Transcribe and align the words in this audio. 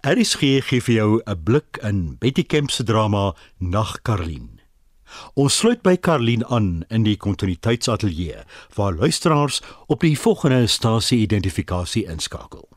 RSG 0.00 0.62
gee 0.68 0.80
vir 0.80 0.94
jou 0.94 1.20
'n 1.26 1.42
blik 1.44 1.78
in 1.82 2.16
Betty 2.18 2.42
Kemp 2.42 2.70
se 2.70 2.82
drama 2.82 3.34
Nag 3.58 4.02
Karlien. 4.02 4.60
Ons 5.34 5.56
sluit 5.56 5.82
by 5.82 5.96
Karlien 5.96 6.44
aan 6.46 6.84
in 6.88 7.02
die 7.02 7.16
kontinuïteitsatelier 7.16 8.44
waar 8.74 8.94
luisteraars 8.94 9.62
op 9.86 10.00
die 10.00 10.18
volgende 10.18 10.66
stasie 10.66 11.20
identifikasie 11.20 12.06
inskakel. 12.06 12.68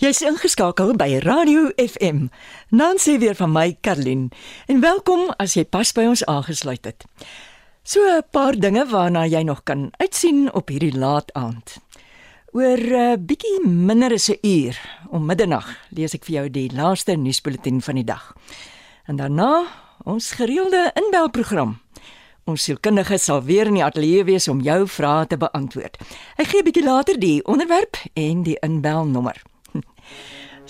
Jy's 0.00 0.22
ingeskakel 0.24 0.94
by 0.96 1.20
Radio 1.22 1.68
FM. 1.76 2.30
Nancy 2.70 3.18
weer 3.18 3.36
van 3.36 3.52
my 3.52 3.76
Karlien 3.80 4.30
en 4.66 4.80
welkom 4.80 5.28
as 5.36 5.54
jy 5.54 5.64
pas 5.68 5.92
by 5.92 6.06
ons 6.08 6.24
aangesluit 6.24 6.84
het. 6.84 7.04
So 7.84 8.00
'n 8.00 8.22
paar 8.30 8.56
dinge 8.56 8.86
waarna 8.86 9.26
jy 9.26 9.42
nog 9.42 9.62
kan 9.62 9.90
uitsien 9.96 10.52
op 10.54 10.68
hierdie 10.68 10.98
laat 10.98 11.32
aand. 11.32 11.78
Oor 12.52 12.76
'n 12.76 12.92
uh, 12.92 13.16
bietjie 13.16 13.64
minder 13.64 14.12
as 14.12 14.28
'n 14.28 14.36
uur, 14.44 14.76
om 15.08 15.24
middernag, 15.24 15.64
lees 15.88 16.12
ek 16.14 16.24
vir 16.24 16.34
jou 16.34 16.50
die 16.50 16.68
laaste 16.68 17.16
nuusbulletin 17.16 17.80
van 17.80 17.94
die 17.94 18.04
dag. 18.04 18.36
En 19.08 19.16
daarna 19.16 19.64
ons 20.04 20.32
gereelde 20.36 20.92
inbelprogram. 20.92 21.80
Ons 22.44 22.62
sielkundige 22.62 23.18
sal 23.18 23.42
weer 23.42 23.66
in 23.66 23.74
die 23.74 23.84
ateljee 23.84 24.24
wees 24.24 24.48
om 24.48 24.60
jou 24.60 24.86
vrae 24.86 25.26
te 25.26 25.36
beantwoord. 25.36 25.96
Ek 26.36 26.46
gee 26.46 26.60
'n 26.60 26.64
bietjie 26.64 26.84
later 26.84 27.18
die 27.18 27.44
onderwerp 27.44 27.96
en 28.14 28.42
die 28.42 28.58
inbelnommer. 28.60 29.42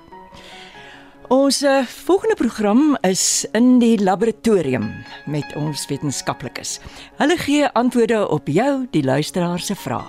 Ons 1.32 1.62
uh, 1.64 1.80
volgende 2.04 2.36
program 2.36 2.96
is 3.02 3.46
in 3.56 3.78
die 3.80 3.96
laboratorium 3.98 4.90
met 5.26 5.56
ons 5.56 5.86
wetenskaplikes. 5.88 6.76
Hulle 7.18 7.38
gee 7.40 7.70
antwoorde 7.72 8.20
op 8.28 8.50
jou, 8.52 8.84
die 8.92 9.02
luisteraar 9.02 9.58
se 9.58 9.74
vrae. 9.74 10.04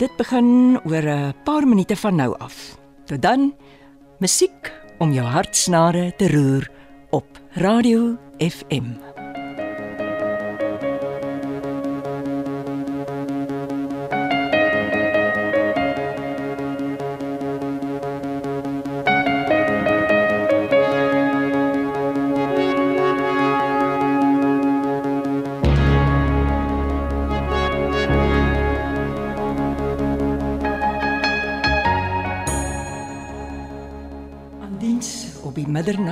Dit 0.00 0.14
begin 0.16 0.78
oor 0.86 1.04
'n 1.04 1.34
paar 1.44 1.66
minute 1.68 1.96
van 1.96 2.16
nou 2.16 2.32
af. 2.38 2.78
Tot 3.04 3.22
dan, 3.22 3.52
musiek 4.18 4.72
om 4.98 5.12
jou 5.12 5.26
hartsnare 5.26 6.12
te 6.16 6.28
roer 6.28 6.70
op 7.10 7.26
Radio 7.52 8.16
FM. 8.38 9.09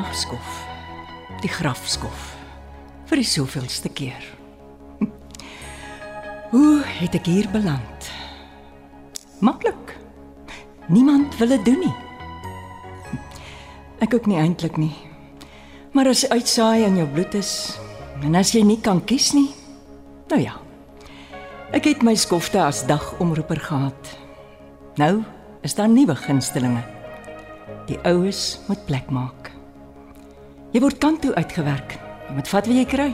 Middernagskof. 0.08 0.66
Die 1.42 1.50
grafskof. 1.50 2.36
Vir 3.08 3.20
die 3.20 3.28
soveelste 3.28 3.88
keer. 3.88 4.24
Hoe 6.52 6.82
het 6.84 7.14
ek 7.14 7.26
hier 7.28 7.48
beland? 7.52 8.08
Maklik. 9.40 9.96
Niemand 10.88 11.36
wil 11.38 11.52
dit 11.52 11.64
doen 11.64 11.82
nie. 11.84 11.96
Ek 14.00 14.14
ook 14.14 14.26
nie 14.26 14.38
eintlik 14.40 14.78
nie. 14.80 14.94
Maar 15.92 16.08
as 16.12 16.24
uitsaai 16.28 16.86
in 16.86 16.96
jou 16.96 17.08
bloed 17.12 17.34
is 17.34 17.52
en 18.24 18.34
as 18.38 18.54
jy 18.54 18.64
nie 18.64 18.80
kan 18.80 19.02
kies 19.04 19.32
nie, 19.36 19.50
nou 20.30 20.40
ja. 20.40 20.56
Ek 21.74 21.84
het 21.84 22.02
my 22.02 22.14
skofte 22.16 22.62
as 22.64 22.86
dagomroeper 22.88 23.60
gehad. 23.60 24.14
Nou 24.96 25.20
is 25.66 25.76
daar 25.76 25.90
nuwe 25.90 26.16
gunstelinge. 26.16 26.84
Die 27.90 28.00
oues 28.08 28.60
moet 28.68 28.84
plek 28.88 29.12
maak. 29.12 29.37
Jy 30.68 30.82
word 30.84 30.98
kant 31.00 31.22
toe 31.24 31.32
uitgewerk. 31.32 31.96
Jy 32.28 32.34
moet 32.36 32.50
vat 32.52 32.66
wat 32.68 32.76
jy 32.76 32.84
kry. 32.88 33.08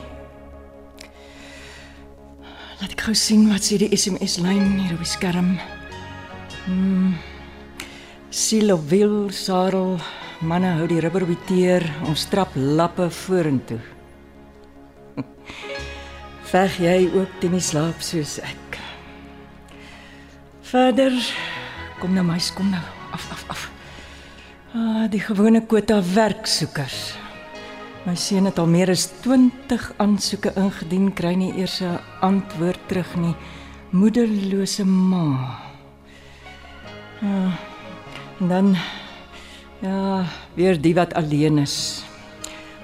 Laat 2.80 2.96
ek 2.96 3.04
gou 3.06 3.14
sien 3.14 3.46
wat 3.46 3.62
sê 3.62 3.78
die 3.78 3.92
SMS 3.94 4.40
lyn 4.42 4.80
hier 4.80 4.96
op 4.96 5.04
die 5.04 5.08
skerm. 5.08 5.54
Hmm. 6.64 7.14
Silo 8.34 8.80
wil 8.90 9.30
Sarel 9.30 10.00
manne 10.42 10.74
hou 10.80 10.88
die 10.90 10.98
rubber 11.00 11.22
die 11.28 11.38
teer, 11.46 11.86
ons 12.10 12.26
trap 12.32 12.56
lappe 12.58 13.06
vorentoe. 13.22 13.78
Veg 16.50 16.78
jy 16.82 16.98
ook 17.14 17.38
teen 17.40 17.54
die 17.54 17.62
slaap 17.62 18.02
soos 18.02 18.40
ek? 18.42 18.80
Vader, 20.74 21.14
kom 22.02 22.18
nou 22.18 22.26
my 22.26 22.40
kom 22.58 22.74
nou 22.74 22.82
af 23.14 23.30
af 23.30 23.44
af. 23.54 23.68
Ah, 24.74 25.04
die 25.06 25.22
gewone 25.22 25.62
kwota 25.70 26.02
werksoekers. 26.02 27.23
My 28.04 28.12
seun 28.20 28.44
het 28.44 28.58
al 28.60 28.66
meer 28.68 28.90
as 28.92 29.06
20 29.24 29.84
aansoeke 29.96 30.50
ingedien, 30.60 31.06
kry 31.16 31.32
nie 31.40 31.54
eers 31.56 31.80
'n 31.80 31.96
antwoord 32.20 32.80
terug 32.88 33.16
nie. 33.16 33.34
Moederlose 33.90 34.84
ma. 34.84 35.56
Ja. 37.20 37.56
En 38.40 38.48
dan 38.48 38.76
ja, 39.80 40.24
weer 40.54 40.80
die 40.80 40.94
wat 40.94 41.14
alleen 41.14 41.58
is. 41.58 42.04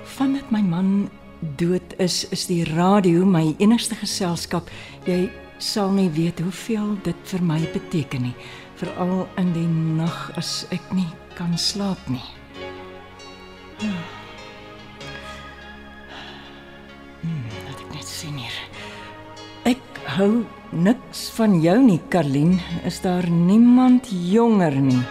Vandat 0.05 0.51
my 0.51 0.61
man 0.61 1.11
dood 1.57 1.95
is, 1.99 2.29
is 2.29 2.47
die 2.47 2.65
radio 2.65 3.25
my 3.25 3.55
enigste 3.59 3.95
geselskap. 3.95 4.71
Jy 5.05 5.31
sal 5.59 5.91
nie 5.91 6.11
weet 6.11 6.41
hoeveel 6.41 6.97
dit 7.03 7.17
vir 7.25 7.43
my 7.43 7.61
beteken 7.73 8.23
nie, 8.23 8.35
veral 8.75 9.29
in 9.37 9.53
die 9.53 9.69
nag 9.69 10.33
as 10.37 10.67
ek 10.71 10.93
nie 10.93 11.09
kan 11.35 11.59
slaap 11.59 12.09
nie. 12.09 12.25
Ja. 13.81 14.20
Hou 20.17 20.45
niks 20.71 21.29
van 21.37 21.59
jou 21.63 21.77
nie, 21.83 22.01
Karlien. 22.09 22.59
Is 22.87 23.01
daar 23.05 23.29
niemand 23.31 24.09
jonger 24.11 24.77
nie? 24.81 25.03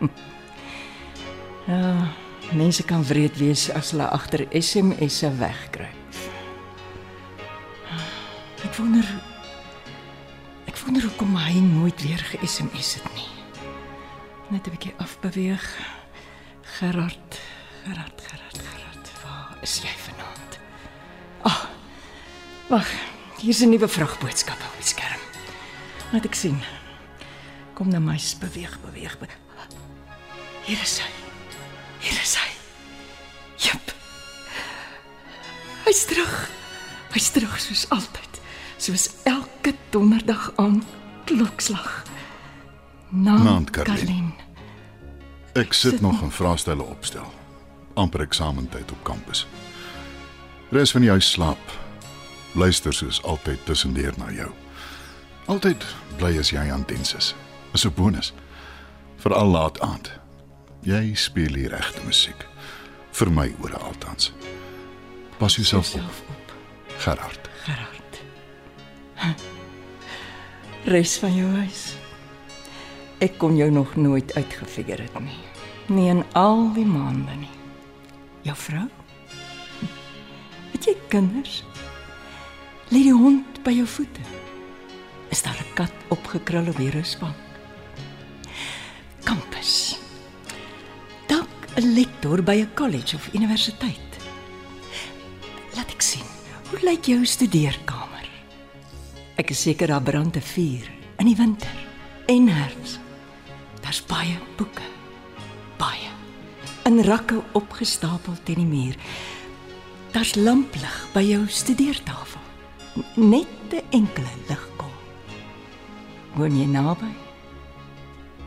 Ja, 1.68 2.08
mense 2.56 2.80
kan 2.88 3.02
wreed 3.04 3.34
wees 3.36 3.66
as 3.76 3.90
hulle 3.92 4.06
agter 4.08 4.46
SMS'e 4.56 5.28
wegkruip. 5.36 6.20
Ek 8.64 8.78
wonder 8.78 9.04
Ek 10.64 10.80
wonder 10.80 11.04
hoekom 11.04 11.36
hy 11.36 11.60
nooit 11.60 12.00
weer 12.06 12.24
ge-SMS 12.30 12.94
het 12.96 13.12
nie. 13.12 13.28
Net 14.48 14.64
'n 14.64 14.72
bietjie 14.72 14.94
afbeweeg. 14.96 15.64
Gerard, 16.78 17.40
Gerard, 17.84 18.16
Gerard, 18.16 18.58
Gerard. 18.64 19.12
Waar 19.24 19.58
is 19.60 19.80
jy 19.84 19.92
vanaand? 20.08 20.58
Ag, 21.42 21.52
oh, 21.52 21.68
Wag, 22.68 22.88
hier 23.38 23.48
is 23.50 23.62
'n 23.62 23.68
nuwe 23.68 23.88
vragboodskap 23.88 24.58
op 24.58 24.76
die 24.76 24.86
skerm. 24.86 25.20
Laat 26.12 26.24
ek 26.24 26.34
sien. 26.34 26.62
Kom 27.74 27.88
nou 27.88 28.00
my 28.00 28.18
beweeg, 28.40 28.78
beweeg. 28.80 29.18
Be 29.18 29.26
hier 30.62 30.80
is 30.82 30.98
hy. 30.98 31.10
Hier 31.98 32.20
is 32.20 32.34
hy. 32.34 32.50
Jep. 33.56 33.94
Hy's 35.84 36.04
terug. 36.04 36.50
Hy's 37.12 37.30
terug 37.30 37.60
soos 37.60 37.88
altyd. 37.88 38.40
Soos 38.76 39.08
elke 39.24 39.74
donderdag 39.90 40.52
aan 40.56 40.84
klokslag. 41.24 42.04
Naand 43.08 43.70
Karlin. 43.70 44.34
Ek 45.54 45.72
sit, 45.72 45.90
sit 45.92 46.00
nog 46.00 46.22
'n 46.22 46.30
vraestelle 46.30 46.82
opstel. 46.82 47.32
amper 47.94 48.20
eksamentyd 48.20 48.92
op 48.92 49.02
kampus. 49.02 49.46
Res 50.70 50.90
van 50.90 51.00
die 51.00 51.10
huis 51.10 51.30
slaap 51.30 51.87
luister 52.54 52.92
soos 52.92 53.22
altyd 53.22 53.64
tussendeur 53.64 54.14
na 54.16 54.30
jou. 54.30 54.50
Altyd 55.46 55.84
bly 56.16 56.38
as 56.38 56.50
jy 56.52 56.70
aan 56.70 56.84
diens 56.86 57.14
is. 57.14 57.34
Is 57.72 57.84
'n 57.84 57.94
bonus. 57.94 58.32
Veral 59.16 59.48
laat 59.48 59.80
aand. 59.80 60.12
Jy 60.82 61.14
speel 61.14 61.52
die 61.52 61.68
regte 61.68 62.00
musiek. 62.06 62.46
Vir 63.12 63.30
my 63.30 63.54
ore 63.60 63.76
altans. 63.76 64.32
Pas 65.38 65.54
jouself 65.54 65.94
op, 65.94 66.52
Gerard. 66.98 67.48
Gerard. 67.64 68.20
Res 70.84 71.18
van 71.18 71.34
jou 71.34 71.48
huis. 71.56 71.94
Ek 73.18 73.38
kon 73.38 73.56
jou 73.56 73.70
nog 73.70 73.96
nooit 73.96 74.34
uitgefigure 74.34 75.02
het 75.02 75.20
nie. 75.20 75.38
Nie 75.86 76.08
in 76.08 76.24
al 76.32 76.72
die 76.74 76.86
maande 76.86 77.34
nie. 77.34 77.50
Jou 78.42 78.56
vrou? 78.56 78.86
Het 80.72 80.84
jy 80.84 80.96
kinders? 81.08 81.64
Lê 82.88 83.02
die 83.04 83.12
hond 83.12 83.58
by 83.64 83.74
jou 83.76 83.86
voete? 83.86 84.22
Is 85.28 85.42
daar 85.42 85.58
'n 85.60 85.74
kat 85.74 85.92
opgekrul 86.08 86.68
op 86.68 86.76
die 86.76 86.90
rusbank? 86.90 87.36
Kampus. 89.24 89.98
Dalk 91.26 91.68
'n 91.76 91.94
lektor 91.94 92.42
by 92.42 92.64
'n 92.64 92.74
college 92.74 93.16
of 93.16 93.28
universiteit. 93.34 94.12
Laat 95.76 95.90
ek 95.90 96.02
sien. 96.02 96.24
Hoe 96.70 96.80
lyk 96.82 97.04
jou 97.04 97.24
studeerkamer? 97.24 98.28
Ek 99.36 99.50
is 99.50 99.60
seker 99.60 99.86
daar 99.86 100.02
brand 100.02 100.36
'n 100.36 100.40
vuur 100.40 100.88
in 101.18 101.26
die 101.26 101.36
winter 101.36 101.76
en 102.26 102.48
herfs. 102.48 102.98
Daar's 103.80 104.04
baie 104.06 104.38
boeke. 104.56 104.82
Baie. 105.76 106.10
In 106.84 107.02
rakke 107.04 107.42
opgestapel 107.52 108.36
teen 108.44 108.56
die 108.56 108.66
muur. 108.66 108.96
Daar's 110.12 110.34
lamplig 110.34 111.06
by 111.12 111.20
jou 111.20 111.46
studeertafel. 111.48 112.27
Net 113.14 113.46
'n 113.70 113.82
enkele 113.90 114.32
ligkom. 114.48 114.94
Woon 116.34 116.56
jy 116.58 116.66
naby? 116.66 117.12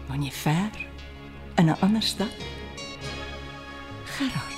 Woon 0.08 0.24
jy 0.24 0.32
ver? 0.32 0.72
In 1.56 1.66
'n 1.66 1.78
ander 1.80 2.02
stad? 2.02 2.36
Gerard. 4.06 4.56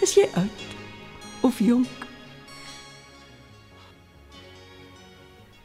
Is 0.00 0.14
jy 0.14 0.28
oud 0.34 0.60
of 1.40 1.58
jonk? 1.58 2.06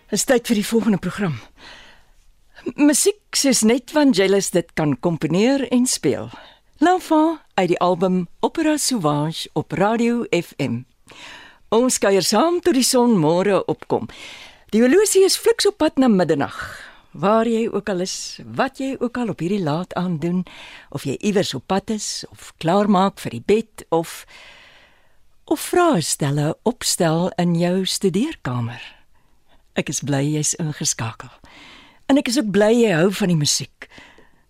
Is 0.09 0.23
tyd 0.23 0.47
vir 0.47 0.55
die 0.55 0.65
volgende 0.65 0.97
program. 0.97 1.39
Musiek 2.75 3.35
soos 3.35 3.61
net 3.61 3.91
Vangelis 3.91 4.49
dit 4.49 4.73
kan 4.73 4.99
komponeer 4.99 5.67
en 5.71 5.85
speel. 5.85 6.29
L'enfant 6.77 7.39
uit 7.53 7.67
die 7.67 7.79
album 7.79 8.27
Opera 8.39 8.77
Sauvage 8.77 9.49
op 9.53 9.71
Radio 9.71 10.25
FM. 10.29 10.81
Ons 11.69 11.99
kuier 12.01 12.25
saam 12.25 12.55
tot 12.65 12.73
die 12.73 12.85
son 12.85 13.11
môre 13.21 13.59
opkom. 13.69 14.07
Die 14.73 14.79
horlosie 14.81 15.21
is 15.21 15.35
fliks 15.37 15.67
op 15.69 15.75
pad 15.77 15.99
na 16.01 16.07
middernag. 16.09 16.57
Waar 17.13 17.45
jy 17.45 17.67
ook 17.69 17.91
al 17.93 18.01
is, 18.01 18.39
wat 18.57 18.81
jy 18.81 18.95
ook 18.97 19.17
al 19.21 19.29
op 19.29 19.43
hierdie 19.43 19.61
laat 19.61 19.93
aand 19.93 20.17
doen, 20.21 20.39
of 20.89 21.05
jy 21.05 21.13
iewers 21.21 21.53
op 21.53 21.67
pad 21.69 21.93
is 21.93 22.25
of 22.33 22.49
klaarmaak 22.57 23.21
vir 23.21 23.37
die 23.37 23.43
bed 23.45 23.85
of 23.93 24.25
of 25.49 25.61
vrae 25.61 26.01
stelle 26.01 26.55
opstel 26.65 27.29
in 27.37 27.53
jou 27.57 27.85
studeerkamer. 27.85 28.81
Ek 29.77 29.93
is 29.93 30.01
bly 30.01 30.23
jy's 30.25 30.55
ingeskakel. 30.57 31.29
En 32.09 32.17
ek 32.17 32.33
is 32.33 32.41
ook 32.41 32.49
bly 32.53 32.73
jy 32.73 32.97
hou 32.97 33.13
van 33.13 33.29
die 33.29 33.37
musiek. 33.37 33.89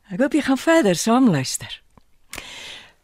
Ek 0.07 0.23
hoop 0.23 0.35
jy 0.35 0.47
gaan 0.47 0.59
verder 0.59 0.95
saam 0.95 1.27
luister. 1.31 1.81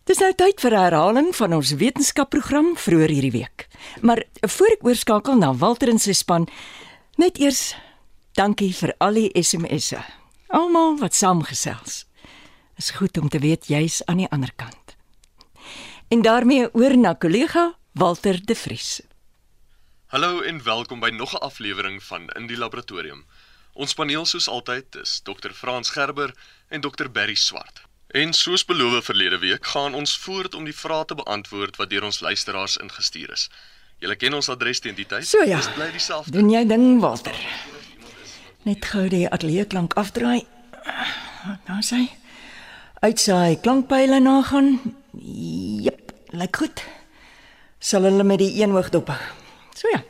Dis 0.05 0.19
nou 0.21 0.29
tyd 0.37 0.61
vir 0.61 0.73
'n 0.77 0.83
herhaling 0.85 1.29
van 1.33 1.53
ons 1.53 1.71
wetenskapprogram 1.81 2.77
vroeër 2.77 3.09
hierdie 3.09 3.31
week. 3.31 3.67
Maar 4.01 4.21
voor 4.41 4.67
ek 4.67 4.83
oorskakel 4.85 5.35
na 5.35 5.49
Walter 5.53 5.89
en 5.89 5.97
sy 5.99 6.13
span, 6.13 6.47
net 7.17 7.39
eers 7.41 7.73
dankie 8.37 8.69
vir 8.73 8.93
al 8.99 9.13
die 9.13 9.31
SMS'e. 9.33 9.97
Almal 10.47 10.99
wat 10.99 11.15
saamgesels. 11.15 12.05
Is 12.77 12.89
goed 12.89 13.17
om 13.17 13.29
te 13.29 13.39
weet 13.39 13.65
jy's 13.65 14.05
aan 14.05 14.17
die 14.17 14.29
ander 14.29 14.53
kant. 14.55 14.95
En 16.09 16.21
daarmee 16.21 16.69
oor 16.73 16.97
na 16.97 17.13
kollega 17.13 17.73
Walter 17.93 18.45
De 18.45 18.55
Vries. 18.55 19.01
Hallo 20.05 20.41
en 20.41 20.63
welkom 20.63 20.99
by 20.99 21.09
nog 21.09 21.33
'n 21.33 21.41
aflewering 21.41 22.03
van 22.03 22.29
In 22.29 22.47
die 22.47 22.57
Laboratorium. 22.57 23.25
Ons 23.73 23.93
paneel 23.93 24.25
soos 24.25 24.47
altyd 24.47 24.95
is 24.95 25.21
Dr. 25.23 25.49
Frans 25.51 25.89
Gerber 25.89 26.35
en 26.69 26.81
Dr. 26.81 27.09
Berry 27.09 27.35
Swart. 27.35 27.81
En 28.15 28.33
soos 28.33 28.65
beloof 28.65 29.05
verlede 29.05 29.37
week 29.37 29.65
gaan 29.65 29.93
ons 29.93 30.17
voort 30.17 30.53
om 30.55 30.63
die 30.63 30.75
vrae 30.75 31.03
te 31.05 31.15
beantwoord 31.19 31.75
wat 31.75 31.89
deur 31.91 32.05
ons 32.07 32.21
luisteraars 32.23 32.77
ingestuur 32.79 33.33
is. 33.35 33.49
Julle 33.99 34.15
ken 34.15 34.37
ons 34.37 34.47
adres 34.53 34.79
teen 34.79 34.95
die 34.95 35.05
tyd. 35.05 35.27
So 35.27 35.43
ja. 35.43 35.57
Dis 35.59 35.67
bly 35.75 35.89
dieselfde. 35.91 36.31
Doen 36.31 36.53
jy 36.53 36.61
ding, 36.69 36.85
Walter? 37.03 37.35
Net 38.63 38.87
gou 38.87 39.03
die 39.11 39.25
ateljee 39.27 39.67
klank 39.67 39.97
afdraai. 39.99 40.47
Nou 41.67 41.81
sê. 41.83 42.05
Uitsaai 43.03 43.59
klankpyle 43.59 44.23
nagaan. 44.23 44.77
Jep, 45.83 46.15
lyk 46.31 46.63
goed. 46.63 46.87
Sal 47.83 48.07
hulle 48.07 48.23
met 48.23 48.39
die 48.39 48.53
een 48.61 48.79
hoog 48.79 48.95
dop. 48.95 49.11
So 49.75 49.91
ja. 49.91 50.05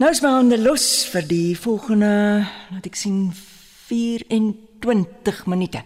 Nou 0.00 0.14
is 0.16 0.24
my 0.24 0.32
hande 0.32 0.56
los 0.62 1.04
vir 1.12 1.28
die 1.28 1.52
volgende, 1.60 2.46
laat 2.72 2.88
ek 2.88 2.96
sien 2.96 3.26
24 3.36 5.44
minute. 5.44 5.84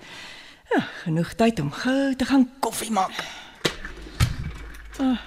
Ja, 0.72 0.80
genoeg 1.02 1.34
tyd 1.36 1.60
om 1.60 1.72
gou 1.72 2.14
te 2.16 2.24
gaan 2.24 2.46
koffie 2.60 2.90
maak. 2.90 3.24
Ah. 4.98 5.18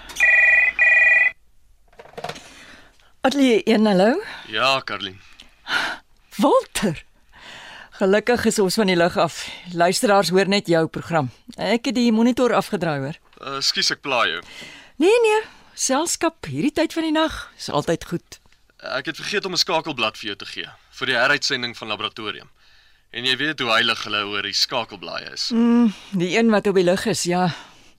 Atlie, 3.20 3.60
een 3.68 3.86
hallo. 3.86 4.22
Ja, 4.46 4.80
Karlin. 4.80 5.20
Walter. 6.36 7.04
Gelukkig 7.90 8.44
is 8.44 8.58
ons 8.58 8.74
van 8.74 8.90
die 8.90 8.96
lug 8.96 9.16
af. 9.16 9.46
Luisteraars 9.72 10.28
hoor 10.28 10.48
net 10.48 10.66
jou 10.66 10.86
program. 10.86 11.30
Ek 11.56 11.88
het 11.88 11.94
die 11.94 12.10
monitor 12.12 12.52
afgedraai 12.54 12.98
hoor. 13.04 13.20
Uh, 13.40 13.60
Skus 13.60 13.90
ek 13.94 14.02
pla 14.04 14.24
jou. 14.28 14.42
Nee 15.00 15.22
nee, 15.24 15.38
selskap 15.74 16.48
hierdie 16.50 16.74
tyd 16.74 16.92
van 16.92 17.06
die 17.06 17.14
nag 17.14 17.38
is 17.56 17.70
altyd 17.70 18.04
goed. 18.10 18.38
Ek 18.82 19.08
het 19.12 19.16
vergeet 19.16 19.44
om 19.48 19.52
'n 19.52 19.62
skakelblad 19.64 20.18
vir 20.18 20.26
jou 20.34 20.36
te 20.36 20.46
gee 20.46 20.68
vir 20.98 21.06
die 21.06 21.16
heruitsending 21.16 21.76
van 21.76 21.88
laboratorium. 21.88 22.50
En 23.16 23.24
jy 23.24 23.36
weet 23.40 23.62
hoe 23.64 23.70
heilig 23.72 24.02
hulle 24.04 24.18
oor 24.28 24.44
die 24.44 24.52
skakelblaaie 24.52 25.30
is. 25.32 25.48
Mm, 25.56 25.88
die 26.20 26.34
een 26.36 26.50
wat 26.52 26.66
op 26.68 26.76
die 26.76 26.84
lug 26.84 27.06
is, 27.08 27.22
ja. 27.24 27.46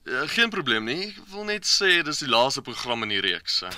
Uh, 0.06 0.22
geen 0.30 0.50
probleem 0.50 0.86
nie. 0.86 1.08
Ek 1.10 1.32
wil 1.32 1.48
net 1.48 1.66
sê 1.66 1.98
dis 2.06 2.20
die 2.22 2.30
laaste 2.30 2.62
program 2.62 3.02
in 3.02 3.16
die 3.16 3.22
reeks. 3.24 3.56
Uh, 3.66 3.72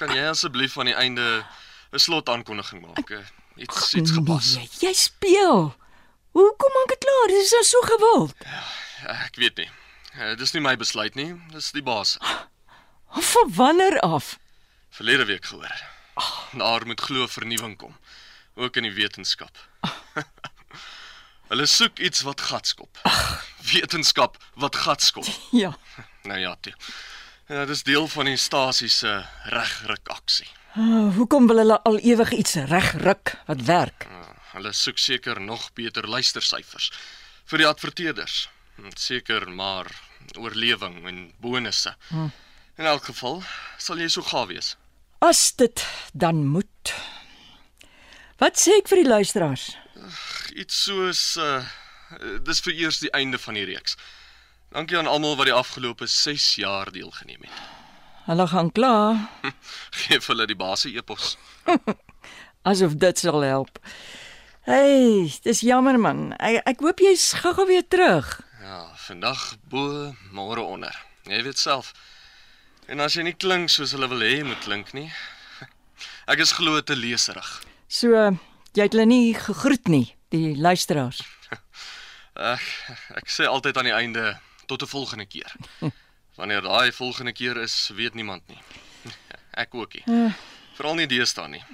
kan 0.00 0.10
jy 0.16 0.24
asseblief 0.32 0.74
aan 0.78 0.90
die 0.90 0.96
einde 0.98 1.26
'n 1.94 2.02
slot 2.02 2.28
aankondiging 2.28 2.82
maak? 2.82 3.10
Uh, 3.10 3.22
iets 3.56 3.94
iets 3.94 4.10
gepas. 4.16 4.56
Nee, 4.58 4.68
jy 4.82 4.92
speel. 4.98 5.70
Hoekom 6.34 6.74
maak 6.74 6.90
dit 6.94 7.06
klaar? 7.06 7.28
Dit 7.36 7.44
is 7.46 7.54
nou 7.54 7.64
so 7.70 7.80
gewild. 7.92 8.34
Uh, 8.42 9.14
ek 9.28 9.38
weet 9.38 9.62
nie. 9.62 9.70
Uh, 10.18 10.34
dis 10.34 10.52
nie 10.52 10.64
my 10.66 10.74
besluit 10.76 11.14
nie, 11.14 11.30
dis 11.54 11.70
die 11.70 11.86
baas. 11.86 12.18
Van 13.30 13.54
wanneer 13.54 14.00
af? 14.00 14.38
Verlede 14.90 15.24
week 15.30 15.44
gehoor. 15.44 15.86
Daar 16.58 16.86
moet 16.86 17.00
glo 17.00 17.26
vernuwing 17.26 17.78
kom, 17.78 17.94
ook 18.54 18.76
in 18.76 18.90
die 18.90 18.94
wetenskap. 18.98 19.54
Hulle 21.50 21.66
soek 21.66 21.98
iets 21.98 22.22
wat 22.22 22.40
gat 22.46 22.66
skop. 22.70 22.98
Wetenskap 23.72 24.36
wat 24.62 24.76
gat 24.76 25.02
skop. 25.02 25.26
Ja. 25.62 25.72
Nou 26.22 26.38
ja, 26.38 26.54
toe. 26.62 26.72
Ja, 27.50 27.64
dis 27.66 27.82
deel 27.82 28.06
van 28.12 28.28
die 28.30 28.36
stasie 28.38 28.88
se 28.92 29.16
regruk 29.50 30.08
aksie. 30.14 30.46
Uh, 30.78 31.08
hoekom 31.16 31.48
wil 31.50 31.58
hulle 31.64 31.80
al 31.88 31.98
ewig 32.06 32.30
iets 32.38 32.54
regruk 32.70 33.32
wat 33.48 33.64
werk? 33.66 34.06
Uh, 34.06 34.20
hulle 34.52 34.70
soek 34.76 35.00
seker 35.02 35.40
nog 35.42 35.72
beter 35.74 36.06
luistersyfers 36.06 36.92
vir 37.50 37.64
die 37.64 37.66
adverteerders. 37.66 38.44
Hm, 38.78 38.92
Seker 38.94 39.48
maar 39.50 39.90
oorlewing 40.38 41.00
en 41.10 41.18
bonusse. 41.42 41.96
Hmm. 42.12 42.30
In 42.78 42.86
elk 42.86 43.10
geval 43.10 43.42
sal 43.82 43.98
jy 43.98 44.06
so 44.08 44.22
gaaf 44.22 44.46
wees. 44.52 44.76
As 45.18 45.48
dit 45.58 45.82
dan 46.14 46.44
moet. 46.46 46.94
Wat 48.40 48.56
sê 48.56 48.78
ek 48.78 48.88
vir 48.88 49.02
die 49.02 49.10
luisteraars? 49.10 49.72
Iets 50.54 50.82
soos 50.84 51.36
uh 51.40 51.62
dis 52.42 52.58
vir 52.66 52.74
eers 52.74 52.98
die 52.98 53.10
einde 53.14 53.38
van 53.38 53.54
die 53.54 53.64
reeks. 53.68 53.94
Dankie 54.74 54.98
aan 54.98 55.06
almal 55.06 55.36
wat 55.38 55.46
die 55.46 55.54
afgelope 55.54 56.06
6 56.06 56.54
jaar 56.58 56.90
deelgeneem 56.90 57.44
het. 57.46 57.60
Hulle 58.26 58.46
gaan 58.50 58.70
kla 58.74 59.30
Geef 60.02 60.26
hulle 60.30 60.46
die 60.46 60.56
baas 60.58 60.84
se 60.86 60.90
epos. 60.94 61.36
asof 62.70 62.96
dit 63.00 63.18
sal 63.18 63.40
help. 63.46 63.78
Hey, 64.66 65.32
dis 65.42 65.62
jammer 65.64 65.98
man. 65.98 66.32
Ek 66.38 66.60
ek 66.68 66.82
hoop 66.84 67.00
jy's 67.02 67.30
gou-gou 67.40 67.66
weer 67.70 67.86
terug. 67.88 68.28
Ja, 68.60 68.82
vandag 69.06 69.56
bo, 69.72 70.12
môre 70.34 70.62
onder. 70.62 70.94
Jy 71.30 71.40
weet 71.46 71.58
self. 71.58 71.94
En 72.90 73.00
as 73.00 73.16
jy 73.16 73.24
nie 73.26 73.36
klink 73.38 73.70
soos 73.72 73.94
hulle 73.96 74.10
wil 74.10 74.22
hê 74.22 74.36
jy 74.36 74.44
moet 74.46 74.62
klink 74.66 74.92
nie. 74.94 75.08
Ek 76.32 76.42
is 76.44 76.52
glo 76.58 76.80
te 76.82 76.98
leserig. 76.98 77.48
So 77.88 78.36
jy 78.74 78.86
het 78.86 78.92
hulle 78.92 79.06
nie 79.06 79.34
gegroet 79.34 79.88
nie, 79.88 80.06
die 80.34 80.56
luisteraars. 80.56 81.22
Ek 82.34 82.62
ek 83.18 83.28
sê 83.28 83.44
altyd 83.44 83.76
aan 83.76 83.88
die 83.90 83.96
einde 83.96 84.40
tot 84.66 84.82
'n 84.82 84.86
volgende 84.86 85.26
keer. 85.26 85.52
Wanneer 86.38 86.62
daai 86.62 86.92
volgende 86.92 87.32
keer 87.32 87.56
is, 87.56 87.90
weet 87.94 88.14
niemand 88.14 88.46
nie. 88.48 88.60
Ek 89.62 89.74
ook 89.74 89.94
nie. 89.94 90.32
Veral 90.78 90.94
nie 90.94 91.06
deesdae 91.06 91.48
nie. 91.48 91.64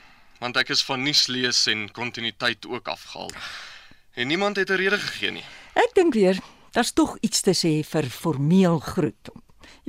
Want 0.41 0.57
ek 0.57 0.69
is 0.69 0.83
van 0.85 1.03
nuus 1.03 1.27
lees 1.29 1.67
en 1.67 1.89
kontinuïteit 1.93 2.67
ook 2.67 2.89
afgehaal. 2.89 3.31
En 4.15 4.27
niemand 4.27 4.57
het 4.57 4.71
'n 4.71 4.77
rede 4.77 4.99
gegee 4.99 5.31
nie. 5.31 5.45
Ek 5.75 5.95
dink 5.95 6.15
weer 6.15 6.41
Daar's 6.77 6.93
tog 6.93 7.17
iets 7.25 7.41
te 7.41 7.55
sê 7.57 7.81
vir 7.89 8.05
formeel 8.13 8.79
groet. 8.85 9.31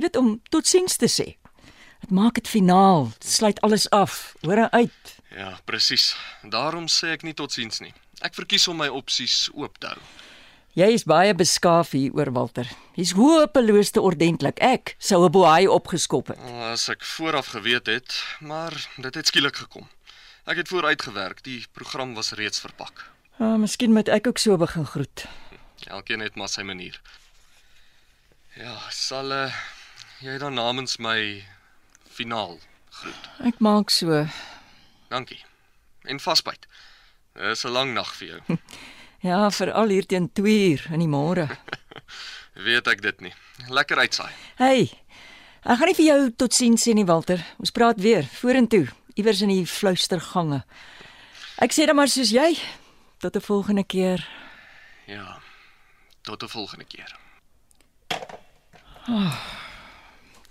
Jy 0.00 0.06
weet 0.06 0.16
om 0.16 0.38
totsiens 0.48 0.96
te 0.96 1.04
sê. 1.12 1.26
Dit 2.00 2.14
maak 2.16 2.38
dit 2.38 2.48
finaal, 2.48 3.10
dit 3.18 3.28
sluit 3.28 3.60
alles 3.60 3.84
af, 3.92 4.32
hoor 4.40 4.70
uit. 4.70 5.17
Ja, 5.36 5.58
presies. 5.64 6.14
Daarom 6.42 6.88
sê 6.88 7.12
ek 7.16 7.22
nie 7.22 7.34
totsiens 7.36 7.80
nie. 7.80 7.92
Ek 8.24 8.34
verkies 8.34 8.68
om 8.68 8.80
my 8.80 8.88
opsies 8.88 9.48
oop 9.54 9.78
te 9.78 9.92
hou. 9.92 10.00
Jy 10.78 10.88
is 10.94 11.04
baie 11.08 11.32
beskaaf 11.34 11.90
hier 11.96 12.14
oor 12.14 12.30
Walter. 12.30 12.68
Hy's 12.94 13.14
hopeloos 13.18 13.90
te 13.90 14.02
ordentlik. 14.04 14.60
Ek 14.62 14.94
sou 14.98 15.24
'n 15.24 15.32
boei 15.32 15.66
opgeskop 15.66 16.28
het. 16.28 16.38
As 16.72 16.88
ek 16.88 17.02
vooraf 17.02 17.46
geweet 17.46 17.86
het, 17.86 18.14
maar 18.40 18.72
dit 18.96 19.14
het 19.14 19.26
skielik 19.26 19.56
gekom. 19.56 19.88
Ek 20.46 20.56
het 20.56 20.68
vooruitgewerk, 20.68 21.42
die 21.42 21.66
program 21.72 22.14
was 22.14 22.32
reeds 22.32 22.60
verpak. 22.60 23.10
Ah, 23.38 23.56
miskien 23.56 23.92
moet 23.92 24.08
ek 24.08 24.26
ook 24.26 24.38
so 24.38 24.56
begin 24.56 24.86
groet. 24.86 25.26
Elkeen 25.86 26.20
het 26.20 26.36
maar 26.36 26.48
sy 26.48 26.62
manier. 26.62 27.00
Ja, 28.56 28.78
sal 28.90 29.32
uh, 29.32 29.52
jy 30.20 30.38
dan 30.38 30.54
namens 30.54 30.96
my 30.98 31.44
finaal 32.10 32.58
groet. 32.90 33.28
Ek 33.44 33.58
maak 33.58 33.90
so. 33.90 34.26
Dankie. 35.08 35.44
En 36.04 36.20
vasbyt. 36.20 36.66
Dis 37.34 37.64
'n 37.64 37.70
lang 37.70 37.92
nag 37.94 38.14
vir 38.16 38.28
jou. 38.28 38.40
Ja, 39.20 39.50
veral 39.50 39.88
hier 39.88 40.06
teen 40.06 40.32
2 40.32 40.70
uur 40.70 40.86
in 40.92 40.98
die 40.98 41.08
môre. 41.08 41.48
Weet 42.66 42.86
ek 42.86 43.00
dit 43.02 43.20
nie. 43.20 43.32
Lekker 43.66 43.98
uitsaai. 43.98 44.30
Hey. 44.56 44.90
Ek 45.66 45.78
gaan 45.78 45.90
nie 45.90 45.96
vir 45.98 46.06
jou 46.06 46.30
totsiens 46.38 46.86
sê 46.86 46.94
nie, 46.94 47.04
Walter. 47.04 47.42
Ons 47.58 47.74
praat 47.74 47.98
weer 47.98 48.22
vorentoe, 48.22 48.86
iewers 49.18 49.42
in 49.42 49.50
die 49.50 49.66
fluistergange. 49.66 50.62
Ek 51.58 51.74
sê 51.74 51.86
dan 51.90 51.98
maar 51.98 52.08
soos 52.08 52.30
jy. 52.30 52.54
Tot 53.18 53.34
'n 53.36 53.40
volgende 53.42 53.84
keer. 53.84 54.22
Ja. 55.06 55.40
Tot 56.22 56.42
'n 56.42 56.48
volgende 56.48 56.84
keer. 56.84 57.10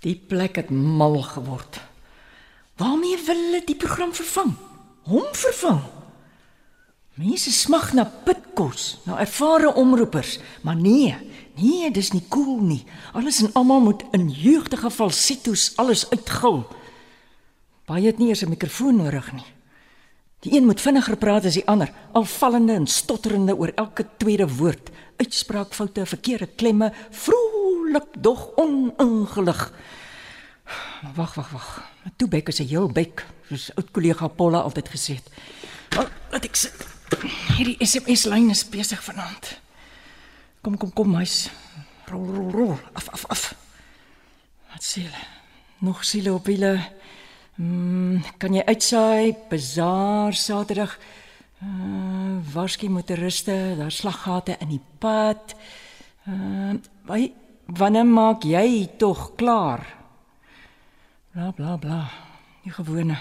Die 0.04 0.16
plek 0.16 0.56
het 0.56 0.70
mal 0.70 1.22
geword. 1.22 1.80
Waarmee 2.78 3.18
wil 3.26 3.36
hulle 3.36 3.62
die 3.66 3.76
program 3.76 4.14
vervang? 4.14 4.54
Hom 5.10 5.26
vervang. 5.32 5.82
Mense 7.18 7.52
smag 7.52 7.94
na 7.98 8.04
pitkos, 8.06 9.00
na 9.08 9.18
ervare 9.20 9.72
omroepers, 9.74 10.38
maar 10.62 10.76
nee, 10.78 11.16
nee, 11.58 11.90
dis 11.92 12.12
nie 12.14 12.22
cool 12.30 12.60
nie. 12.62 12.84
Alles 13.18 13.42
en 13.42 13.54
almal 13.58 13.82
moet 13.82 14.04
in 14.14 14.30
jeugdige 14.30 14.92
falsettos 14.94 15.72
alles 15.82 16.06
uitgil. 16.10 16.68
Baie 17.90 18.06
het 18.06 18.20
nie 18.22 18.28
eers 18.30 18.44
'n 18.46 18.54
mikrofoon 18.54 18.96
nodig 18.96 19.32
nie. 19.34 19.50
Die 20.40 20.54
een 20.54 20.66
moet 20.66 20.82
vinniger 20.82 21.18
praat 21.18 21.46
as 21.46 21.54
die 21.54 21.68
ander, 21.68 21.90
alvallende 22.14 22.74
en 22.74 22.88
stotterende 22.88 23.56
oor 23.58 23.72
elke 23.76 24.06
tweede 24.18 24.48
woord, 24.56 24.90
uitspraakfoute, 25.18 26.06
verkeerde 26.06 26.48
klemme, 26.48 26.94
vrolik 27.10 28.06
dog 28.18 28.52
oningelig. 28.56 29.74
Wag, 31.16 31.34
wag, 31.34 31.50
wag. 31.50 31.97
Toe 32.16 32.28
bek 32.28 32.48
is 32.48 32.60
'n 32.60 32.68
heel 32.68 32.88
bek, 32.88 33.26
soos 33.50 33.72
oud 33.76 33.92
kollega 33.92 34.28
Paula 34.28 34.60
altyd 34.60 34.90
gesê 34.90 35.14
het. 35.16 35.28
Wel, 35.90 36.08
laat 36.32 36.46
ek 36.46 36.56
sit. 36.56 36.88
Hierdie 37.58 37.78
SMS-lyn 37.80 38.50
is 38.50 38.70
besig 38.70 39.04
vanaand. 39.04 39.60
Kom, 40.62 40.78
kom, 40.78 40.94
kom, 40.94 41.12
meis. 41.12 41.50
Rol, 42.06 42.26
rol, 42.26 42.52
rol. 42.52 42.80
Af, 42.94 43.10
af, 43.10 43.26
af. 43.26 43.56
Wat 44.72 44.84
sê 44.84 45.02
hulle? 45.02 45.24
Nog 45.80 46.04
siele 46.06 46.34
op 46.34 46.46
wiele. 46.46 46.80
Mm, 47.56 48.22
kan 48.38 48.54
jy 48.54 48.64
uitsaai 48.66 49.36
bazaar 49.50 50.34
Saterdag? 50.34 50.98
Uh, 51.64 52.38
Waarskynlik 52.54 52.94
motoriste, 52.94 53.76
daar 53.78 53.92
slaggate 53.92 54.58
in 54.60 54.76
die 54.76 54.82
pad. 55.00 55.56
Uh, 56.28 56.76
wanneer 57.66 58.06
maak 58.06 58.44
jy 58.44 58.90
tog 58.98 59.32
klaar? 59.36 59.97
Bla 61.38 61.52
bla 61.52 61.78
bla. 61.78 62.10
Die 62.64 62.72
gewone. 62.72 63.20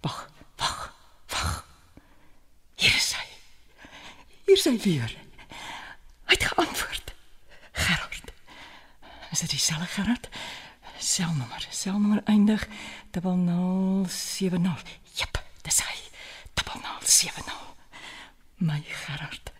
Wag, 0.00 0.30
wag, 0.56 0.94
wag. 1.26 1.66
Hier 2.74 2.94
is 2.94 3.14
hy. 3.16 3.28
Hier 4.44 4.56
is 4.56 4.64
hy 4.68 4.76
weer. 4.82 5.16
Hy 6.28 6.36
het 6.36 6.44
geantwoord. 6.44 7.14
Gerard. 7.72 8.32
Is 9.32 9.40
dit 9.40 9.50
dieselfde 9.50 9.86
Gerard? 9.86 10.28
Selnommer, 10.98 11.66
selnommer 11.70 12.20
eindig 12.28 12.68
0070. 13.16 14.84
Jep, 15.16 15.42
dis 15.64 15.80
hy. 15.80 15.96
0070. 16.60 17.56
My 18.60 18.84
Gerard. 18.84 19.52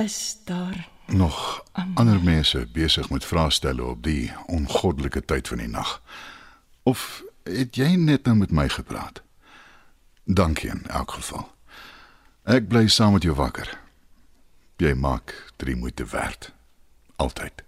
Is 0.00 0.36
daar 0.48 0.88
Nog 1.06 1.64
ander 1.72 2.22
mense 2.22 2.66
besig 2.72 3.10
met 3.10 3.24
vraestelle 3.24 3.84
op 3.84 4.02
die 4.02 4.32
ongoddelike 4.46 5.24
tyd 5.24 5.48
van 5.48 5.58
die 5.60 5.68
nag. 5.68 6.00
Of 6.82 7.22
het 7.42 7.76
jy 7.76 7.94
net 7.96 8.24
nou 8.24 8.36
met 8.36 8.50
my 8.50 8.68
gepraat? 8.68 9.22
Dankie 10.24 10.70
in 10.70 10.86
elk 10.86 11.10
geval. 11.10 11.46
Ek 12.42 12.68
bly 12.68 12.86
saam 12.88 13.12
met 13.12 13.22
jou 13.22 13.34
wakker. 13.38 13.70
Jy 14.82 14.94
maak 14.98 15.34
drie 15.56 15.76
moeite 15.76 16.04
werd. 16.04 16.52
Altyd. 17.16 17.62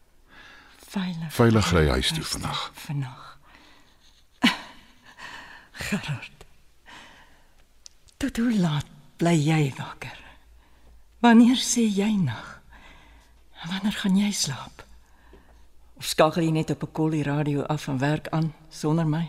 veilig? 0.94 1.34
Veilig 1.34 1.70
ry 1.72 1.88
huis 1.88 2.12
toe 2.14 2.24
vandag. 2.24 2.70
Vanaand. 2.74 3.22
Gerard. 5.88 6.44
Tot 8.16 8.36
hoe 8.36 8.54
laat 8.58 8.86
bly 9.16 9.34
jy 9.34 9.72
wakker? 9.78 10.18
Wanneer 11.18 11.58
sê 11.58 11.82
jy 11.88 12.12
nag? 12.20 12.60
Wanneer 13.64 13.92
gaan 13.92 14.16
jy 14.16 14.30
slaap? 14.32 14.83
Skakel 16.04 16.44
jy 16.44 16.52
net 16.52 16.70
op 16.70 16.82
'n 16.82 16.92
kollie 16.92 17.22
radio 17.22 17.62
af 17.62 17.88
en 17.88 17.98
werk 17.98 18.28
aan 18.28 18.54
sonder 18.68 19.06
my? 19.06 19.28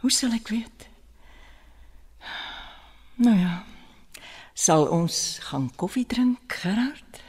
Hoe 0.00 0.10
sal 0.10 0.32
ek 0.32 0.48
weet? 0.48 0.88
Nou 3.14 3.38
ja. 3.38 3.64
Sal 4.54 4.86
ons 4.86 5.38
gaan 5.40 5.70
koffie 5.76 6.06
drink, 6.06 6.38
Gerard? 6.52 7.22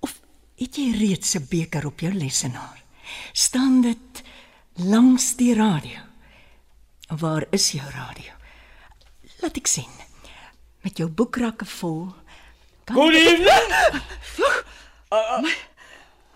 Of 0.00 0.20
het 0.56 0.76
jy 0.76 0.92
reeds 0.92 1.34
'n 1.34 1.46
beker 1.48 1.86
op 1.86 2.00
jou 2.00 2.12
lesenaar? 2.12 2.82
Staan 3.32 3.80
dit 3.80 4.22
langs 4.72 5.36
die 5.36 5.54
radio? 5.54 6.00
Waar 7.08 7.46
is 7.50 7.70
jou 7.70 7.90
radio? 7.90 8.32
Laat 9.40 9.56
ek 9.56 9.66
sien. 9.66 9.90
Met 10.80 10.96
jou 10.96 11.10
boekrakke 11.10 11.64
vol. 11.64 12.14
Kan 12.84 12.96
Good 12.96 13.14
evening. 13.14 13.72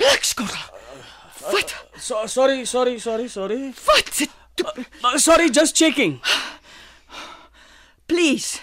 Blikskottel. 0.00 0.64
Wat? 1.52 1.74
So, 2.00 2.24
sorry, 2.26 2.64
sorry, 2.64 2.98
sorry, 2.98 3.28
sorry. 3.28 3.74
Wat? 3.86 4.28
Uh, 5.04 5.18
sorry, 5.18 5.50
just 5.50 5.76
checking. 5.76 6.20
Please. 8.08 8.60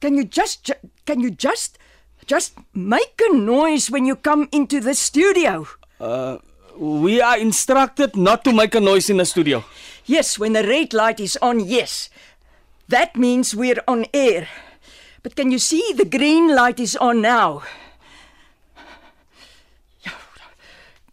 Can 0.00 0.14
you 0.16 0.24
just 0.24 0.64
ju- 0.66 0.82
can 1.06 1.20
you 1.20 1.30
just 1.30 1.78
just 2.26 2.54
make 2.74 3.20
a 3.22 3.34
noise 3.36 3.90
when 3.90 4.06
you 4.06 4.16
come 4.16 4.48
into 4.52 4.80
the 4.80 4.94
studio? 4.94 5.66
Uh, 6.00 6.38
We 6.74 7.20
are 7.20 7.36
instructed 7.38 8.16
not 8.16 8.44
to 8.44 8.52
make 8.52 8.74
a 8.74 8.80
noise 8.80 9.10
in 9.12 9.18
the 9.20 9.26
studio. 9.28 9.62
Yes, 10.08 10.38
when 10.40 10.54
the 10.56 10.64
red 10.64 10.94
light 10.96 11.20
is 11.20 11.36
on, 11.42 11.60
yes. 11.60 12.08
That 12.88 13.14
means 13.14 13.54
we're 13.54 13.84
on 13.86 14.06
air. 14.14 14.48
But 15.22 15.36
can 15.36 15.52
you 15.52 15.58
see 15.60 15.84
the 15.92 16.08
green 16.08 16.48
light 16.56 16.80
is 16.80 16.96
on 16.96 17.20
now? 17.20 17.60
Yeah. 20.00 20.16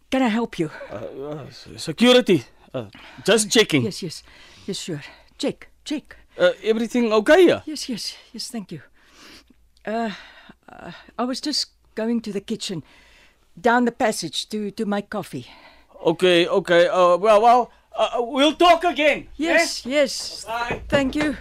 Can 0.09 0.21
I 0.23 0.29
help 0.29 0.57
you? 0.59 0.71
Security. 1.77 2.43
Uh, 2.73 2.85
just 3.25 3.49
checking. 3.51 3.83
Yes, 3.83 4.01
yes. 4.03 4.23
Yes, 4.65 4.77
sure. 4.77 5.01
Check, 5.37 5.67
check. 5.83 6.15
Uh, 6.37 6.51
everything 6.63 7.11
okay 7.13 7.43
here? 7.43 7.61
Yes, 7.65 7.89
yes. 7.89 8.15
Yes, 8.33 8.49
thank 8.49 8.71
you. 8.71 8.81
Uh, 9.85 10.11
uh 10.71 10.91
I 11.17 11.23
was 11.23 11.41
just 11.41 11.71
going 11.95 12.21
to 12.21 12.31
the 12.31 12.41
kitchen 12.41 12.83
down 13.61 13.85
the 13.85 13.91
passage 13.91 14.47
to 14.49 14.71
to 14.71 14.85
make 14.85 15.09
coffee. 15.09 15.45
Okay, 16.05 16.47
okay. 16.47 16.87
Uh, 16.87 17.17
well, 17.17 17.41
well, 17.41 17.71
uh, 17.97 18.17
we'll 18.19 18.55
talk 18.55 18.83
again. 18.83 19.27
Yes, 19.37 19.85
yes. 19.85 20.45
Bye. 20.45 20.81
Thank 20.87 21.15
you. 21.15 21.35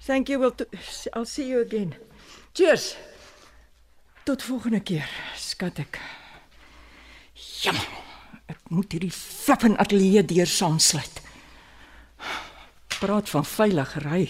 Thank 0.00 0.28
you. 0.28 0.38
We'll 0.38 0.50
t- 0.50 0.66
I'll 1.12 1.24
see 1.24 1.48
you 1.48 1.60
again. 1.60 1.94
Cheers. 2.54 2.96
Tot 4.24 4.42
volgende 4.42 4.80
keer, 4.82 5.08
skat 5.36 5.78
ek. 5.78 5.98
Jammer. 7.34 8.10
Moet 8.72 8.94
hierdie 8.94 9.12
flippin 9.12 9.76
ateljee 9.76 10.24
deur 10.24 10.48
saamsluit. 10.48 11.20
Praat 13.02 13.28
van 13.28 13.44
veilig 13.44 13.94
ry. 14.06 14.22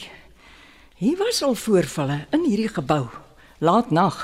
Hier 0.98 1.18
was 1.20 1.42
al 1.46 1.54
voorvalle 1.54 2.24
in 2.34 2.46
hierdie 2.48 2.72
gebou. 2.72 3.06
Laat 3.62 3.90
nag. 3.94 4.18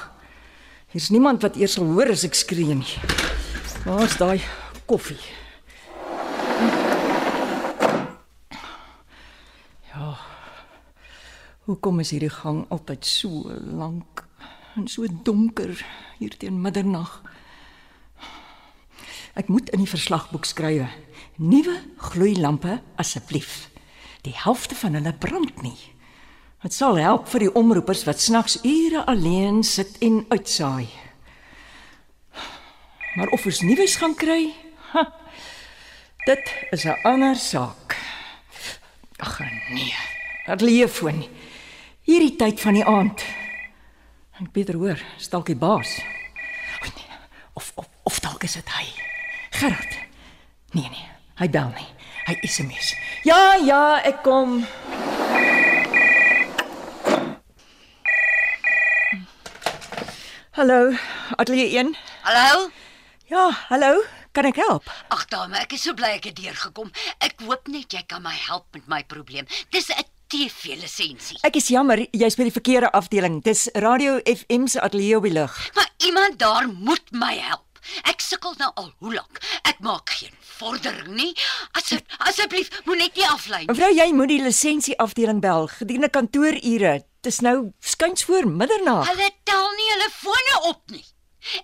Hier's 0.91 1.13
niemand 1.15 1.43
wat 1.47 1.59
eers 1.61 1.79
sal 1.79 1.87
hoor 1.87 2.11
as 2.11 2.27
ek 2.27 2.35
skree 2.35 2.75
nie. 2.75 2.97
Waar's 3.87 4.19
daai 4.19 4.41
koffie? 4.91 5.21
Hoekom 11.69 12.01
is 12.01 12.15
hierdie 12.15 12.33
gang 12.33 12.63
altyd 12.73 13.05
so 13.05 13.45
lank 13.77 14.23
en 14.73 14.87
so 14.89 15.05
donker 15.23 15.75
hier 16.17 16.33
teen 16.41 16.63
middernag? 16.65 17.19
Ek 19.39 19.47
moet 19.47 19.69
in 19.71 19.85
die 19.85 19.91
verslagboek 19.91 20.49
skrywe. 20.49 20.89
Nuwe 21.39 21.77
gloeilampe 22.11 22.81
asseblief. 22.99 23.69
Die 24.27 24.35
helfte 24.35 24.75
van 24.75 24.99
hulle 24.99 25.13
brand 25.15 25.63
nie. 25.63 25.79
Dit 26.65 26.75
sal 26.75 26.99
help 26.99 27.29
vir 27.31 27.47
die 27.47 27.53
omroepers 27.55 28.03
wat 28.09 28.19
snags 28.19 28.59
ure 28.67 29.05
alleen 29.07 29.63
sit 29.63 30.01
en 30.03 30.25
uitsaai. 30.33 30.89
Maar 33.15 33.31
of 33.35 33.47
ons 33.47 33.63
nuus 33.63 33.95
gaan 34.01 34.17
kry? 34.19 34.51
Ha, 34.91 35.05
dit 36.27 36.51
is 36.75 36.85
'n 36.85 36.99
ander 37.05 37.37
saak. 37.37 37.97
Ag 39.19 39.39
nee. 39.71 39.95
Atleefoon. 40.47 41.27
Hierdie 42.03 42.37
tyd 42.37 42.61
van 42.61 42.75
die 42.75 42.85
aand. 42.85 43.23
Ek 44.41 44.53
beter 44.53 44.75
hoor, 44.75 44.99
stalk 45.17 45.47
die 45.47 45.57
baas. 45.57 45.99
Nee. 46.83 47.07
Of 47.55 47.73
of 47.75 47.87
of 48.03 48.21
dalk 48.21 48.43
is 48.43 48.53
dit 48.53 48.69
hy. 48.69 49.18
Gerard. 49.59 49.99
Nee 50.71 50.87
nee, 50.91 51.07
hy 51.41 51.49
bel 51.51 51.73
nie. 51.75 51.87
Hy 52.29 52.37
SMS. 52.47 52.93
Ja, 53.27 53.57
ja, 53.59 53.99
ek 54.07 54.21
kom. 54.23 54.61
Hallo, 60.55 60.93
Atelier 61.37 61.75
1. 61.75 61.91
Hallo? 62.23 62.69
Ja, 63.27 63.51
hallo. 63.73 63.99
Kan 64.33 64.47
ek 64.47 64.61
help? 64.63 64.87
Ag 65.11 65.27
dame, 65.33 65.59
ek 65.59 65.75
is 65.75 65.83
so 65.89 65.97
bly 65.99 66.15
ek 66.21 66.31
het 66.31 66.39
deurgekom. 66.39 66.93
Ek 67.19 67.43
hoop 67.43 67.67
net 67.67 67.91
jy 67.99 68.05
kan 68.07 68.23
my 68.23 68.35
help 68.47 68.71
met 68.79 68.87
my 68.87 69.03
probleem. 69.11 69.51
Dis 69.75 69.91
'n 69.91 70.07
TV-lisensie. 70.29 71.39
Ek 71.43 71.57
is 71.57 71.67
jammer, 71.73 71.99
jy's 72.13 72.37
by 72.37 72.47
die 72.47 72.55
verkeerde 72.55 72.93
afdeling. 72.93 73.43
Dis 73.43 73.67
Radio 73.75 74.21
FM 74.23 74.67
se 74.69 74.81
ateljee 74.81 75.17
op 75.17 75.27
die 75.27 75.33
lug. 75.33 75.71
Maar 75.75 75.91
iemand 76.07 76.39
daar 76.39 76.69
moet 76.69 77.11
my 77.11 77.35
help. 77.39 77.68
Ek 78.05 78.21
sukkel 78.21 78.55
nou 78.59 78.71
al 78.75 78.93
hoe 78.99 79.15
lank. 79.15 79.39
Ek 79.63 79.81
maak 79.81 80.11
geen 80.11 80.35
vordering 80.59 81.15
nie. 81.17 81.35
Asseblief, 81.73 82.19
asseblief, 82.19 82.71
moet 82.85 82.99
net 82.99 83.17
nie 83.17 83.27
aflei 83.27 83.61
nie. 83.61 83.69
Mevrou, 83.73 83.93
jy 83.95 84.13
moet 84.13 84.29
die 84.29 84.43
lisensie 84.43 84.97
afdeling 84.99 85.41
bel 85.41 85.69
gedurende 85.69 86.09
kantoorure. 86.09 87.05
Dis 87.23 87.41
nou 87.41 87.73
skuins 87.81 88.25
voor 88.25 88.47
middernag. 88.47 89.09
Hulle 89.09 89.31
tel 89.45 89.71
nie 89.77 89.89
hulle 89.93 90.11
fone 90.11 90.61
op 90.71 90.83
nie. 90.91 91.05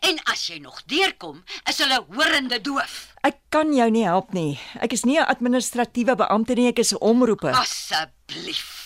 En 0.01 0.21
as 0.33 0.47
jy 0.49 0.59
nog 0.63 0.83
deurkom, 0.89 1.43
is 1.69 1.79
hulle 1.83 1.99
horende 2.15 2.61
doof. 2.61 3.13
Ek 3.27 3.37
kan 3.53 3.73
jou 3.75 3.91
nie 3.91 4.05
help 4.07 4.33
nie. 4.33 4.61
Ek 4.81 4.93
is 4.93 5.05
nie 5.05 5.19
'n 5.19 5.27
administratiewe 5.27 6.17
beampte 6.17 6.55
nie, 6.55 6.69
ek 6.69 6.79
is 6.79 6.93
'n 6.93 7.01
omroeper. 7.01 7.53
Asseblief. 7.55 8.84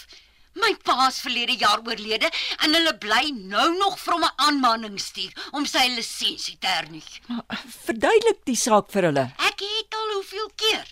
My 0.59 0.75
pa 0.83 1.07
is 1.07 1.21
verlede 1.23 1.57
jaar 1.61 1.81
oorlede 1.87 2.31
en 2.65 2.75
hulle 2.75 2.95
bly 2.99 3.25
nou 3.55 3.67
nog 3.79 3.99
vir 4.03 4.15
hom 4.15 4.25
'n 4.25 4.39
aanmaning 4.47 4.99
stuur 5.01 5.33
om 5.53 5.67
sy 5.67 5.87
lisensie 5.95 6.59
te 6.59 6.67
hernu. 6.67 7.03
Verduidelik 7.87 8.45
die 8.45 8.57
saak 8.57 8.91
vir 8.91 9.11
hulle. 9.11 9.27
Ek 9.51 9.61
het 9.61 9.95
al 9.95 10.15
hoeveel 10.15 10.51
keer. 10.57 10.87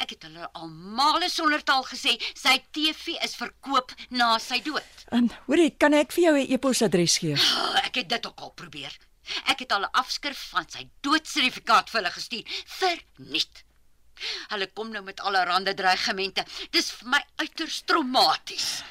Ek 0.00 0.10
het 0.14 0.22
hulle 0.22 0.48
almal 0.52 1.28
sonder 1.28 1.62
taal 1.62 1.84
gesê 1.84 2.16
sy 2.34 2.56
TV 2.72 3.16
is 3.26 3.34
verkoop 3.36 3.92
na 4.10 4.38
sy 4.38 4.60
dood. 4.64 4.86
Um, 5.12 5.28
hoorie, 5.46 5.70
kan 5.70 5.94
ek 5.94 6.12
vir 6.12 6.24
jou 6.24 6.36
'n 6.38 6.52
e-posadres 6.54 7.18
gee? 7.18 7.34
Oh, 7.34 7.76
ek 7.84 7.94
het 7.94 8.08
dit 8.08 8.26
ook 8.26 8.40
al 8.40 8.52
probeer. 8.52 8.96
Ek 9.46 9.58
het 9.58 9.72
al 9.72 9.84
'n 9.84 9.92
afskrif 9.92 10.50
van 10.52 10.66
sy 10.68 10.88
doodsertifikaat 11.00 11.90
vir 11.90 12.00
hulle 12.00 12.12
gestuur 12.12 12.44
verniet. 12.80 13.64
Hulle 14.48 14.66
kom 14.72 14.90
nou 14.94 15.02
met 15.04 15.20
allerlei 15.20 15.74
dreigemente. 15.74 16.44
Dis 16.70 16.90
vir 16.98 17.14
my 17.16 17.22
uiters 17.42 17.82
traumaties. 17.86 18.82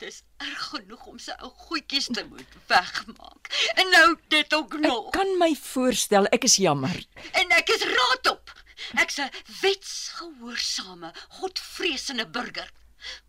Dis 0.00 0.22
erg 0.40 0.62
genoeg 0.72 1.06
om 1.06 1.18
sy 1.20 1.34
ou 1.44 1.50
goedjies 1.66 2.08
te 2.14 2.24
moet 2.24 2.54
wegmaak. 2.70 3.50
En 3.74 3.90
nou 3.92 4.06
dit 4.32 4.54
ook 4.54 4.78
nog. 4.80 5.10
Ek 5.10 5.18
kan 5.18 5.34
my 5.42 5.50
voorstel, 5.60 6.28
ek 6.32 6.46
is 6.48 6.56
jammer. 6.56 6.96
En 7.36 7.52
ek 7.58 7.74
is 7.76 7.84
raad 7.84 8.30
op. 8.32 8.54
Ek's 9.02 9.18
'n 9.20 9.28
wetsgehoorsame, 9.60 11.12
godvreesende 11.40 12.26
burger. 12.26 12.70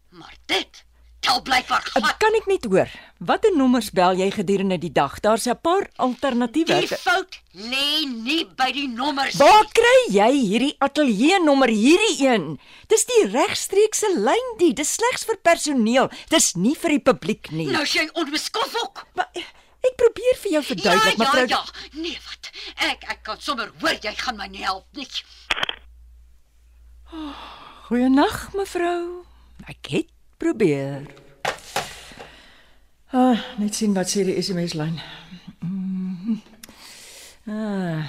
Maar 0.09 0.35
dit 0.45 0.83
tel 1.21 1.39
blykbaar 1.45 1.83
Uh, 1.91 2.01
glad. 2.01 2.17
Kan 2.21 2.35
ek 2.39 2.45
net 2.49 2.65
hoor 2.65 2.89
watter 3.21 3.53
nommers 3.57 3.89
bel 3.93 4.17
jy 4.17 4.27
gedurende 4.33 4.77
die 4.81 4.91
dag? 4.91 5.19
Daar's 5.21 5.45
'n 5.47 5.57
paar 5.61 5.87
alternatiewe. 5.97 6.79
Die 6.81 6.87
fout 6.97 7.39
lê 7.53 8.05
nie 8.05 8.45
by 8.57 8.71
die 8.71 8.87
nommers. 8.87 9.35
Waar 9.37 9.65
kry 9.73 9.97
jy 10.17 10.31
hierdie 10.31 10.75
ateljee 10.79 11.39
nommer 11.43 11.69
hierdie 11.69 12.27
een? 12.27 12.59
Dis 12.87 13.05
die 13.05 13.25
regstreekse 13.31 14.09
lyn 14.17 14.47
die, 14.57 14.73
dis 14.73 14.93
slegs 14.97 15.23
vir 15.25 15.37
personeel. 15.41 16.09
Dis 16.29 16.53
nie 16.55 16.75
vir 16.75 16.89
die 16.97 17.03
publiek 17.11 17.51
nie. 17.51 17.67
Nou 17.71 17.83
is 17.83 17.93
jy 17.93 18.09
onbeskof 18.13 18.75
ook. 18.83 19.05
Maar 19.15 19.29
eh, 19.33 19.43
ek 19.83 19.95
probeer 19.97 20.35
vir 20.43 20.51
jou 20.51 20.63
verduidelik, 20.63 21.17
ja, 21.17 21.23
ja, 21.23 21.31
mevrou. 21.31 21.47
ja. 21.47 21.63
Nee, 22.01 22.17
wat? 22.25 22.49
Ek 22.91 23.03
ek 23.09 23.23
kan 23.23 23.37
sommer 23.41 23.71
hoor 23.81 23.97
jy 24.01 24.13
gaan 24.15 24.37
my 24.37 24.47
nie 24.47 24.63
help 24.63 24.85
nie. 24.93 25.07
Goeienaand, 27.87 28.53
mevrou. 28.53 29.25
Ek 29.67 29.85
het 29.91 30.07
probeer. 30.41 31.05
Ah, 33.13 33.37
net 33.59 33.75
sien 33.75 33.93
wat 33.93 34.09
sê 34.09 34.23
die 34.25 34.37
SMS 34.41 34.73
lyn. 34.79 34.97
Mhm. 35.59 36.39
Ah, 37.51 38.05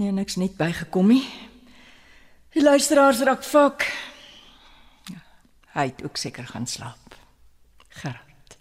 nee, 0.00 0.10
niks 0.14 0.38
net 0.40 0.56
bygekom 0.58 1.12
nie. 1.12 1.24
Die 2.54 2.62
luisteraars 2.62 3.20
raak 3.26 3.44
vak. 3.44 3.86
Ja, 5.10 5.20
Hy 5.74 5.88
het 5.90 6.04
ook 6.06 6.16
seker 6.16 6.46
gaan 6.46 6.66
slaap. 6.66 7.16
Gerard. 8.00 8.56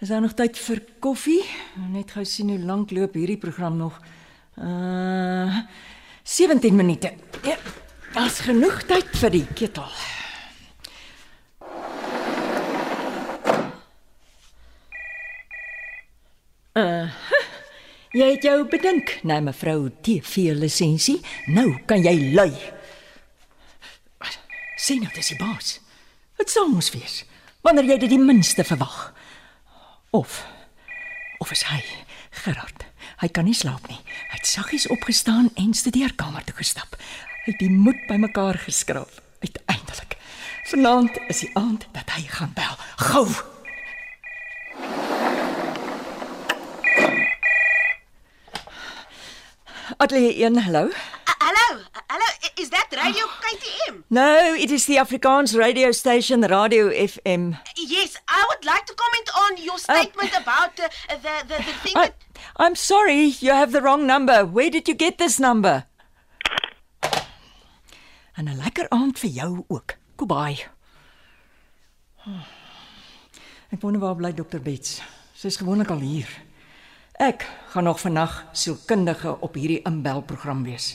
Is 0.00 0.08
daar 0.08 0.20
nog 0.22 0.36
tyd 0.38 0.58
vir 0.58 0.84
koffie? 1.02 1.42
Net 1.90 2.12
gou 2.14 2.24
sien 2.24 2.52
hoe 2.52 2.58
lank 2.60 2.92
loop 2.94 3.16
hierdie 3.18 3.40
program 3.40 3.76
nog. 3.76 3.98
Uh 4.56 5.64
17 6.28 6.76
minute. 6.76 7.14
Ja, 7.42 7.56
daar's 8.12 8.40
genoeg 8.44 8.82
tyd 8.84 9.08
vir 9.16 9.30
die 9.32 9.46
ketel. 9.56 9.88
Uh, 16.78 17.10
jy 18.18 18.26
het 18.36 18.44
jou 18.46 18.58
bedink, 18.70 19.16
nee 19.26 19.42
mevrou 19.42 19.88
TV 20.04 20.52
lisensie. 20.54 21.18
Nou 21.50 21.72
kan 21.90 22.04
jy 22.04 22.14
lui. 22.36 22.52
Sien 24.78 25.02
nou 25.02 25.10
dis 25.14 25.32
die 25.32 25.38
baas. 25.40 25.78
Wat 26.38 26.52
sal 26.52 26.70
mos 26.70 26.92
wees 26.94 27.24
wanneer 27.66 27.88
jy 27.90 27.96
dit 28.04 28.12
die 28.14 28.22
minste 28.22 28.62
verwag? 28.64 29.10
Of 30.14 30.44
of 31.42 31.50
is 31.54 31.64
hy 31.70 31.82
Gerard? 32.44 32.86
Hy 33.18 33.28
kan 33.34 33.48
nie 33.48 33.56
slaap 33.56 33.88
nie. 33.90 33.98
Hy 34.30 34.38
het 34.38 34.46
saggies 34.46 34.86
opgestaan 34.94 35.50
en 35.58 35.74
studeerkamer 35.74 36.46
toe 36.46 36.54
gestap. 36.60 36.94
Hy 37.42 37.56
het 37.56 37.62
die 37.62 37.72
moed 37.72 38.06
bymekaar 38.06 38.60
geskraap. 38.62 39.10
Uiteindelik. 39.42 40.14
Vanaand 40.70 41.18
is 41.26 41.42
die 41.42 41.50
aand 41.58 41.88
dat 41.96 42.14
hy 42.14 42.26
gaan 42.30 42.54
bel. 42.54 42.78
Gou. 43.10 43.26
Atelier 50.00 50.32
1, 50.50 50.56
hallo. 50.62 50.84
Uh, 50.86 51.32
hello, 51.40 51.80
uh, 51.94 52.00
hello. 52.10 52.26
I- 52.42 52.60
Is 52.62 52.70
that 52.70 52.86
Radio 52.92 53.26
KTM? 53.42 54.04
No, 54.10 54.54
it 54.54 54.70
is 54.70 54.86
the 54.86 54.96
Afrikaans 54.96 55.56
radio 55.58 55.90
station 55.92 56.42
Radio 56.42 56.90
FM. 56.90 57.56
Yes, 57.76 58.16
I 58.28 58.44
would 58.48 58.64
like 58.64 58.86
to 58.86 58.94
comment 58.94 59.28
on 59.44 59.64
your 59.64 59.78
statement 59.78 60.32
about 60.36 60.78
uh, 60.80 60.88
the, 61.22 61.34
the 61.48 61.56
the 61.62 61.72
thing 61.82 61.94
I, 61.96 62.06
that. 62.06 62.14
I'm 62.56 62.74
sorry, 62.76 63.34
you 63.40 63.50
have 63.52 63.72
the 63.72 63.80
wrong 63.82 64.06
number. 64.06 64.44
Where 64.44 64.70
did 64.70 64.86
you 64.88 64.94
get 64.94 65.18
this 65.18 65.38
number? 65.38 65.84
En 68.38 68.44
'n 68.48 68.56
lekker 68.56 68.86
aand 68.88 69.18
vir 69.18 69.30
jou 69.30 69.64
ook. 69.68 69.96
Goodbye. 70.16 70.58
Ek 73.70 73.80
wonder 73.82 74.00
waar 74.00 74.14
bly 74.16 74.32
Dr. 74.32 74.60
Bets. 74.62 75.00
Sy's 75.34 75.56
gewoonlik 75.56 75.90
al 75.90 75.98
hier. 76.00 76.28
Ek 77.18 77.42
gaan 77.68 77.84
nog 77.84 77.98
vannag 78.00 78.44
sielkundige 78.52 79.40
op 79.40 79.54
hierdie 79.58 79.80
inbelprogram 79.82 80.60
wees. 80.62 80.92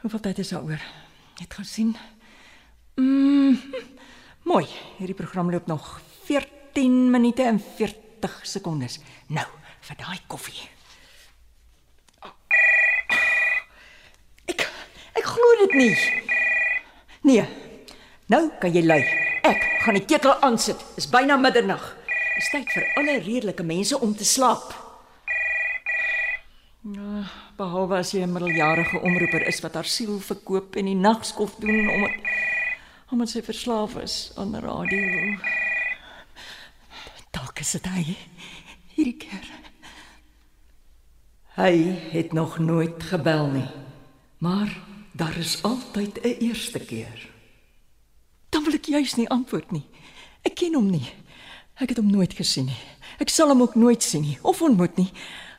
Hoeveel 0.00 0.20
tyd 0.20 0.38
is 0.38 0.52
daaroor? 0.54 0.82
Net 1.40 1.54
gou 1.56 1.64
sien. 1.66 1.96
Mm, 2.94 3.58
mooi. 4.50 4.62
Hierdie 5.00 5.16
program 5.18 5.50
loop 5.50 5.66
nog 5.66 5.88
14 6.28 7.10
minute 7.10 7.42
en 7.42 7.58
40 7.58 8.38
sekondes. 8.46 9.00
Nou, 9.26 9.46
vir 9.88 9.98
daai 10.04 10.20
koffie. 10.30 10.68
Ek 14.46 14.68
ek 15.18 15.26
glo 15.32 15.50
dit 15.64 15.76
nie. 15.82 15.90
Nee. 17.26 17.48
Nou 18.30 18.44
kan 18.62 18.70
jy 18.70 18.86
lui. 18.86 19.02
Ek 19.42 19.66
gaan 19.82 19.98
die 19.98 20.06
ketel 20.06 20.38
aansit. 20.46 20.78
Dis 20.94 21.10
byna 21.10 21.42
middernag. 21.42 21.90
Dis 22.38 22.54
tyd 22.54 22.70
vir 22.70 22.90
alle 23.02 23.18
redelike 23.18 23.66
mense 23.66 23.98
om 23.98 24.14
te 24.14 24.24
slaap. 24.24 24.83
Ja, 26.84 27.24
behalwe 27.56 27.96
as 27.96 28.10
jy 28.12 28.20
'n 28.20 28.32
middeljarige 28.32 29.00
omroeper 29.00 29.46
is 29.46 29.60
wat 29.60 29.74
haar 29.74 29.88
siel 29.88 30.20
verkoop 30.20 30.76
en 30.76 30.84
die 30.84 30.94
nagskof 30.94 31.54
doen 31.56 31.88
omdat 31.88 32.10
omdat 33.08 33.28
sy 33.28 33.42
verslaaf 33.42 33.96
is 33.96 34.32
aan 34.36 34.54
radio. 34.54 35.38
Dalk 37.30 37.60
is 37.60 37.70
dit 37.70 37.86
hy 37.86 38.16
hierdie 38.94 39.16
keer. 39.16 39.48
Hy 41.56 41.72
het 42.12 42.32
nog 42.32 42.58
nooit 42.58 43.02
gebel 43.02 43.46
nie. 43.46 43.70
Maar 44.38 44.76
daar 45.12 45.36
is 45.36 45.62
altyd 45.62 46.20
'n 46.20 46.36
eerste 46.40 46.78
keer. 46.78 47.30
Dan 48.48 48.64
wil 48.64 48.74
ek 48.74 48.84
juis 48.84 49.14
nie 49.14 49.28
antwoord 49.28 49.70
nie. 49.70 49.86
Ek 50.42 50.54
ken 50.54 50.74
hom 50.74 50.90
nie. 50.90 51.12
Ek 51.74 51.88
het 51.88 51.98
hom 51.98 52.10
nooit 52.10 52.34
gesien 52.34 52.64
nie. 52.66 52.82
Ek 53.18 53.28
sal 53.28 53.48
hom 53.48 53.62
ook 53.62 53.74
nooit 53.74 54.02
sien 54.02 54.22
nie 54.22 54.38
of 54.42 54.62
ontmoet 54.62 54.96
nie. 54.96 55.12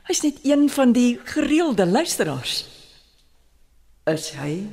Hy's 0.06 0.22
net 0.22 0.38
een 0.46 0.68
van 0.70 0.92
die 0.94 1.18
gereelde 1.24 1.86
luisteraars. 1.86 2.60
Is 4.06 4.30
hy 4.38 4.68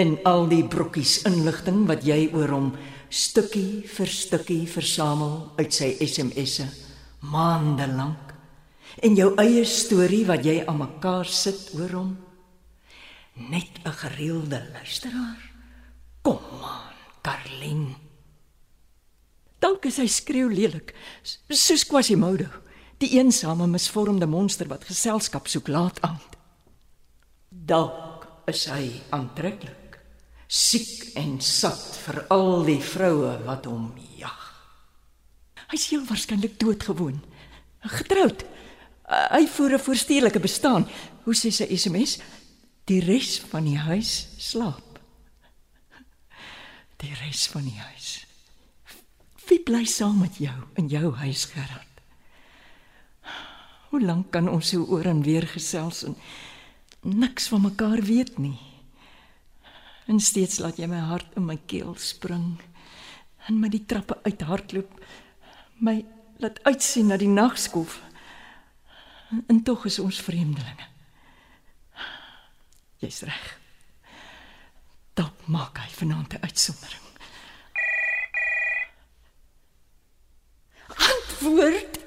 in 0.00 0.14
al 0.24 0.46
die 0.48 0.64
brokkies 0.64 1.18
inligting 1.28 1.82
wat 1.90 2.06
jy 2.08 2.30
oor 2.32 2.54
hom 2.54 2.70
stukkie 3.12 3.82
vir 3.92 4.08
stukkie 4.08 4.64
versamel 4.72 5.50
uit 5.60 5.76
sy 5.76 5.90
SMS'e 6.00 6.64
maande 7.28 7.90
lank? 7.92 8.32
En 9.04 9.12
jou 9.20 9.34
eie 9.40 9.66
storie 9.68 10.24
wat 10.28 10.48
jy 10.48 10.62
aan 10.64 10.80
mekaar 10.80 11.28
sit 11.28 11.68
oor 11.76 11.92
hom? 11.92 12.16
Net 13.52 13.84
'n 13.84 13.92
gereelde 13.92 14.64
luisteraar? 14.72 15.40
Kom 16.22 16.40
aan 16.64 16.96
Karlin 17.22 17.94
Dalk 19.58 19.84
is 19.84 19.98
hy 19.98 20.06
skreeu 20.06 20.48
lelik 20.48 20.94
soos 21.50 21.84
Quasimodo 21.84 22.61
die 23.02 23.16
eensame 23.18 23.66
misvormde 23.66 24.26
monster 24.26 24.68
wat 24.70 24.86
geselskap 24.88 25.50
soek 25.50 25.68
laat 25.68 26.00
aand 26.06 26.38
Dalk 27.52 28.26
is 28.50 28.64
hy 28.70 28.88
aantreklik 29.14 29.82
siek 30.52 31.14
en 31.16 31.38
sat 31.40 31.96
vir 32.04 32.22
al 32.34 32.64
die 32.66 32.80
vroue 32.84 33.38
wat 33.46 33.64
hom 33.68 33.92
jag. 34.18 34.40
Hy 35.70 35.78
is 35.78 35.86
heel 35.92 36.02
waarskynlik 36.04 36.58
doodgewoon. 36.60 37.22
Getroud. 37.94 38.44
Hy 39.08 39.46
voer 39.54 39.74
'n 39.76 39.84
voorstedelike 39.86 40.40
bestaan. 40.40 40.88
Hoe 41.24 41.34
sê 41.34 41.50
sy 41.50 41.66
SMS? 41.76 42.18
Die 42.84 43.00
res 43.00 43.40
van 43.50 43.64
die 43.64 43.78
huis 43.78 44.28
slaap. 44.38 45.00
Die 46.96 47.14
res 47.24 47.46
van 47.46 47.64
die 47.64 47.78
huis. 47.78 48.26
Wie 49.48 49.60
bly 49.60 49.84
saam 49.84 50.18
met 50.20 50.36
jou 50.36 50.58
in 50.74 50.88
jou 50.88 51.12
huis 51.14 51.44
Gerard? 51.44 51.91
Hoe 53.92 54.00
lank 54.00 54.30
kan 54.32 54.48
ons 54.48 54.70
so 54.72 54.86
oor 54.88 55.04
en 55.04 55.18
weer 55.20 55.44
gesels 55.44 55.98
en 56.08 56.14
niks 57.04 57.50
van 57.52 57.60
mekaar 57.60 58.00
weet 58.00 58.38
nie? 58.40 58.56
En 60.08 60.20
steeds 60.20 60.62
laat 60.64 60.80
jy 60.80 60.88
my 60.88 61.02
hart 61.10 61.36
in 61.36 61.44
my 61.44 61.58
keel 61.68 61.92
spring 62.00 62.56
en 63.50 63.60
my 63.60 63.68
die 63.68 63.82
trappe 63.84 64.16
uithardloop. 64.24 64.96
My 65.84 65.98
laat 66.40 66.62
uitsien 66.64 67.12
na 67.12 67.20
die 67.20 67.28
nagskof. 67.28 67.98
En, 69.28 69.44
en 69.52 69.60
tog 69.66 69.84
is 69.90 70.00
ons 70.00 70.24
vreemdelinge. 70.24 70.88
Jy's 73.04 73.20
reg. 73.28 73.48
Dalk 75.20 75.48
maak 75.52 75.84
hy 75.84 75.90
vanaand 76.00 76.38
'n 76.38 76.46
uitsondering. 76.48 77.08
Antwoord. 81.12 82.00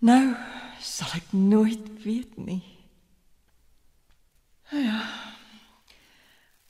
Nou 0.00 0.32
sal 0.80 1.12
ek 1.18 1.19
nooit 1.32 2.02
weet 2.04 2.36
nie. 2.36 2.62
Ja. 4.70 5.02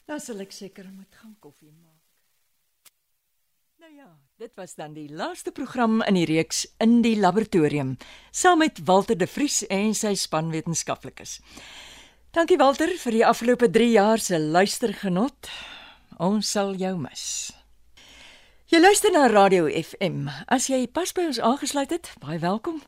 Dan 0.08 0.20
sal 0.20 0.40
ek 0.42 0.52
seker 0.52 0.88
moet 0.90 1.14
gaan 1.20 1.36
koffie 1.38 1.70
maak. 1.70 1.98
Nou 3.80 3.92
ja, 3.96 4.08
dit 4.36 4.50
was 4.58 4.74
dan 4.76 4.92
die 4.92 5.08
laaste 5.08 5.52
program 5.56 6.00
in 6.02 6.18
die 6.18 6.26
reeks 6.28 6.66
in 6.84 6.98
die 7.04 7.14
laboratorium 7.16 7.94
saam 8.30 8.60
met 8.60 8.80
Walter 8.84 9.16
de 9.16 9.28
Vries 9.30 9.62
en 9.72 9.94
sy 9.96 10.12
span 10.20 10.50
wetenskaplikes. 10.52 11.38
Dankie 12.36 12.58
Walter 12.60 12.92
vir 13.02 13.16
die 13.16 13.24
afgelope 13.26 13.70
3 13.72 13.88
jaar 13.94 14.20
se 14.20 14.38
luistergenot. 14.38 15.48
Ons 16.20 16.52
sal 16.52 16.76
jou 16.78 16.92
mis. 17.00 17.24
Jy 18.70 18.78
luister 18.78 19.10
na 19.10 19.24
Radio 19.26 19.64
FM. 19.66 20.28
As 20.46 20.68
jy 20.70 20.84
pas 20.86 21.10
by 21.16 21.24
ons 21.26 21.40
aangesluit 21.42 21.90
het, 21.90 22.12
baie 22.22 22.38
welkom. 22.38 22.82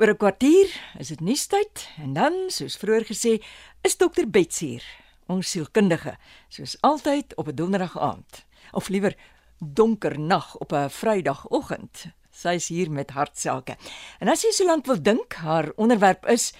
Oor 0.00 0.08
'n 0.08 0.16
kwartier 0.16 0.68
is 0.98 1.08
dit 1.08 1.20
nuustyd 1.20 1.88
en 2.00 2.12
dan, 2.12 2.32
soos 2.48 2.76
vroeër 2.80 3.04
gesê, 3.04 3.44
is 3.84 3.96
dokter 3.96 4.24
Bets 4.30 4.58
hier, 4.58 4.84
ons 5.28 5.50
sielkundige, 5.50 6.16
soos 6.48 6.76
altyd 6.80 7.36
op 7.36 7.48
'n 7.48 7.54
donderdag 7.54 7.98
aand, 7.98 8.46
of 8.72 8.88
liewer 8.88 9.14
donker 9.58 10.18
nag 10.18 10.56
op 10.56 10.72
'n 10.72 10.88
Vrydagoggend. 10.88 12.06
Sy 12.30 12.54
is 12.54 12.68
hier 12.68 12.90
met 12.90 13.10
hartsake. 13.10 13.76
En 14.18 14.28
as 14.28 14.42
jy 14.42 14.50
so 14.50 14.64
lank 14.64 14.86
wil 14.86 15.02
dink, 15.02 15.34
haar 15.34 15.72
onderwerp 15.76 16.26
is 16.26 16.52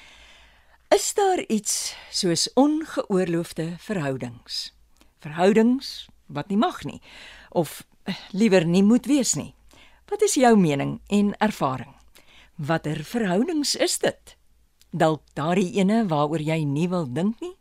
is 0.95 1.15
daar 1.15 1.41
iets 1.49 1.97
soos 2.11 2.53
ongeoorloofde 2.53 3.75
verhoudings? 3.79 4.75
Verhoudings 5.19 6.09
wat 6.27 6.49
nie 6.49 6.59
mag 6.59 6.85
nie 6.85 7.01
of 7.51 7.87
eh, 8.03 8.15
liewer 8.31 8.67
nie 8.67 8.83
moet 8.83 9.07
wees 9.07 9.35
nie. 9.35 9.55
Wat 10.09 10.23
is 10.23 10.35
jou 10.35 10.57
mening 10.57 11.01
en 11.07 11.35
ervaring? 11.39 12.02
Watter 12.63 13.01
verhoudings 13.03 13.75
is 13.75 13.97
dit? 13.99 14.37
Dalk 14.95 15.25
daardie 15.35 15.73
ene 15.81 16.05
waaroor 16.07 16.43
jy 16.47 16.61
nie 16.69 16.87
wil 16.93 17.09
dink 17.11 17.41
nie? 17.43 17.57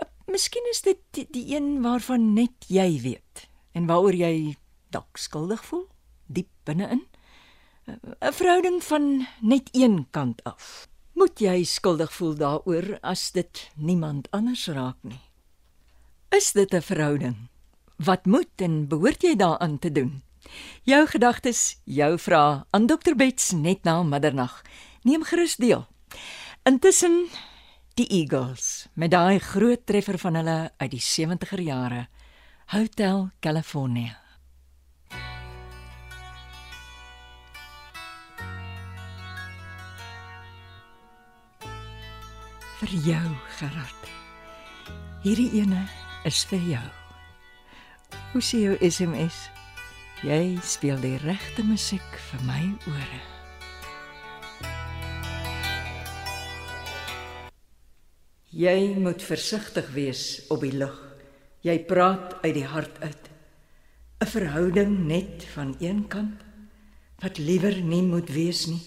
Uh, 0.00 0.06
miskien 0.32 0.64
is 0.70 0.80
dit 0.86 1.02
die, 1.12 1.26
die 1.34 1.44
een 1.52 1.82
waarvan 1.84 2.30
net 2.32 2.68
jy 2.72 2.86
weet 3.04 3.44
en 3.76 3.88
waaroor 3.90 4.16
jy 4.16 4.56
dalk 4.94 5.20
skuldig 5.20 5.60
voel 5.68 5.84
diep 6.24 6.48
binne-in. 6.64 7.04
Uh, 7.84 7.98
'n 8.30 8.32
Verhouding 8.32 8.80
van 8.84 9.26
net 9.44 9.68
een 9.76 10.06
kant 10.10 10.40
af. 10.48 10.88
Moet 11.12 11.44
jy 11.44 11.64
skuldig 11.68 12.12
voel 12.12 12.32
daaroor 12.38 12.96
as 13.02 13.28
dit 13.36 13.68
niemand 13.76 14.30
anders 14.32 14.68
raak 14.72 14.96
nie? 15.02 15.20
Is 16.32 16.52
dit 16.52 16.72
'n 16.72 16.80
verhouding? 16.80 17.36
Wat 17.96 18.24
moet 18.24 18.56
en 18.56 18.88
behoort 18.88 19.22
jy 19.22 19.36
daaraan 19.36 19.78
te 19.78 19.92
doen? 19.92 20.22
Jou 20.88 21.06
gedagtes, 21.06 21.80
jou 21.84 22.18
vrae 22.18 22.62
aan 22.70 22.86
Dr 22.86 23.16
Bets 23.16 23.52
net 23.52 23.84
na 23.84 24.02
middernag. 24.02 24.62
Neem 25.02 25.24
gerus 25.24 25.56
deel. 25.56 25.86
Intussen 26.62 27.26
die 27.94 28.06
Eagles 28.20 28.86
met 28.94 29.10
daai 29.10 29.38
groot 29.38 29.86
treffer 29.86 30.18
van 30.18 30.40
hulle 30.40 30.60
uit 30.76 30.90
die 30.90 31.02
70er 31.02 31.60
jare. 31.60 32.06
Hotel 32.72 33.30
California. 33.40 34.28
vir 42.78 42.94
jou 43.02 43.28
Gerard. 43.58 44.10
Hierdie 45.24 45.50
ene 45.58 45.82
is 46.28 46.44
vir 46.46 46.62
jou. 46.62 46.86
Hoe 48.32 48.42
sien 48.42 48.62
jou 48.68 48.76
SMS? 48.78 49.48
Jy 50.26 50.58
speel 50.66 50.98
die 50.98 51.14
regte 51.22 51.62
musiek 51.62 52.16
vir 52.26 52.40
my 52.42 52.62
ore. 52.90 53.18
Jy 58.50 58.96
moet 58.98 59.22
versigtig 59.22 59.92
wees 59.94 60.22
op 60.50 60.64
die 60.66 60.72
lug. 60.74 60.96
Jy 61.62 61.76
praat 61.86 62.34
uit 62.42 62.56
die 62.56 62.66
hart 62.66 62.98
uit. 62.98 63.28
'n 64.18 64.26
Verhouding 64.26 65.06
net 65.06 65.46
van 65.54 65.76
een 65.78 66.08
kant 66.10 66.42
wat 67.22 67.38
liewer 67.38 67.78
nie 67.78 68.02
moet 68.02 68.34
wees 68.34 68.66
nie. 68.66 68.82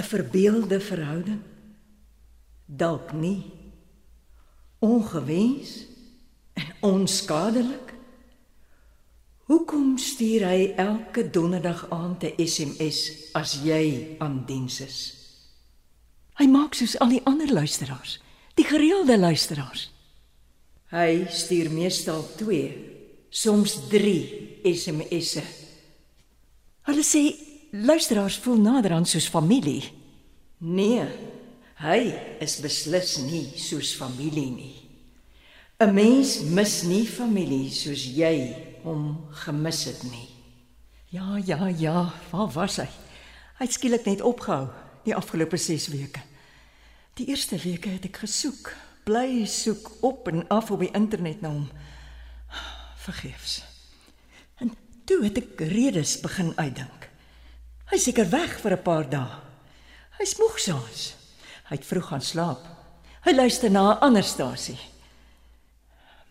'n 0.00 0.08
Verbeelde 0.08 0.80
verhouding 0.80 1.44
dalk 2.64 3.12
nie 3.12 3.44
ongewens 4.80 5.84
en 6.54 6.72
onskadelik 6.80 7.87
Hoekom 9.48 9.94
stuur 9.96 10.42
hy 10.44 10.64
elke 10.76 11.22
donderdag 11.32 11.86
aand 11.88 12.22
'n 12.22 12.34
SMS 12.36 13.30
as 13.32 13.54
jy 13.64 14.16
aan 14.20 14.44
diens 14.44 14.80
is? 14.80 14.98
Hy 16.36 16.46
maak 16.46 16.74
soos 16.74 16.98
al 17.00 17.08
die 17.08 17.24
ander 17.24 17.52
luisteraars, 17.52 18.20
die 18.54 18.64
gereelde 18.64 19.18
luisteraars. 19.18 19.88
Hy 20.92 21.24
stuur 21.32 21.70
meestal 21.70 22.28
2, 22.36 22.76
soms 23.30 23.88
3 23.88 24.60
SMS'e. 24.64 25.44
Hulle 26.82 27.04
sê 27.04 27.32
luisteraars 27.72 28.36
voel 28.36 28.60
nader 28.60 28.92
aan 28.92 29.06
soos 29.06 29.28
familie. 29.28 29.82
Nee, 30.58 31.08
hy 31.80 32.00
is 32.40 32.60
beslis 32.60 33.16
nie 33.16 33.48
soos 33.56 33.96
familie 33.96 34.50
nie. 34.50 34.76
'n 35.80 35.94
Mens 35.94 36.40
mis 36.40 36.82
nie 36.82 37.06
familie 37.06 37.70
soos 37.70 38.04
jy 38.04 38.67
hom 38.82 39.28
gemis 39.44 39.84
het 39.84 40.02
nie. 40.10 40.28
Ja, 41.10 41.38
ja, 41.44 41.66
ja, 41.66 42.12
waar 42.30 42.50
was 42.52 42.76
hy? 42.76 42.88
Hy 43.58 43.64
het 43.64 43.72
skielik 43.72 44.04
net 44.04 44.20
opgehou 44.20 44.68
die 45.04 45.16
afgelope 45.16 45.56
6 45.56 45.88
weke. 45.88 46.20
Die 47.14 47.26
eerste 47.26 47.56
weke 47.56 47.88
het 47.88 48.04
ek 48.04 48.16
gesoek, 48.16 48.74
bly 49.04 49.46
soek 49.46 50.02
op 50.04 50.28
en 50.28 50.44
af 50.48 50.70
op 50.70 50.80
die 50.80 50.92
internet 50.92 51.40
na 51.40 51.48
hom. 51.48 51.70
Vergeefs. 53.08 53.62
En 54.60 54.76
Toe 55.08 55.22
het 55.24 55.38
ek 55.40 55.62
redes 55.70 56.18
begin 56.20 56.50
uitdink. 56.58 57.06
Hy 57.88 57.96
seker 57.96 58.28
weg 58.28 58.58
vir 58.60 58.76
'n 58.76 58.84
paar 58.84 59.06
dae. 59.08 59.40
Hy's 60.18 60.36
moeg 60.36 60.58
soms. 60.60 61.14
Hy 61.68 61.76
het 61.76 61.86
vroeg 61.86 62.08
gaan 62.08 62.20
slaap. 62.20 62.60
Hy 63.24 63.32
luister 63.32 63.70
na 63.70 63.94
'n 63.94 64.00
ander 64.00 64.22
stasie. 64.22 64.78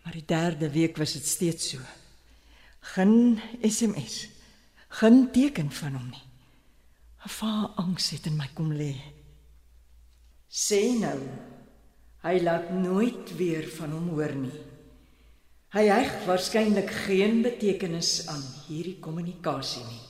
Maar 0.04 0.14
die 0.14 0.26
derde 0.26 0.70
week 0.70 0.98
was 0.98 1.14
dit 1.14 1.26
steeds 1.26 1.70
so. 1.70 1.78
Geen 2.94 3.40
SMS. 3.62 4.30
Geen 4.88 5.32
teken 5.32 5.72
van 5.72 5.94
hom 6.00 6.10
nie. 6.10 6.26
'n 7.26 7.30
Vaar 7.30 7.68
angs 7.84 8.10
het 8.10 8.26
in 8.26 8.36
my 8.36 8.48
kom 8.54 8.72
lê. 8.74 8.96
Sê 10.48 10.96
nou, 11.00 11.20
hy 12.24 12.36
laat 12.40 12.70
nooit 12.72 13.36
weer 13.36 13.68
van 13.78 13.92
hom 13.92 14.08
hoor 14.16 14.36
nie. 14.36 14.60
Hy 15.76 15.84
heg 15.92 16.14
waarskynlik 16.26 16.92
geen 17.06 17.42
betekenis 17.44 18.28
aan 18.32 18.44
hierdie 18.68 19.00
kommunikasie 19.04 19.84
nie. 19.84 20.06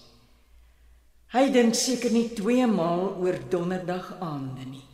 Hy 1.34 1.50
dink 1.52 1.76
seker 1.76 2.14
nie 2.14 2.30
twee 2.38 2.68
maal 2.68 3.18
oor 3.24 3.40
donderdag 3.50 4.14
aande 4.22 4.66
nie. 4.66 4.86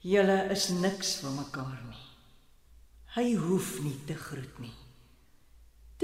Julle 0.00 0.38
is 0.56 0.70
niks 0.70 1.18
vir 1.20 1.36
mekaar 1.36 1.84
nie. 1.90 2.06
Hy 3.14 3.26
hoef 3.44 3.76
nie 3.84 3.98
te 4.08 4.16
groet 4.16 4.58
nie. 4.64 4.74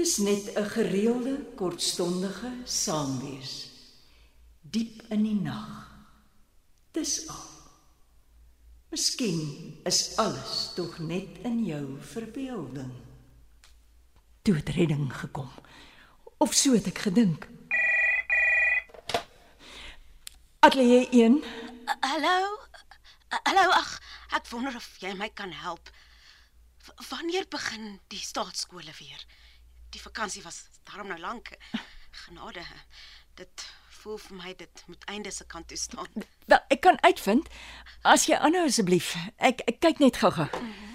Dis 0.01 0.17
net 0.17 0.45
'n 0.57 0.65
gereelde, 0.65 1.35
kortstondige 1.55 2.51
saamwees. 2.63 3.69
Diep 4.61 5.01
in 5.13 5.23
die 5.23 5.41
nag. 5.41 5.91
Dis 6.91 7.27
al. 7.27 7.49
Miskien 8.89 9.41
is 9.83 10.17
alles 10.17 10.71
tog 10.75 10.97
net 10.97 11.37
in 11.43 11.65
jou 11.65 11.85
verbeelding. 11.99 12.93
Toe 14.41 14.55
het 14.55 14.69
redding 14.69 15.13
gekom. 15.13 15.51
Of 16.37 16.53
so 16.53 16.73
het 16.73 16.87
ek 16.87 16.97
gedink. 16.97 17.47
Atelier 20.59 21.09
1. 21.09 21.43
Uh, 21.43 21.93
hallo? 21.99 22.57
Uh, 23.29 23.39
hallo, 23.43 23.69
ag, 23.69 24.01
ek 24.33 24.49
wonder 24.49 24.75
of 24.75 24.97
jy 24.97 25.13
my 25.13 25.29
kan 25.29 25.51
help. 25.51 25.93
V 26.77 26.89
wanneer 27.09 27.45
begin 27.49 27.99
die 28.07 28.19
staatskole 28.19 28.93
weer? 28.97 29.25
Die 29.91 30.01
vakansie 30.01 30.43
was 30.43 30.63
daarom 30.83 31.07
nou 31.07 31.19
lank. 31.19 31.51
Genade. 32.11 32.63
Dit 33.35 33.65
voel 34.01 34.17
vir 34.17 34.35
my 34.35 34.53
dit 34.57 34.83
moet 34.87 35.03
einde 35.05 35.31
se 35.31 35.45
kant 35.45 35.67
toe 35.67 35.77
staan. 35.77 36.07
Wel, 36.51 36.59
ek 36.73 36.81
kan 36.81 36.97
uitvind 37.05 37.49
as 38.07 38.25
jy 38.29 38.39
aanhou 38.39 38.65
asseblief. 38.69 39.13
Ek 39.37 39.63
ek 39.67 39.81
kyk 39.83 39.99
net 40.03 40.21
gou-gou. 40.23 40.47
Mm 40.47 40.73
-hmm. 40.73 40.91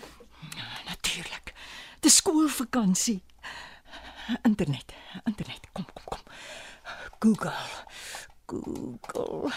Natuurlik. 0.86 1.52
Dis 2.00 2.16
skoolvakansie. 2.16 3.22
Internet, 4.42 4.92
internet. 5.24 5.60
Kom, 5.72 5.86
kom, 5.92 6.04
kom. 6.04 6.22
Google. 7.18 7.54
Google. 8.46 9.52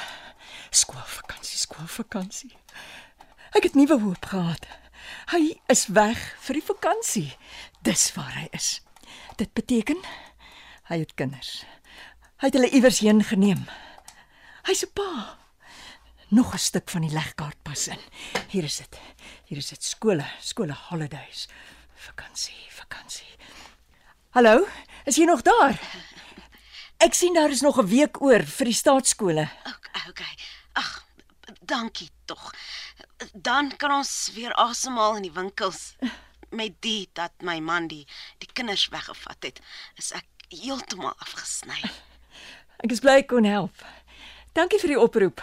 Skoolvakansie, 0.70 1.58
skoolvakansie. 1.58 2.58
Ek 3.52 3.64
het 3.64 3.76
nuwe 3.76 4.00
hoop 4.00 4.26
gehad. 4.26 4.68
Hy 5.32 5.62
is 5.68 5.88
weg 5.88 6.20
vir 6.46 6.60
die 6.60 6.66
vakansie. 6.66 7.38
Dis 7.82 8.14
waar 8.14 8.34
hy 8.36 8.48
is. 8.52 8.82
Dit 9.36 9.54
beteken 9.54 9.98
hy 10.90 11.00
het 11.00 11.14
kinders. 11.14 11.64
Hy 12.40 12.50
het 12.50 12.54
hulle 12.54 12.70
iewers 12.70 13.00
heen 13.00 13.24
geneem. 13.24 13.66
Hy's 14.66 14.84
'n 14.86 14.94
pa. 14.94 15.38
Nog 16.30 16.54
'n 16.54 16.58
stuk 16.58 16.90
van 16.90 17.02
die 17.02 17.14
legkaart 17.14 17.62
pas 17.64 17.88
in. 17.88 18.00
Hier 18.48 18.64
is 18.64 18.78
dit. 18.78 19.00
Hier 19.46 19.58
is 19.58 19.70
dit 19.70 19.84
skole, 19.84 20.26
skole 20.40 20.74
holidays. 20.74 21.48
Vakansie, 21.96 22.68
vakansie. 22.70 23.36
Hallo, 24.30 24.68
is 25.06 25.16
jy 25.16 25.26
nog 25.26 25.42
daar? 25.42 25.80
Ek 26.98 27.14
sien 27.14 27.34
daar 27.34 27.50
is 27.50 27.62
nog 27.62 27.80
'n 27.80 27.88
week 27.88 28.22
oor 28.22 28.44
vir 28.44 28.66
die 28.66 28.74
staatskole. 28.74 29.50
Okay, 29.66 30.10
okay. 30.10 30.36
Ag, 30.74 31.06
dankie 31.62 32.10
tog. 32.26 32.54
Dan 33.34 33.76
kan 33.78 33.92
ons 33.92 34.32
weer 34.34 34.54
asemhaal 34.54 35.16
in 35.16 35.22
die 35.22 35.32
winkels. 35.32 35.96
Met 36.50 36.82
die 36.82 37.10
dat 37.14 37.32
my 37.42 37.60
man 37.60 37.88
die 37.88 38.06
die 38.06 38.08
kinders 38.60 38.90
weggevat 38.92 39.48
het, 39.48 39.62
is 39.96 40.12
ek 40.18 40.28
heeltemal 40.52 41.16
afgesny. 41.24 41.80
Ek 42.84 42.94
is 42.96 43.02
bly 43.04 43.18
ek 43.20 43.28
kon 43.32 43.44
help. 43.44 43.82
Dankie 44.56 44.80
vir 44.80 44.94
die 44.94 45.00
oproep. 45.00 45.42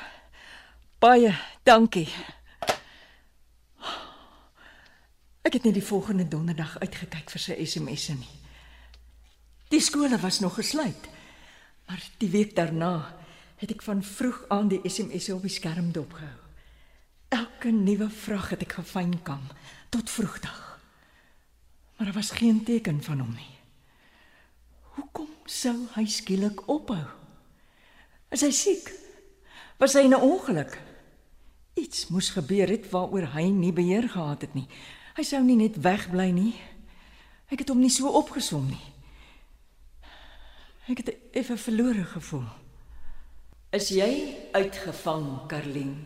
Baie 1.04 1.34
dankie. 1.68 2.08
Ek 5.44 5.58
het 5.58 5.68
net 5.68 5.76
die 5.76 5.84
volgende 5.84 6.24
donderdag 6.32 6.78
uitgekyk 6.80 7.28
vir 7.34 7.44
sy 7.44 7.58
SMS'e 7.60 8.16
nie. 8.16 8.32
Die 9.68 9.82
skole 9.84 10.16
was 10.22 10.40
nog 10.40 10.56
gesluit. 10.56 11.10
Maar 11.86 12.02
die 12.24 12.32
week 12.32 12.56
daarna 12.56 12.94
het 13.60 13.76
ek 13.76 13.84
van 13.84 14.00
vroeg 14.00 14.46
aan 14.48 14.72
die 14.72 14.80
SMS'e 14.88 15.36
op 15.36 15.44
die 15.44 15.52
skerm 15.52 15.92
dopgehou. 15.92 16.40
Elke 17.36 17.68
nuwe 17.68 18.08
vraag 18.10 18.54
het 18.56 18.64
ek 18.64 18.80
gefynkam 18.80 19.44
tot 19.92 20.08
vroegdag. 20.10 20.65
Maar 21.96 22.06
daar 22.06 22.14
was 22.14 22.30
geen 22.30 22.64
teken 22.64 23.02
van 23.02 23.18
hom 23.18 23.34
nie. 23.34 23.52
Hoekom 24.96 25.28
sou 25.44 25.76
hy 25.94 26.04
skielik 26.04 26.68
ophou? 26.68 27.04
Is 28.28 28.44
hy 28.44 28.50
siek? 28.52 28.92
Was 29.80 29.92
hy 29.96 30.04
in 30.04 30.14
'n 30.14 30.20
ongeluk? 30.20 30.80
Iets 31.74 32.08
moes 32.08 32.30
gebeur 32.30 32.68
het 32.68 32.90
waaroor 32.90 33.32
hy 33.32 33.48
nie 33.48 33.72
beheer 33.72 34.08
gehad 34.08 34.40
het 34.40 34.54
nie. 34.54 34.68
Hy 35.16 35.22
sou 35.22 35.42
nie 35.44 35.56
net 35.56 35.76
wegbly 35.76 36.30
nie. 36.30 36.54
Ek 37.48 37.58
het 37.58 37.68
hom 37.68 37.80
nie 37.80 37.90
so 37.90 38.08
opgesom 38.08 38.66
nie. 38.68 38.84
Ek 40.88 40.98
het 40.98 41.16
effe 41.32 41.56
verlore 41.56 42.04
gevoel. 42.04 42.46
Is 43.70 43.88
jy 43.88 44.36
uitgevang, 44.52 45.46
Karlien? 45.48 45.96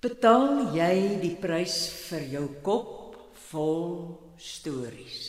Betaal 0.00 0.74
jy 0.76 1.18
die 1.22 1.34
prys 1.40 1.88
vir 2.08 2.26
jou 2.30 2.46
kop 2.62 3.16
vol 3.48 4.25
stories? 4.38 5.20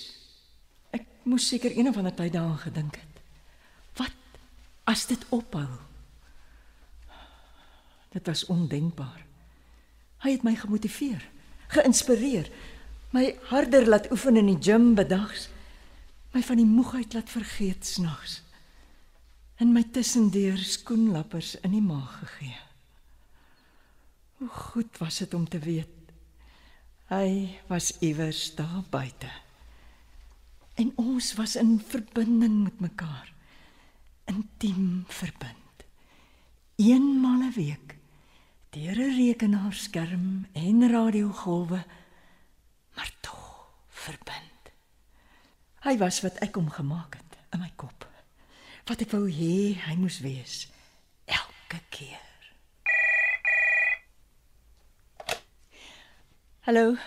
Ek 0.96 1.06
moes 1.28 1.48
seker 1.48 1.74
een 1.76 1.90
of 1.90 1.98
ander 1.98 2.16
tyd 2.16 2.34
daaraan 2.34 2.62
gedink 2.62 3.00
het. 3.00 3.22
Wat 4.00 4.40
as 4.90 5.06
dit 5.10 5.26
ophou? 5.30 5.68
Dit 8.16 8.28
was 8.28 8.46
ondenkbaar. 8.50 9.24
Hy 10.24 10.34
het 10.34 10.46
my 10.48 10.56
gemotiveer, 10.58 11.22
geïnspireer, 11.74 12.50
my 13.14 13.30
harder 13.52 13.86
laat 13.88 14.10
oefen 14.12 14.40
in 14.40 14.50
die 14.50 14.62
gim 14.62 14.96
bedags, 14.98 15.48
my 16.34 16.42
van 16.44 16.60
die 16.60 16.70
moegheid 16.70 17.14
laat 17.14 17.30
vergeet 17.30 17.86
snags. 17.86 18.42
En 19.58 19.74
my 19.74 19.84
tussendeur 19.94 20.58
skoenlappers 20.58 21.56
in 21.66 21.74
die 21.74 21.84
maag 21.84 22.20
gegee. 22.20 22.58
Hoe 24.38 24.50
goed 24.50 24.98
was 25.02 25.18
dit 25.18 25.34
om 25.34 25.48
te 25.50 25.60
weet 25.60 25.97
hy 27.08 27.60
was 27.68 27.94
iewers 28.00 28.56
daar 28.56 28.84
buite. 28.90 29.30
En 30.78 30.92
ons 30.96 31.34
was 31.34 31.56
in 31.56 31.80
verbinding 31.82 32.64
met 32.64 32.80
mekaar. 32.80 33.34
Intiem 34.26 35.04
verbind. 35.08 35.86
Eenmal 36.76 37.42
'n 37.50 37.54
week 37.56 37.96
deur 38.70 38.98
'n 38.98 39.16
rekenaarskerm 39.16 40.48
en 40.54 40.90
radiogolwe, 40.90 41.86
maar 42.96 43.12
tog 43.22 43.70
verbind. 43.88 44.64
Hy 45.80 45.98
was 45.98 46.22
wat 46.22 46.38
ek 46.38 46.56
hom 46.56 46.70
gemaak 46.70 47.14
het 47.16 47.38
in 47.54 47.60
my 47.60 47.72
kop. 47.76 48.08
Wat 48.86 49.02
ek 49.02 49.12
wou 49.12 49.26
hê 49.32 49.74
hy 49.88 49.96
moes 49.96 50.20
wees 50.20 50.68
elke 51.26 51.82
keer. 51.90 52.27
Hallo, 56.68 56.98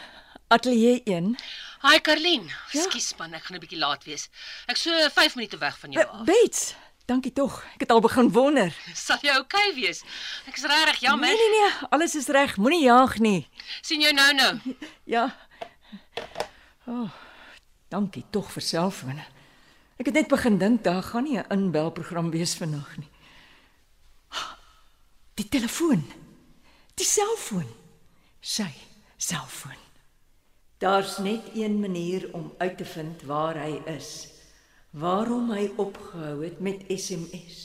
Atelier 0.48 1.02
1. 1.04 1.36
Hi 1.82 1.98
Karlien. 2.00 2.46
Ja? 2.72 2.80
Ekskuus 2.80 3.10
man, 3.18 3.34
ek 3.36 3.42
gaan 3.44 3.58
'n 3.58 3.60
bietjie 3.60 3.76
laat 3.76 4.06
wees. 4.08 4.30
Ek 4.64 4.78
so 4.80 4.88
5 5.12 5.36
minute 5.36 5.58
weg 5.60 5.76
van 5.78 5.92
jou 5.92 6.00
Uh, 6.00 6.12
af. 6.12 6.24
Bates, 6.24 6.74
dankie 7.04 7.32
tog. 7.32 7.58
Ek 7.74 7.80
het 7.84 7.90
al 7.90 8.00
begin 8.00 8.32
wonder. 8.32 8.72
Sal 8.94 9.18
jy 9.20 9.36
oukei 9.36 9.68
okay 9.68 9.74
wees? 9.74 10.00
Ek 10.48 10.56
is 10.56 10.64
regtig 10.64 11.00
jammer. 11.04 11.28
Nee 11.28 11.36
nee 11.36 11.60
nee, 11.60 11.88
alles 11.90 12.16
is 12.16 12.32
reg. 12.32 12.56
Moenie 12.56 12.86
jaag 12.88 13.18
nie. 13.18 13.48
sien 13.82 14.00
jou 14.00 14.12
nou 14.16 14.32
nou. 14.32 14.76
Ja. 15.14 15.28
Oh, 16.86 17.10
dankie 17.92 18.24
tog 18.32 18.48
vir 18.56 18.62
selfone. 18.62 19.26
Ek 20.00 20.06
het 20.06 20.14
net 20.14 20.28
begin 20.28 20.56
dink 20.58 20.82
daar 20.84 21.02
gaan 21.02 21.24
nie 21.24 21.36
'n 21.36 21.44
inbelprogram 21.52 22.30
wees 22.30 22.56
vannag 22.56 22.96
nie. 22.96 23.10
Die 25.36 25.48
telefoon. 25.48 26.08
Die 26.96 27.04
selfoon. 27.04 27.68
Sy 28.40 28.88
selfoon. 29.20 29.78
Daar's 30.80 31.18
net 31.18 31.50
een 31.54 31.80
manier 31.80 32.28
om 32.32 32.54
uit 32.58 32.76
te 32.76 32.84
vind 32.84 33.22
waar 33.22 33.58
hy 33.60 33.80
is. 33.84 34.28
Waarom 34.90 35.50
hy 35.52 35.68
opgehou 35.76 36.44
het 36.44 36.60
met 36.60 36.84
SMS. 36.88 37.58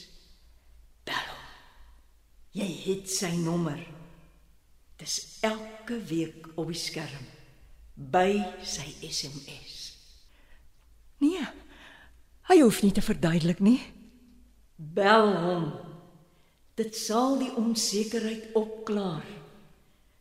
Bel 1.07 1.27
hom. 1.29 1.45
Jy 2.59 2.67
het 2.83 3.09
sy 3.11 3.31
nommer. 3.39 3.79
Dis 4.99 5.39
elke 5.41 6.01
week 6.07 6.51
op 6.55 6.67
die 6.71 6.79
skerm 6.79 7.23
by 7.95 8.35
sy 8.63 8.91
SMS. 9.07 9.95
Nee. 11.23 11.47
Hy 12.45 12.59
hoef 12.61 12.83
nie 12.83 12.91
te 12.93 13.01
verduidelik 13.01 13.63
nie. 13.63 13.79
Bel 14.75 15.31
hom. 15.39 15.71
Dit 16.75 16.99
sal 16.99 17.39
die 17.39 17.53
onsekerheid 17.55 18.51
opklaar. 18.59 19.34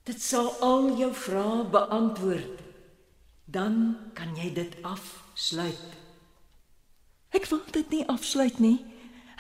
Dit 0.05 0.21
sal 0.21 0.51
al 0.61 0.91
jou 0.99 1.11
vrae 1.17 1.65
beantwoord. 1.73 2.61
Dan 3.45 3.97
kan 4.13 4.35
jy 4.37 4.51
dit 4.53 4.77
afsluit. 4.85 5.97
Ek 7.33 7.49
wil 7.49 7.63
dit 7.73 7.91
nie 7.91 8.05
afsluit 8.13 8.59
nie. 8.61 8.85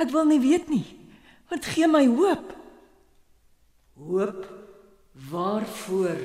Ek 0.00 0.08
wil 0.14 0.24
nie 0.28 0.40
weet 0.40 0.70
nie. 0.72 0.86
Want 1.52 1.68
gee 1.68 1.88
my 1.88 2.06
hoop. 2.08 2.54
Hoop 4.00 4.48
waarvoor? 5.30 6.18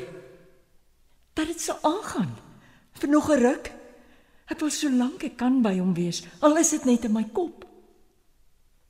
Dat 1.35 1.51
dit 1.51 1.61
sal 1.61 1.77
aangaan 1.85 2.31
vir 2.99 3.09
nog 3.09 3.29
'n 3.29 3.39
ruk. 3.43 3.71
Ek 4.49 4.59
wil 4.59 4.71
so 4.73 4.89
lank 4.89 5.23
ek 5.23 5.37
kan 5.37 5.61
by 5.61 5.77
hom 5.77 5.93
wees, 5.93 6.23
al 6.41 6.57
is 6.57 6.69
dit 6.69 6.85
net 6.85 7.05
in 7.05 7.13
my 7.13 7.23
kop. 7.23 7.65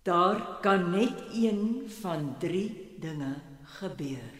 Daar 0.04 0.60
kan 0.62 0.92
net 0.92 1.20
een 1.34 1.84
van 2.02 2.36
3 2.40 2.96
dinge 3.00 3.36
gebeur. 3.64 4.38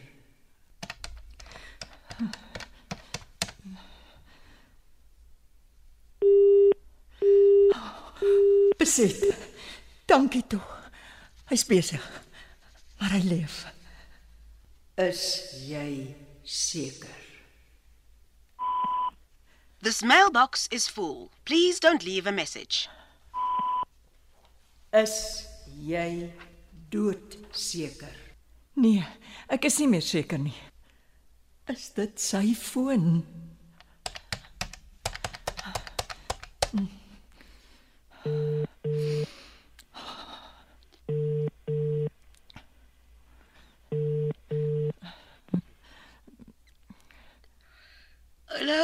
Besit. 8.78 9.36
Dankie 10.06 10.44
toe. 10.48 10.62
Hy's 11.50 11.66
besig. 11.66 12.04
Maar 13.00 13.16
hy 13.16 13.22
leef. 13.28 13.66
Is 15.00 15.22
jy 15.68 16.16
seker? 16.44 17.16
This 19.82 20.02
mailbox 20.04 20.68
is 20.72 20.90
full. 20.90 21.30
Please 21.46 21.80
don't 21.80 22.04
leave 22.04 22.28
a 22.28 22.32
message. 22.32 22.90
Is 24.92 25.48
jy 25.80 26.34
doodseker? 26.92 28.16
Nee, 28.76 29.06
ek 29.48 29.70
is 29.70 29.80
nie 29.80 29.88
meer 29.88 30.04
seker 30.04 30.42
nie. 30.42 30.56
Is 31.70 31.84
dit 31.94 32.20
sy 32.20 32.54
foon? 32.58 33.06
Hallo. 48.50 48.82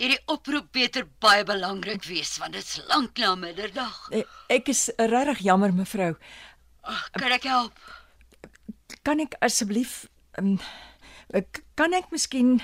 Hierdie 0.00 0.20
oproep 0.32 0.70
beter 0.72 1.04
baie 1.20 1.44
belangrik 1.44 2.06
wees 2.08 2.32
want 2.40 2.56
dit's 2.56 2.78
lank 2.88 3.18
na 3.20 3.34
middag. 3.36 3.98
Eh, 4.16 4.24
Ek 4.52 4.68
is 4.72 4.86
regtig 4.96 5.42
jammer 5.44 5.72
mevrou. 5.76 6.14
Ag, 6.88 7.02
kan 7.20 7.34
ek 7.36 7.48
help? 7.48 7.76
Kan 9.04 9.20
ek 9.24 9.36
asseblief 9.44 10.06
um, 10.40 10.56
kan 11.78 11.94
ek 11.94 12.10
miskien 12.10 12.58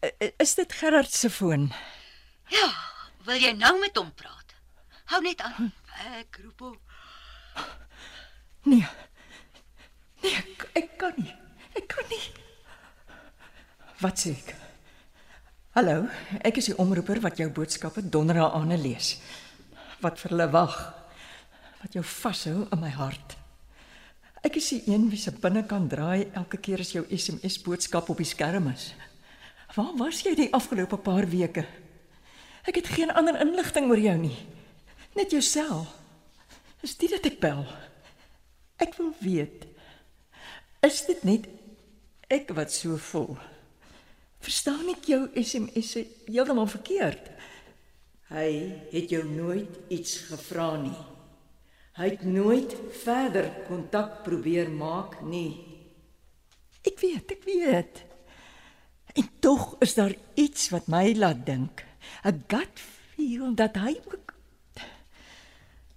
eh, 0.00 0.30
is 0.40 0.54
dit 0.56 0.72
Gerard 0.72 1.12
se 1.12 1.30
foon? 1.30 1.70
Ja, 2.52 2.68
wil 3.28 3.40
jy 3.40 3.52
nou 3.56 3.76
met 3.80 3.96
hom 3.96 4.12
praat? 4.16 4.54
Hou 5.12 5.20
net 5.24 5.40
aan. 5.44 5.72
Ek 6.18 6.40
roep 6.42 6.64
hom. 6.64 6.78
Nee. 8.64 8.86
Nee, 10.24 10.32
ek, 10.40 10.68
ek 10.80 10.92
kan 11.00 11.12
nie. 11.20 11.32
Ek 11.76 11.88
kan 11.90 12.08
nie. 12.08 12.22
Wat 14.00 14.20
sê 14.20 14.32
ek? 14.32 14.54
Hallo, 15.76 16.06
ek 16.46 16.60
is 16.60 16.70
die 16.70 16.76
omroeper 16.80 17.20
wat 17.24 17.40
jou 17.40 17.50
boodskappe 17.52 18.04
donderdag 18.08 18.54
aande 18.56 18.78
lees. 18.80 19.16
Wat 20.00 20.20
vir 20.22 20.32
hulle 20.32 20.48
wag. 20.54 20.76
Wat 21.82 21.96
jou 21.98 22.04
vashou 22.06 22.60
in 22.64 22.80
my 22.80 22.92
hart. 22.94 23.36
Ek 24.44 24.58
is 24.60 24.66
die 24.74 24.82
een 24.92 25.06
wie 25.08 25.16
se 25.16 25.32
binnekant 25.32 25.88
draai 25.88 26.26
elke 26.36 26.58
keer 26.60 26.82
as 26.84 26.92
jou 26.92 27.06
SMS 27.08 27.56
boodskap 27.64 28.10
op 28.12 28.18
die 28.20 28.28
skerm 28.28 28.68
is. 28.68 28.90
Waar 29.72 29.94
was 29.96 30.20
jy 30.20 30.34
die 30.36 30.50
afgelope 30.52 30.98
paar 31.00 31.24
weke? 31.32 31.64
Ek 32.68 32.76
het 32.76 32.90
geen 32.92 33.12
ander 33.16 33.38
inligting 33.40 33.88
oor 33.88 34.00
jou 34.00 34.16
nie. 34.20 34.36
Net 35.16 35.32
jouself. 35.32 35.88
Dis 36.82 36.96
dit 37.00 37.14
dat 37.16 37.24
ek 37.24 37.40
bel. 37.40 37.64
Ek 38.84 38.92
wil 39.00 39.14
weet. 39.24 39.64
Is 40.84 41.00
dit 41.08 41.24
net 41.24 41.48
ek 42.28 42.52
wat 42.52 42.72
so 42.72 43.00
voel? 43.00 43.38
Verstaan 44.44 44.92
ek 44.92 45.08
jou 45.08 45.22
SMS 45.40 45.96
-e 45.96 46.04
heeltemal 46.28 46.68
verkeerd? 46.68 47.32
Hy 48.28 48.48
het 48.92 49.08
jou 49.08 49.24
nooit 49.24 49.72
iets 49.88 50.18
gevra 50.28 50.76
nie. 50.76 51.13
Hy 51.94 52.08
het 52.10 52.24
nooit 52.26 52.74
verder 53.04 53.46
kontak 53.68 54.22
probeer 54.26 54.70
maak 54.70 55.20
nie. 55.22 55.62
Ek 56.82 56.98
weet, 57.00 57.30
ek 57.30 57.44
weet. 57.46 58.02
En 59.14 59.28
tog 59.38 59.76
is 59.84 59.94
daar 59.94 60.14
iets 60.34 60.72
wat 60.74 60.90
my 60.90 61.14
laat 61.14 61.46
dink. 61.46 61.84
'n 62.24 62.44
Gut 62.50 62.78
feel 62.80 63.54
dat 63.54 63.76
hy 63.76 63.94
ook 64.10 64.34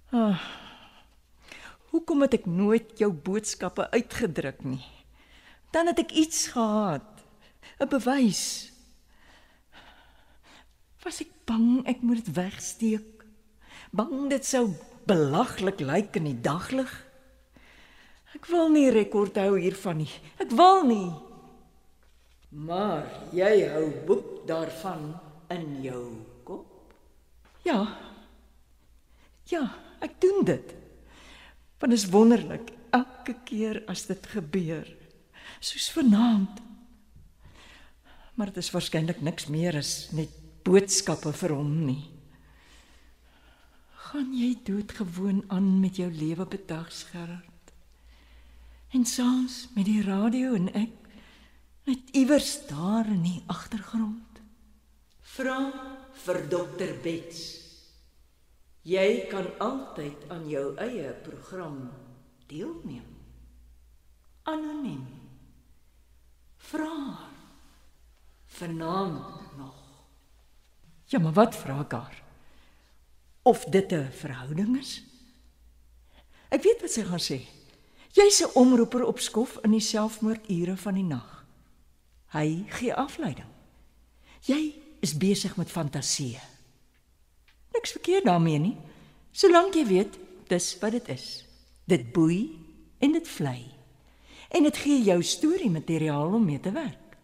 Ah. 0.08 0.40
Hoekom 1.92 2.22
het 2.24 2.38
ek 2.38 2.46
nooit 2.48 2.96
jou 2.96 3.10
boodskappe 3.12 3.90
uitgedruk 3.92 4.62
nie? 4.64 4.80
Dan 5.72 5.90
het 5.90 6.00
ek 6.00 6.12
iets 6.16 6.46
gehad, 6.56 7.24
'n 7.76 7.88
bewys. 7.88 8.72
Was 11.04 11.20
ek 11.20 11.32
bang 11.44 11.84
ek 11.86 12.00
moet 12.00 12.24
dit 12.24 12.34
wegsteek? 12.34 13.24
Bang 13.92 14.30
dit 14.30 14.44
sou 14.44 14.72
belaglik 15.08 15.80
lyk 15.80 16.18
in 16.20 16.28
die 16.28 16.40
daglig? 16.44 16.90
Ek 18.36 18.46
wil 18.52 18.68
nie 18.72 18.90
rekord 18.92 19.38
hou 19.40 19.56
hiervan 19.56 20.02
nie. 20.02 20.12
Ek 20.42 20.52
wil 20.52 20.84
nie. 20.88 21.08
Maar 22.52 23.08
jy 23.36 23.52
hou 23.72 23.86
boek 24.08 24.28
daarvan 24.48 25.10
in 25.52 25.66
jou 25.84 26.02
kop? 26.48 26.92
Ja. 27.64 27.82
Ja, 29.48 29.64
ek 30.04 30.20
doen 30.20 30.44
dit. 30.48 30.74
Want 31.78 31.92
dit 31.92 32.00
is 32.00 32.10
wonderlik 32.12 32.72
elke 32.92 33.36
keer 33.48 33.82
as 33.88 34.06
dit 34.08 34.30
gebeur. 34.32 34.88
Soos 35.60 35.88
vanaand. 35.92 36.60
Maar 38.38 38.52
dit 38.52 38.60
is 38.62 38.70
waarskynlik 38.70 39.20
niks 39.24 39.48
meer 39.50 39.76
as 39.80 40.10
net 40.14 40.32
boodskappe 40.68 41.32
vir 41.40 41.56
hom 41.56 41.72
nie. 41.88 42.04
Gaan 44.08 44.30
jy 44.32 44.54
doodgewoon 44.64 45.42
aan 45.52 45.80
met 45.80 45.98
jou 46.00 46.08
lewe 46.08 46.46
bedags 46.48 47.02
Gerard? 47.10 47.72
En 48.88 49.04
soms 49.04 49.68
met 49.74 49.84
die 49.84 50.00
radio 50.00 50.54
en 50.56 50.70
ek 50.72 51.08
net 51.84 52.14
iewers 52.16 52.54
daar 52.70 53.04
in 53.04 53.20
die 53.26 53.42
agtergrond. 53.52 54.38
Vra 55.20 55.58
vir 56.24 56.38
dokter 56.48 56.94
Bets. 57.04 57.42
Jy 58.88 59.26
kan 59.28 59.50
altyd 59.60 60.24
aan 60.32 60.46
jou 60.48 60.70
eie 60.80 61.10
program 61.26 61.76
deelneem. 62.48 63.10
Anoniem. 64.48 65.04
Vra. 66.70 66.94
Vanaand 68.56 69.52
nog. 69.60 69.84
Ja, 71.12 71.20
maar 71.20 71.36
wat 71.36 71.60
vra 71.60 71.82
ek 71.84 71.92
haar? 71.92 72.16
Of 73.48 73.64
dit 73.64 73.92
'n 73.92 74.08
verhouding 74.12 74.78
is? 74.78 75.02
Ek 76.48 76.62
weet 76.62 76.80
wat 76.80 76.90
sy 76.92 77.02
gaan 77.02 77.24
sê. 77.30 77.40
Jy's 78.12 78.42
'n 78.44 78.52
omroeper 78.54 79.04
op 79.04 79.18
skof 79.18 79.58
in 79.62 79.70
die 79.70 79.80
selfmoordure 79.80 80.76
van 80.76 80.94
die 80.94 81.04
nag. 81.04 81.46
Hy 82.26 82.64
gee 82.68 82.94
afleiding. 82.94 83.48
Jy 84.40 84.74
is 85.00 85.16
besig 85.16 85.56
met 85.56 85.70
fantasieë. 85.70 86.40
Niks 87.72 87.90
verkeerd 87.90 88.24
daarmee 88.24 88.58
nie. 88.58 88.76
Solank 89.32 89.74
jy 89.74 89.86
weet 89.86 90.18
dis 90.48 90.78
wat 90.78 90.92
dit 90.92 91.08
is. 91.08 91.44
Dit 91.84 92.12
boei 92.12 92.58
en 92.98 93.12
dit 93.12 93.28
vlei. 93.28 93.74
En 94.48 94.62
dit 94.62 94.76
gee 94.76 95.02
jou 95.02 95.22
storie 95.22 95.70
materiaal 95.70 96.34
om 96.34 96.44
mee 96.44 96.60
te 96.60 96.70
werk. 96.70 97.16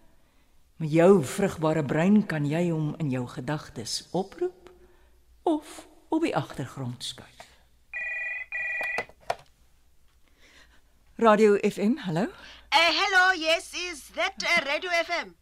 Met 0.77 0.91
jou 0.93 1.25
vrugbare 1.25 1.85
brein 1.85 2.27
kan 2.27 2.47
jy 2.47 2.71
hom 2.71 2.95
in 2.99 3.11
jou 3.11 3.27
gedagtes 3.27 4.09
oproep 4.11 4.73
of 5.43 5.87
op 6.15 6.23
die 6.23 6.37
agtergrond 6.37 7.05
skuif. 7.05 7.29
Radio 11.17 11.57
FM, 11.59 11.97
hallo? 11.97 12.23
Uh, 12.23 12.91
hello, 13.01 13.33
yes, 13.33 13.73
is 13.75 14.11
that 14.15 14.43
uh, 14.43 14.65
Radio 14.67 14.91
FM? 14.91 15.35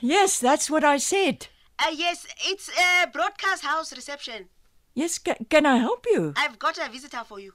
Yes, 0.00 0.38
that's 0.40 0.68
what 0.70 0.84
I 0.84 0.98
said. 0.98 1.46
Uh, 1.78 1.94
yes, 1.96 2.26
it's 2.46 2.68
uh, 2.68 3.06
Broadcast 3.12 3.64
House 3.64 3.92
reception. 3.94 4.48
Yes, 4.94 5.18
ca 5.18 5.34
can 5.48 5.66
I 5.66 5.76
help 5.78 6.06
you? 6.12 6.32
I've 6.36 6.58
got 6.58 6.78
a 6.78 6.90
visitor 6.90 7.24
for 7.24 7.40
you. 7.40 7.52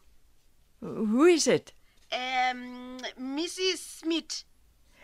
Who 0.81 1.25
is 1.25 1.47
it? 1.47 1.73
Um, 2.11 2.97
Mrs. 3.19 3.77
Smith. 3.99 4.43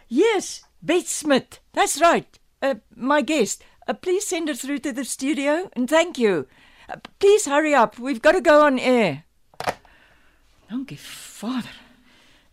Yes, 0.08 0.64
Beth 0.82 1.08
Smith. 1.08 1.60
That's 1.74 2.00
right. 2.02 2.40
Uh, 2.62 2.76
my 2.96 3.22
guest. 3.22 3.64
Uh, 3.88 3.94
please 3.94 4.26
send 4.28 4.48
her 4.48 4.56
through 4.56 4.80
to 4.80 4.94
the 4.94 5.04
studio 5.04 5.70
and 5.74 5.90
thank 5.90 6.18
you. 6.18 6.48
Please 7.18 7.50
hurry 7.50 7.74
up. 7.74 7.98
We've 8.00 8.22
got 8.22 8.34
to 8.34 8.42
go 8.42 8.66
on 8.66 8.80
air. 8.80 9.24
Dankie, 10.70 11.00
Vader. 11.00 11.82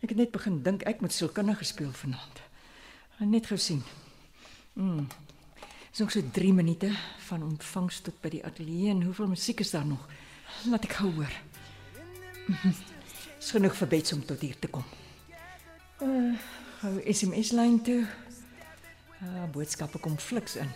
Ek 0.01 0.09
het 0.09 0.17
net 0.17 0.31
begin 0.33 0.61
dink 0.65 0.81
ek 0.89 1.01
moet 1.01 1.13
sielkundige 1.13 1.65
speel 1.67 1.91
vanaand. 1.93 2.41
Net 3.21 3.45
gou 3.51 3.57
sien. 3.61 3.83
Mm. 4.73 5.05
Dis 5.91 5.99
nog 6.01 6.11
so 6.11 6.23
3 6.33 6.53
minute 6.53 6.89
van 7.27 7.43
ontvangs 7.43 7.99
tot 8.01 8.17
by 8.23 8.31
die 8.33 8.41
ateljee 8.45 8.89
en 8.89 9.03
hoeveel 9.05 9.29
musiek 9.29 9.61
is 9.61 9.73
daar 9.75 9.85
nog? 9.85 10.07
Laat 10.71 10.87
ek 10.87 10.97
gou 11.01 11.11
hoor. 11.19 11.35
Dis 13.41 13.51
genoeg 13.53 13.77
vir 13.77 13.91
Bets 13.93 14.15
om 14.15 14.25
tot 14.25 14.41
hier 14.41 14.57
te 14.57 14.71
kom. 14.73 14.85
Uh, 16.01 16.33
gou 16.81 16.95
SMS-lyn 17.05 17.77
toe. 17.85 18.01
Uh, 19.21 19.45
boodskappe 19.53 20.01
kom 20.01 20.17
fliks 20.17 20.57
in. 20.57 20.69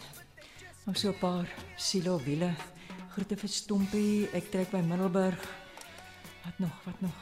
Nog 0.86 0.98
so 1.02 1.10
'n 1.10 1.20
paar 1.20 1.50
silo 1.78 2.20
wiele. 2.22 2.54
Groete 3.16 3.38
vir 3.40 3.48
Stompie. 3.48 4.28
Ek 4.36 4.50
trek 4.52 4.74
by 4.74 4.82
Middelburg. 4.84 5.40
Wat 6.44 6.58
nog? 6.60 6.80
Wat 6.84 6.98
nog? 7.00 7.20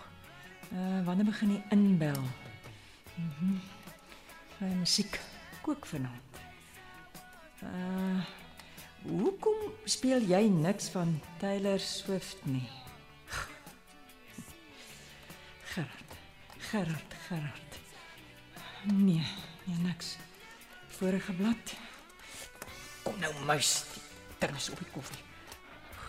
Uh 0.74 1.04
wanneer 1.06 1.28
begin 1.28 1.52
die 1.54 1.64
inbel? 1.70 2.22
Mhm. 3.16 3.46
Mm 3.46 3.60
uh, 4.62 4.72
musiek 4.80 5.20
kook 5.62 5.86
vanaand. 5.86 6.40
Uh 7.62 8.26
hoekom 9.04 9.60
speel 9.86 10.26
jy 10.26 10.48
niks 10.50 10.88
van 10.90 11.12
Taylor 11.38 11.78
Swift 11.80 12.42
nie? 12.46 12.66
Gerard. 15.74 16.16
Gerard, 16.72 17.14
Gerard. 17.28 17.78
Nee, 18.90 19.28
nee 19.68 19.78
niks. 19.84 20.18
Vorige 20.98 21.38
blad. 21.38 21.76
Kom 23.04 23.20
nou 23.20 23.34
muis. 23.46 23.84
Dit 24.40 24.58
is 24.58 24.72
op 24.74 24.82
die 24.82 24.90
koffie. 24.96 25.33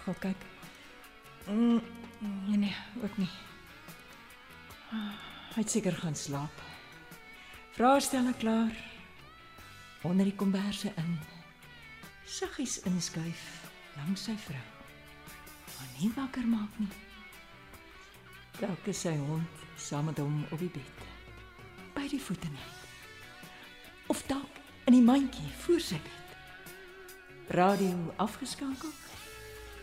Gaan 0.05 0.18
kyk. 0.18 0.46
Mm, 1.46 1.80
nee 2.46 2.57
nee, 2.57 2.76
ook 3.02 3.16
nie. 3.16 3.30
Hy 5.55 5.62
het 5.62 5.70
seker 5.70 5.92
gaan 5.92 6.16
slaap. 6.16 6.62
Vrae 7.74 8.00
stel 8.00 8.28
ek 8.30 8.38
klaar. 8.42 8.74
Onder 10.05 10.28
die 10.28 10.36
komberse 10.36 10.92
in. 11.00 11.16
Saggies 12.28 12.80
inskuif 12.88 13.42
langs 13.96 14.26
sy 14.28 14.34
vrou. 14.46 14.64
Maar 15.76 15.90
nie 15.98 16.11
wakker 16.16 16.46
maak 16.48 16.78
nie. 16.78 16.90
Dalk 18.61 18.90
is 18.92 19.00
sy 19.07 19.14
hond 19.18 19.64
saam 19.80 20.11
met 20.11 20.20
hom 20.22 20.42
op 20.50 20.61
die 20.61 20.70
bed. 20.74 21.07
By 21.96 22.07
die 22.11 22.20
voete 22.22 22.50
nie. 22.52 22.68
Of 24.12 24.22
dalk 24.28 24.61
in 24.84 24.98
die 24.98 25.07
mandjie 25.07 25.48
voor 25.64 25.80
sy 25.80 25.98
bed. 26.05 26.36
Radio 27.57 28.14
afgeskakel. 28.22 28.92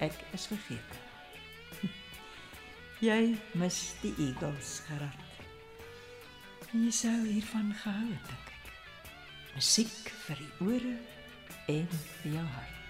Ek 0.02 0.18
is 0.34 0.48
vergeet. 0.50 0.98
Jy 3.08 3.36
mis 3.62 3.80
die 4.02 4.14
Eagles 4.18 4.80
gerad. 4.88 5.28
Jy 6.72 6.90
sou 6.96 7.18
hiervan 7.28 7.74
gehou 7.84 8.10
het, 8.10 8.30
dink 8.32 8.52
ek. 8.58 8.76
Musiek 9.58 10.14
vir 10.26 10.42
die 10.42 10.54
ore 10.66 10.94
en 11.70 11.90
vir 11.92 12.38
jou 12.40 12.46
hart. 12.58 12.81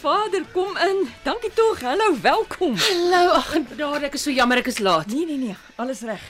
Vader, 0.00 0.44
kom 0.52 0.76
in. 0.76 1.08
Dankie 1.22 1.50
tog. 1.52 1.80
Hallo, 1.80 2.20
welkom. 2.20 2.76
Hallo, 2.76 3.32
ag, 3.36 3.50
daar, 3.76 4.06
ek 4.08 4.14
is 4.16 4.22
so 4.24 4.32
jammer 4.32 4.62
ek 4.62 4.70
is 4.70 4.78
laat. 4.80 5.10
Nee 5.12 5.26
nee 5.28 5.36
nee, 5.36 5.56
alles 5.76 6.00
reg. 6.08 6.22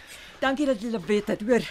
Dankie 0.43 0.65
dat 0.67 0.81
jy 0.83 0.99
weet 1.07 1.29
het. 1.31 1.45
Hoor, 1.47 1.63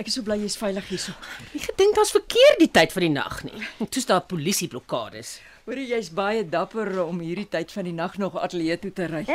ek 0.00 0.08
is 0.08 0.14
so 0.16 0.24
bly 0.24 0.38
jy's 0.40 0.56
veilig 0.56 0.86
hierso. 0.88 1.12
Ek 1.50 1.66
gedink 1.66 1.98
daar's 1.98 2.14
verkeer 2.14 2.56
die 2.62 2.70
tyd 2.72 2.94
van 2.94 3.04
die 3.04 3.10
nag 3.12 3.42
nie. 3.44 3.60
Toe's 3.84 4.08
daar 4.08 4.22
polisieblokkades. 4.30 5.34
Hoor 5.66 5.82
jy's 5.82 6.08
baie 6.16 6.46
dapper 6.48 6.88
om 7.04 7.20
hierdie 7.20 7.48
tyd 7.52 7.74
van 7.74 7.90
die 7.90 7.92
nag 7.98 8.16
nog 8.22 8.38
ateljee 8.40 8.78
toe 8.86 8.94
te 8.96 9.10
ry. 9.12 9.26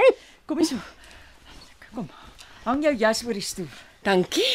Kom 0.49 0.63
hierso. 0.63 0.79
Kom. 1.91 2.09
Hang 2.63 2.81
jou 2.87 2.95
jas 2.97 3.21
oor 3.27 3.37
die 3.37 3.45
stoel. 3.45 3.69
Dankie. 4.07 4.49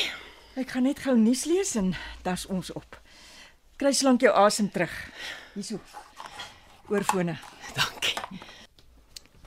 Ek 0.59 0.74
gaan 0.74 0.88
net 0.90 1.05
gou 1.05 1.14
nuus 1.20 1.44
lees 1.47 1.76
en 1.78 1.94
das 2.26 2.49
ons 2.51 2.74
op. 2.74 2.99
Kry 3.78 3.94
slank 3.94 4.26
jou 4.26 4.34
asem 4.34 4.72
terug. 4.74 4.99
Hierso. 5.55 5.78
Oorfone. 6.89 7.37
Dankie. 7.78 8.41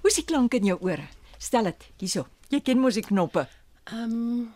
Hoe's 0.02 0.20
die 0.20 0.26
klank 0.28 0.54
in 0.58 0.66
jou 0.66 0.78
ore? 0.84 1.08
Stel 1.40 1.70
dit 1.70 1.88
hierso. 2.02 2.26
Jy 2.52 2.60
ken 2.66 2.82
mos 2.82 2.98
die 3.00 3.06
knoppe. 3.06 3.46
Ehm 3.90 4.16
um, 4.16 4.48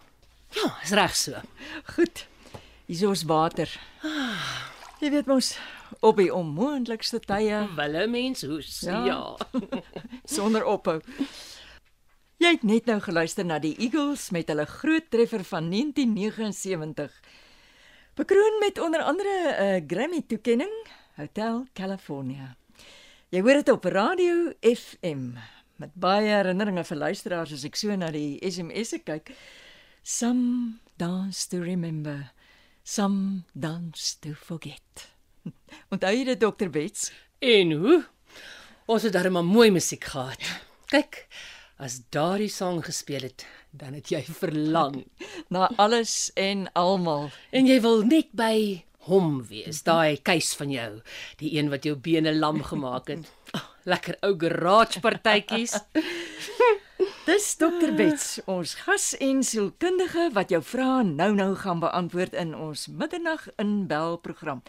ja, 0.53 0.67
is 0.83 0.91
reg 0.93 1.15
so. 1.17 1.39
Goed. 1.95 2.25
Hierso 2.85 3.13
is 3.15 3.23
water. 3.29 3.69
Jy 5.01 5.09
weet 5.13 5.29
mos 5.31 5.55
op 6.03 6.19
die 6.19 6.29
onmoontlikste 6.33 7.21
tye 7.23 7.63
Wille 7.77 8.05
mens 8.11 8.43
hoes. 8.47 8.81
Ja. 8.85 9.03
Ja. 9.07 9.21
ja. 9.53 9.81
sonder 10.35 10.65
ophou. 10.67 10.99
Jy 12.43 12.57
het 12.57 12.65
net 12.67 12.89
nou 12.89 12.97
geluister 12.99 13.45
na 13.47 13.59
die 13.63 13.75
Eagles 13.79 14.27
met 14.35 14.49
hulle 14.51 14.65
groot 14.67 15.05
treffer 15.13 15.45
van 15.47 15.69
1979. 15.71 17.13
Bekroon 18.19 18.59
met 18.59 18.79
onder 18.79 19.01
andere 19.01 19.31
'n 19.31 19.63
uh, 19.63 19.83
Grammy 19.87 20.21
toekenning, 20.27 20.75
Hotel 21.15 21.65
California. 21.73 22.57
Jy 23.33 23.39
hoor 23.41 23.57
dit 23.63 23.69
op 23.73 23.85
Radio 23.89 24.51
FM 24.61 25.39
met 25.81 25.93
baie 25.97 26.27
herinneringe 26.29 26.83
vir 26.85 26.99
luisteraars 27.01 27.55
as 27.55 27.63
ek 27.65 27.79
so 27.79 27.95
na 27.97 28.11
die 28.13 28.37
SMS'e 28.45 28.99
kyk. 29.01 29.31
Some 30.05 30.75
dance 31.01 31.47
to 31.49 31.63
remember, 31.63 32.27
some 32.85 33.47
dance 33.57 34.13
to 34.21 34.35
forget. 34.37 35.07
Onthou 35.89 36.13
jy 36.13 36.27
dit 36.29 36.43
Dr. 36.45 36.69
Bets? 36.69 37.09
En 37.41 37.73
hoe? 37.73 37.97
Ons 38.85 39.09
het 39.09 39.17
darem 39.17 39.33
maar 39.39 39.49
mooi 39.49 39.71
musiek 39.73 40.05
gehad. 40.13 40.45
Kyk, 40.93 41.23
as 41.81 42.03
daardie 42.13 42.53
sang 42.53 42.83
gespeel 42.85 43.25
het, 43.31 43.47
dan 43.73 43.97
het 43.97 44.13
jy 44.13 44.21
verlang 44.29 45.07
Na 45.53 45.71
alles 45.81 46.29
en 46.37 46.67
almal. 46.77 47.31
en 47.49 47.65
jy 47.65 47.81
wil 47.81 48.05
net 48.05 48.29
by 48.37 48.83
hom 49.07 49.41
wees, 49.49 49.83
daai 49.83 50.17
keis 50.23 50.53
van 50.59 50.71
jou, 50.71 50.89
die 51.41 51.53
een 51.57 51.71
wat 51.73 51.85
jou 51.87 51.95
bene 51.99 52.33
lam 52.35 52.61
gemaak 52.63 53.11
het. 53.11 53.29
Oh, 53.53 53.65
lekker 53.91 54.17
ou 54.23 54.33
garage 54.39 55.01
partytjies. 55.03 55.75
Dis 57.27 57.53
Dr. 57.59 57.91
Bets, 57.95 58.41
ons 58.51 58.75
gas 58.83 59.13
en 59.23 59.43
sielkundige 59.47 60.29
wat 60.35 60.51
jou 60.51 60.59
vrae 60.63 61.03
nou-nou 61.07 61.53
gaan 61.59 61.79
beantwoord 61.83 62.35
in 62.39 62.53
ons 62.55 62.87
middernag 62.91 63.47
inbel 63.59 64.17
program. 64.23 64.63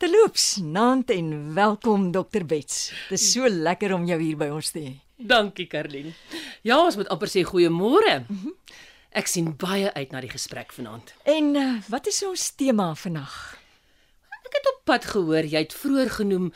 Terloops, 0.00 0.58
naand 0.64 1.12
en 1.14 1.54
welkom 1.54 2.10
Dr. 2.12 2.44
Bets. 2.48 2.90
Dis 3.08 3.30
so 3.32 3.48
lekker 3.48 3.94
om 3.94 4.04
jou 4.08 4.18
hier 4.20 4.36
by 4.40 4.50
ons 4.52 4.72
te 4.74 4.82
hê. 4.82 4.94
Dankie, 5.16 5.68
Karlien. 5.70 6.10
Ja, 6.66 6.80
ons 6.82 6.96
moet 6.98 7.08
amper 7.12 7.30
sê 7.30 7.44
goeiemôre. 7.46 8.24
Ek 9.14 9.28
sien 9.30 9.52
baie 9.54 9.92
uit 9.94 10.10
na 10.10 10.18
die 10.24 10.32
gesprek 10.32 10.72
vanaand. 10.74 11.12
En 11.30 11.52
uh, 11.54 11.66
wat 11.86 12.08
is 12.10 12.16
ons 12.26 12.48
tema 12.58 12.88
vandag? 12.98 13.34
Ek 14.40 14.56
het 14.56 14.66
op 14.72 14.80
pad 14.90 15.06
gehoor 15.06 15.46
jy 15.46 15.62
het 15.62 15.76
vroeër 15.78 16.10
genoem 16.16 16.48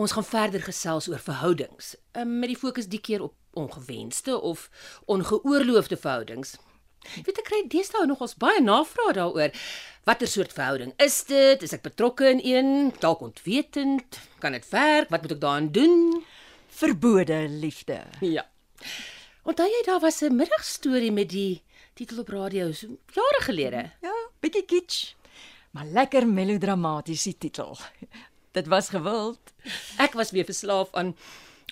ons 0.00 0.14
gaan 0.16 0.24
verder 0.24 0.64
gesels 0.64 1.10
oor 1.12 1.20
verhoudings, 1.20 1.92
um, 2.16 2.38
met 2.40 2.54
die 2.54 2.56
fokus 2.56 2.88
die 2.88 3.02
keer 3.04 3.26
op 3.26 3.36
ongewenste 3.52 4.38
of 4.40 4.70
ongeoorloofde 5.12 6.00
verhoudings. 6.00 6.56
Jy 7.18 7.26
weet 7.28 7.44
ek 7.44 7.48
kry 7.52 7.62
deesdae 7.68 8.08
nog 8.08 8.24
ons 8.24 8.36
baie 8.40 8.64
navrae 8.64 9.12
daaroor. 9.20 9.52
Watter 10.08 10.32
soort 10.32 10.56
verhouding 10.56 10.96
is 11.04 11.20
dit? 11.28 11.68
Is 11.68 11.76
ek 11.76 11.84
betrokke 11.84 12.32
in 12.32 12.40
een? 12.40 12.74
Dalk 13.04 13.20
ontwetend? 13.28 14.22
Kan 14.40 14.56
dit 14.56 14.64
werk? 14.72 15.12
Wat 15.12 15.20
moet 15.20 15.36
ek 15.36 15.44
daaraan 15.44 15.72
doen? 15.76 16.22
Verbode 16.80 17.44
liefde. 17.60 18.06
Ja. 18.24 18.48
Onthou 19.44 19.68
jy 19.68 19.84
daar 19.84 20.00
was 20.00 20.24
'n 20.24 20.36
middagstorie 20.36 21.12
met 21.12 21.28
die 21.28 21.60
titel 21.94 22.22
op 22.22 22.28
radio 22.28 22.72
so 22.72 22.86
jare 23.14 23.42
gelede? 23.46 23.82
Ja, 24.02 24.14
bietjie 24.40 24.64
kitsch, 24.64 25.14
maar 25.70 25.86
lekker 25.86 26.26
melodramaties 26.26 27.26
die 27.28 27.36
titel. 27.38 27.76
Dit 28.56 28.66
was 28.66 28.88
gewild. 28.90 29.52
Ek 30.02 30.16
was 30.18 30.32
weer 30.34 30.44
verslaaf 30.44 30.90
aan 30.98 31.14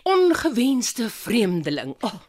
ongewenste 0.07 1.09
vreemdeling. 1.11 1.97
Oh, 2.07 2.21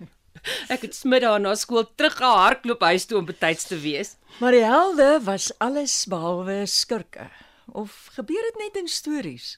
ek 0.74 0.88
het 0.88 0.96
smiddag 0.96 1.38
na 1.44 1.54
skool 1.60 1.86
teruggehardloop 1.96 2.82
huis 2.88 3.06
toe 3.06 3.20
om 3.20 3.28
betyds 3.28 3.68
te 3.70 3.78
wees. 3.80 4.16
Maar 4.40 4.58
die 4.58 4.66
helde 4.66 5.10
was 5.28 5.52
alles 5.62 6.06
behalwe 6.10 6.64
skurke. 6.66 7.30
Of 7.70 8.10
gebeur 8.18 8.42
dit 8.50 8.62
net 8.64 8.82
in 8.82 8.88
stories? 8.90 9.58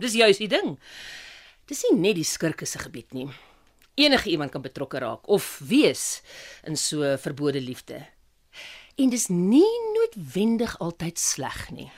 Dis 0.00 0.16
juis 0.16 0.40
die 0.40 0.48
ding. 0.48 0.78
Dis 1.68 1.84
nie 1.90 2.00
net 2.00 2.16
die 2.18 2.28
skurke 2.28 2.66
se 2.66 2.80
gebied 2.80 3.12
nie. 3.12 3.28
Enige 3.94 4.30
iemand 4.30 4.50
kan 4.50 4.62
betrokke 4.62 4.98
raak 4.98 5.28
of 5.28 5.58
wees 5.58 6.22
in 6.66 6.76
so 6.76 7.16
verbode 7.16 7.60
liefde. 7.60 8.06
En 8.94 9.10
dis 9.10 9.26
nie 9.28 9.70
noodwendig 9.94 10.78
altyd 10.78 11.18
sleg 11.18 11.70
nie. 11.70 11.90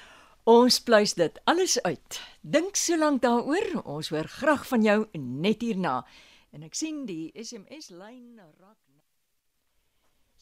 Ons 0.47 0.78
pluis 0.80 1.16
dit 1.18 1.40
alles 1.44 1.80
uit. 1.82 2.20
Dink 2.40 2.76
so 2.76 2.97
lank 2.97 3.22
daaroor. 3.22 3.82
Ons 3.84 4.12
hoor 4.14 4.28
graag 4.28 4.66
van 4.68 4.84
jou 4.84 4.99
net 5.18 5.64
hierna. 5.64 6.05
En 6.53 6.62
ek 6.62 6.76
sien 6.78 7.05
die 7.09 7.32
SMS 7.34 7.90
lyn 7.90 8.36
raak. 8.61 8.78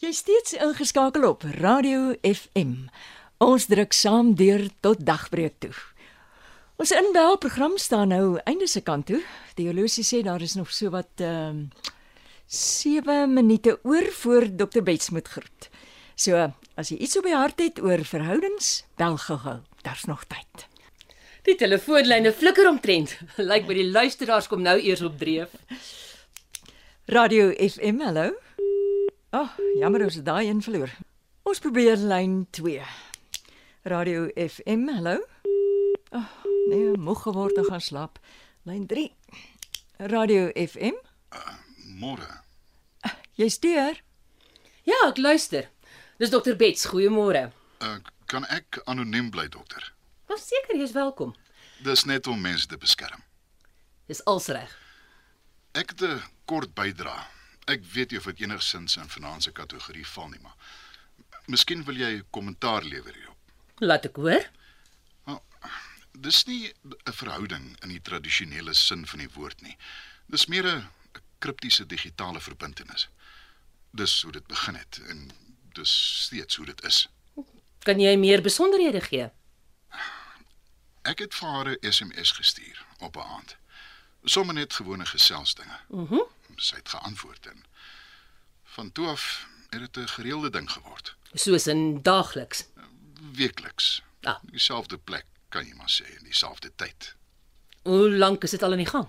Jy 0.03 0.11
steeds 0.13 0.57
ingeskakel 0.59 1.23
op 1.25 1.45
Radio 1.63 2.17
FM. 2.27 2.89
Ons 3.39 3.69
druk 3.71 3.95
saam 3.95 4.33
deur 4.35 4.67
tot 4.83 5.01
dagbreek 5.07 5.61
toe. 5.63 5.71
Ons 6.75 6.91
inbelprogram 6.91 7.77
staan 7.79 8.11
nou 8.11 8.39
einde 8.45 8.67
se 8.67 8.81
kant 8.83 9.07
toe. 9.07 9.21
Die 9.55 9.69
horlosie 9.69 10.03
sê 10.03 10.25
daar 10.27 10.43
is 10.43 10.57
nog 10.59 10.73
so 10.75 10.91
wat 10.91 11.23
ehm 11.23 11.67
uh, 11.67 11.93
7 12.55 13.33
minute 13.33 13.79
oor 13.83 14.05
voor 14.13 14.45
Dr. 14.57 14.83
Bets 14.83 15.11
moet 15.11 15.29
groet. 15.29 15.69
So, 16.15 16.53
as 16.77 16.91
jy 16.93 16.99
iets 17.03 17.17
op 17.19 17.25
die 17.27 17.35
hart 17.35 17.59
het 17.59 17.81
oor 17.83 18.05
verhoudings, 18.05 18.85
bel 19.01 19.17
gou-gou. 19.17 19.57
Daar's 19.83 20.05
nog 20.05 20.27
tyd. 20.29 20.67
Die 21.49 21.57
telefoonlyne 21.59 22.33
flikker 22.33 22.69
omtrent. 22.69 23.17
Lyk 23.51 23.67
by 23.67 23.79
die 23.81 23.89
luisteraars 23.91 24.49
kom 24.49 24.63
nou 24.63 24.77
eers 24.79 25.03
op 25.03 25.19
dreef. 25.19 25.57
Radio 27.11 27.51
FM, 27.57 28.01
hallo. 28.05 28.31
Ag, 29.35 29.59
oh, 29.59 29.75
jammer 29.81 30.07
ons 30.07 30.21
het 30.21 30.27
daai 30.27 30.47
een 30.49 30.63
verloor. 30.63 30.93
Ons 31.43 31.65
probeer 31.65 31.97
lyn 31.97 32.45
2. 32.55 32.81
Radio 33.91 34.29
FM, 34.37 34.89
hallo. 34.95 35.19
Ag, 36.15 36.23
oh, 36.23 36.54
nee, 36.71 36.97
moeg 36.97 37.23
geword 37.23 37.57
en 37.57 37.65
gaan 37.65 37.81
slaap. 37.81 38.19
Lyn 38.63 38.87
3. 38.87 39.13
Radio 39.97 40.49
FM. 40.55 40.97
Uh, 41.33 41.55
Môre. 42.01 42.29
Uh, 43.07 43.13
jy 43.41 43.49
stuur? 43.49 44.01
Ja, 44.89 44.99
ek 45.09 45.19
luister. 45.19 45.69
Dis 46.21 46.31
dokter 46.33 46.57
Bets, 46.57 46.87
goeiemôre. 46.91 47.51
Uh, 47.83 47.97
kan 48.31 48.47
ek 48.53 48.81
anoniem 48.91 49.31
bly, 49.35 49.49
dokter? 49.53 49.93
Maar 50.29 50.41
seker 50.41 50.79
jy's 50.81 50.95
welkom. 50.97 51.35
Dis 51.85 52.05
net 52.09 52.27
om 52.31 52.41
mense 52.41 52.69
te 52.71 52.79
beskerm. 52.81 53.23
Dis 54.09 54.25
als 54.31 54.49
reg. 54.53 54.73
Ek 55.75 55.91
het 55.91 56.03
'n 56.03 56.23
kort 56.45 56.75
bydra. 56.75 57.27
Ek 57.67 57.85
weet 57.95 58.11
jy 58.13 58.19
of 58.19 58.25
dit 58.25 58.41
enigsins 58.41 58.97
in 58.97 59.09
finansiële 59.09 59.55
kategorie 59.55 60.07
val 60.07 60.29
nie, 60.29 60.41
maar 60.43 60.57
miskien 61.47 61.85
wil 61.85 61.97
jy 61.97 62.23
kommentaar 62.31 62.85
lewer 62.85 63.15
hierop. 63.15 63.37
Laat 63.81 64.05
ek 64.05 64.17
hoor. 64.17 64.45
Dis 66.19 66.45
nie 66.45 66.73
'n 67.05 67.13
verhouding 67.13 67.77
in 67.83 67.89
die 67.89 68.03
tradisionele 68.03 68.75
sin 68.75 69.07
van 69.07 69.19
die 69.19 69.31
woord 69.35 69.63
nie. 69.63 69.77
Dis 70.27 70.47
meer 70.47 70.67
'n 70.67 70.89
kriptiese 71.39 71.87
digitale 71.87 72.41
verbintenis. 72.41 73.09
Dis 73.91 74.23
hoe 74.23 74.33
dit 74.33 74.47
begin 74.47 74.75
het 74.75 75.01
en 75.09 75.31
dis 75.73 76.23
steeds 76.25 76.57
hoe 76.57 76.67
dit 76.67 76.83
is. 76.85 77.09
Kan 77.79 78.01
jy 78.01 78.17
meer 78.17 78.43
besonderhede 78.43 79.01
gee? 79.01 79.31
Ek 81.03 81.19
het 81.19 81.35
vir 81.35 81.49
haar 81.49 81.69
'n 81.69 81.93
SMS 81.93 82.31
gestuur 82.31 82.85
op 82.99 83.17
'n 83.17 83.21
aand. 83.21 83.57
Sommige 84.25 84.59
net 84.59 84.73
gewone 84.73 85.07
geselsdinge. 85.07 85.79
Mhm. 85.89 86.15
Mm 86.15 86.33
Sy 86.57 86.77
het 86.77 86.89
geantwoord 86.89 87.47
en 87.47 87.65
van 88.65 88.93
toe 88.93 89.07
af 89.07 89.47
het 89.71 89.81
dit 89.81 89.97
'n 89.97 90.09
gereelde 90.09 90.51
ding 90.51 90.71
geword. 90.71 91.15
Soos 91.33 91.67
in 91.67 92.03
daagliks. 92.03 92.67
Weekliks. 93.33 94.03
Ah. 94.23 94.39
Dieselfde 94.43 94.99
plek 94.99 95.25
kan 95.55 95.67
jy 95.67 95.75
maar 95.79 95.93
sê 95.93 96.07
in 96.19 96.27
dieselfde 96.27 96.73
tyd. 96.75 97.15
Hoe 97.87 98.11
lank 98.11 98.43
is 98.47 98.55
dit 98.57 98.63
al 98.63 98.75
aan 98.75 98.83
die 98.83 98.91
gang? 98.91 99.09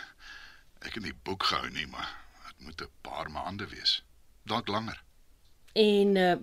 Ek 0.86 0.96
het 0.96 1.04
nie 1.04 1.14
boek 1.28 1.44
gehou 1.50 1.68
nie, 1.70 1.86
maar 1.92 2.08
dit 2.48 2.66
moet 2.66 2.82
'n 2.82 2.90
paar 3.06 3.30
maande 3.30 3.68
wees. 3.70 4.02
Dalk 4.42 4.68
langer. 4.68 5.02
En 5.72 6.16
uh, 6.16 6.36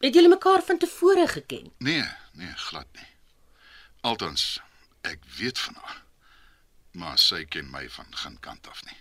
het 0.00 0.14
julle 0.14 0.28
mekaar 0.28 0.62
van 0.62 0.78
tevore 0.78 1.26
geken? 1.28 1.72
Nee, 1.78 2.08
nee, 2.32 2.52
glad 2.56 2.88
nie. 2.92 3.06
Altans 4.00 4.60
ek 5.00 5.20
weet 5.38 5.58
van 5.58 5.76
haar. 5.82 6.02
Maar 6.92 7.18
sy 7.18 7.44
ken 7.44 7.70
my 7.70 7.88
van 7.90 8.06
geen 8.10 8.40
kant 8.40 8.68
af 8.68 8.82
nie. 8.84 8.98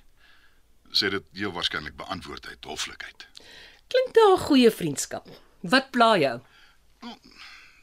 Sy 0.91 1.09
het 1.09 1.17
dit 1.17 1.41
heel 1.41 1.51
waarskynlik 1.51 1.95
beantwoord 1.95 2.47
uit 2.47 2.65
hoflikheid. 2.65 3.27
Klink 3.88 4.13
daar 4.13 4.36
'n 4.36 4.45
goeie 4.45 4.71
vriendskap. 4.71 5.27
Wat 5.59 5.91
pla 5.91 6.17
jou? 6.17 6.41
Well, 6.99 7.19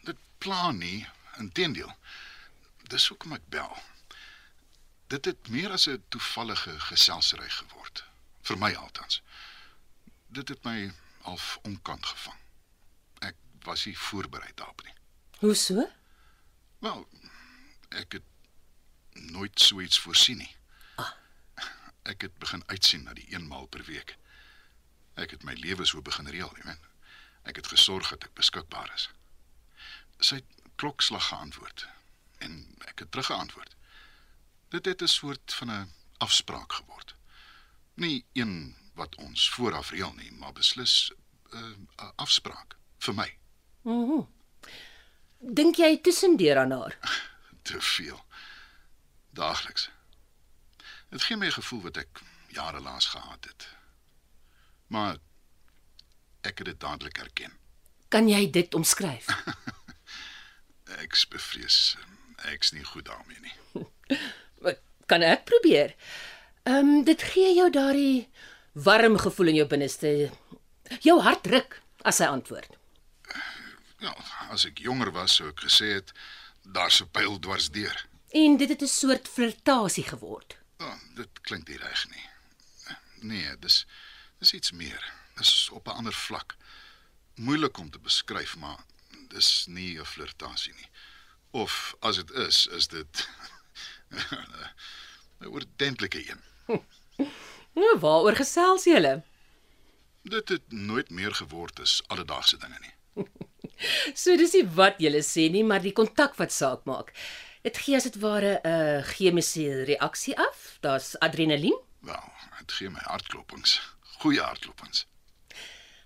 dit 0.03 0.17
pla 0.39 0.71
nie, 0.71 1.07
inteendeel. 1.39 1.97
Dis 2.89 3.09
hoekom 3.09 3.33
ek 3.37 3.49
bel. 3.53 3.77
Dit 5.09 5.25
het 5.25 5.49
meer 5.49 5.73
as 5.73 5.89
'n 5.89 6.05
toevallige 6.09 6.81
geselsry 6.81 7.49
geword, 7.51 8.05
vir 8.43 8.59
my 8.59 8.75
altans. 8.75 9.23
Dit 10.27 10.49
het 10.49 10.65
my 10.65 10.93
half 11.23 11.59
onkant 11.63 12.07
gevang. 12.07 12.39
Ek 13.19 13.37
was 13.63 13.85
nie 13.85 13.99
voorberei 13.99 14.53
daarop 14.55 14.83
nie. 14.85 14.95
Hoe 15.39 15.55
so? 15.55 15.89
Wel, 16.79 17.09
ek 17.89 18.13
het 18.13 18.23
nooit 19.13 19.61
so 19.61 19.81
iets 19.81 19.99
voorsien 19.99 20.37
nie. 20.37 20.57
Ah. 20.95 21.13
Ek 22.03 22.21
het 22.21 22.39
begin 22.39 22.63
uitsien 22.67 23.03
na 23.03 23.13
die 23.13 23.27
eenmaal 23.29 23.67
per 23.67 23.85
week. 23.85 24.17
Ek 25.15 25.31
het 25.31 25.43
my 25.43 25.53
lewe 25.59 25.87
so 25.87 26.03
begin 26.03 26.29
reël, 26.31 26.53
jy 26.57 26.65
weet. 26.65 26.87
Ek 27.43 27.57
het 27.57 27.67
gesorg 27.67 28.11
dat 28.15 28.29
ek 28.29 28.35
beskikbaar 28.39 28.93
is. 28.95 29.09
Sy 30.21 30.41
het 30.41 30.58
klokslag 30.79 31.27
geantwoord 31.29 31.87
en 32.39 32.59
ek 32.87 33.03
het 33.03 33.11
teruggeantwoord. 33.11 33.75
Dit 34.69 34.85
het 34.85 35.03
'n 35.03 35.07
soort 35.07 35.55
van 35.55 35.71
'n 35.71 35.93
afspraak 36.19 36.73
geword. 36.73 37.15
Nie 37.95 38.25
een 38.33 38.77
wat 38.95 39.15
ons 39.17 39.51
vooraf 39.51 39.91
reël 39.91 40.13
nie, 40.13 40.33
maar 40.33 40.53
beslis 40.53 41.13
'n 41.51 41.89
uh, 42.01 42.11
afspraak 42.15 42.77
vir 42.99 43.15
my. 43.15 43.39
Mhm. 43.83 44.13
Mm 44.13 44.29
Dink 45.41 45.77
jy 45.77 45.99
tussendeur 46.03 46.59
aan 46.59 46.71
haar? 46.71 46.99
Te 47.69 47.81
veel. 47.81 48.25
Daagliks. 49.31 49.91
Dit 51.09 51.23
gee 51.23 51.37
my 51.37 51.47
'n 51.47 51.53
gevoel 51.53 51.81
wat 51.81 51.97
ek 51.97 52.21
jare 52.49 52.81
lank 52.81 53.03
gehad 53.03 53.45
het. 53.45 53.69
Maar 54.87 55.17
ek 56.41 56.59
het 56.59 56.67
dit 56.67 56.81
dadelik 56.81 57.17
herken. 57.17 57.53
Kan 58.09 58.29
jy 58.29 58.51
dit 58.51 58.75
omskryf? 58.75 59.27
Ek's 60.97 61.29
bevrees 61.29 61.97
ek's 62.47 62.73
nie 62.73 62.85
goed 62.85 63.05
daarmee 63.05 63.41
nie. 63.41 63.87
kan 65.11 65.25
ek 65.25 65.47
probeer? 65.49 65.95
Ehm 66.69 67.01
um, 67.01 67.05
dit 67.05 67.23
gee 67.33 67.55
jou 67.57 67.71
daardie 67.73 68.29
warm 68.73 69.17
gevoel 69.19 69.53
in 69.53 69.61
jou 69.63 69.69
binneste. 69.69 70.31
Jou 71.05 71.17
hart 71.25 71.43
druk 71.43 71.81
as 72.05 72.21
hy 72.23 72.29
antwoord. 72.29 72.77
Ja, 73.99 74.13
as 74.53 74.67
ek 74.69 74.83
jonger 74.85 75.11
was, 75.17 75.39
sou 75.39 75.49
ek 75.51 75.65
gesê 75.65 75.95
het 75.97 76.13
daar's 76.63 77.01
'n 77.03 77.11
pyl 77.11 77.39
dwars 77.41 77.71
deur. 77.71 78.07
En 78.31 78.57
dit 78.57 78.69
het 78.69 78.83
'n 78.83 78.87
soort 78.87 79.29
flirtasie 79.29 80.05
geword. 80.05 80.59
Ja, 80.79 80.87
oh, 80.87 80.99
dit 81.17 81.41
klink 81.41 81.69
nie 81.69 81.79
reg 81.79 82.07
nie. 82.11 82.27
Nee, 83.21 83.59
dis 83.59 83.87
dis 84.39 84.53
iets 84.53 84.73
meer. 84.73 85.03
Dis 85.37 85.69
op 85.73 85.89
'n 85.89 85.99
ander 85.99 86.13
vlak. 86.13 86.57
Moeilik 87.35 87.79
om 87.79 87.91
te 87.91 87.99
beskryf, 87.99 88.57
maar 88.57 88.85
dis 89.29 89.67
nie 89.67 89.99
'n 89.99 90.05
flirtasie 90.05 90.75
nie. 90.75 90.91
Of 91.51 91.95
as 92.01 92.17
dit 92.17 92.31
is, 92.31 92.67
is 92.67 92.89
dit 92.89 93.29
'n 95.41 95.47
oordentlike 95.55 96.31
een. 96.31 96.41
Nou, 97.73 97.99
waaroor 98.01 98.37
gesels 98.37 98.85
julle? 98.85 99.23
Dit 100.23 100.49
het 100.49 100.73
nooit 100.73 101.11
meer 101.11 101.35
geword 101.35 101.81
as 101.81 102.03
alledaagse 102.07 102.57
dinge 102.59 102.79
nie. 102.81 102.95
so 104.23 104.37
dis 104.37 104.53
nie 104.53 104.65
wat 104.79 104.99
julle 105.03 105.23
sê 105.23 105.49
nie, 105.51 105.65
maar 105.65 105.83
die 105.83 105.93
kontak 105.93 106.35
wat 106.37 106.53
saak 106.53 106.85
maak. 106.85 107.13
Dit 107.63 107.79
gee 107.85 107.97
as 107.97 108.07
dit 108.09 108.19
ware 108.23 108.61
'n 108.63 108.69
uh, 108.71 109.05
chemiese 109.13 109.85
reaksie 109.85 110.37
af. 110.39 110.79
Daar's 110.81 111.19
adrenalien. 111.19 111.79
Wel, 112.01 112.33
dit 112.59 112.73
gee 112.73 112.91
my 112.91 113.03
hartklopings. 113.03 113.81
Goeie 114.19 114.41
hartklopings. 114.41 115.07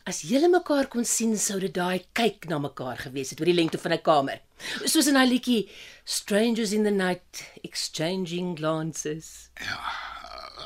As 0.05 0.25
julle 0.27 0.49
mekaar 0.51 0.89
kon 0.91 1.05
sien, 1.07 1.37
sou 1.39 1.61
dit 1.63 1.75
daai 1.75 2.03
kyk 2.19 2.49
na 2.51 2.59
mekaar 2.59 2.99
gewees 3.05 3.31
het 3.31 3.41
oor 3.41 3.51
die 3.51 3.55
lengte 3.55 3.79
van 3.79 3.93
'n 3.95 4.03
kamer. 4.03 4.41
Soos 4.85 5.07
in 5.07 5.15
daai 5.15 5.29
liedjie 5.31 5.71
Strangers 6.05 6.73
in 6.73 6.83
the 6.83 6.91
Night 6.91 7.45
exchanging 7.63 8.57
glances. 8.59 9.51
Ja, 9.61 9.79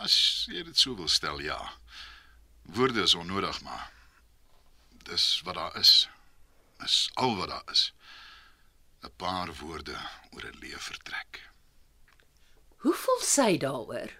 as 0.03 0.47
jy 0.49 0.62
dit 0.64 0.78
so 0.78 0.97
wil 0.97 1.09
stel, 1.09 1.41
ja. 1.41 1.61
Woorde 2.62 3.03
is 3.03 3.14
onnodig, 3.14 3.61
maar 3.62 3.93
dis 5.05 5.41
wat 5.45 5.55
daar 5.55 5.76
is. 5.76 6.09
Is 6.84 7.11
al 7.14 7.37
wat 7.37 7.49
daar 7.49 7.68
is. 7.72 7.93
'n 9.03 9.11
Paar 9.16 9.53
woorde 9.61 9.97
oor 10.32 10.45
'n 10.45 10.59
lewe 10.61 10.80
vertrek. 10.80 11.51
Hoe 12.76 12.95
voel 12.95 13.20
sy 13.20 13.59
daaroor? 13.59 14.11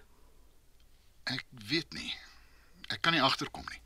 Ek 1.23 1.45
weet 1.49 1.93
nie. 1.93 2.13
Ek 2.87 3.01
kan 3.01 3.13
nie 3.13 3.21
agterkom 3.21 3.65
nie. 3.69 3.81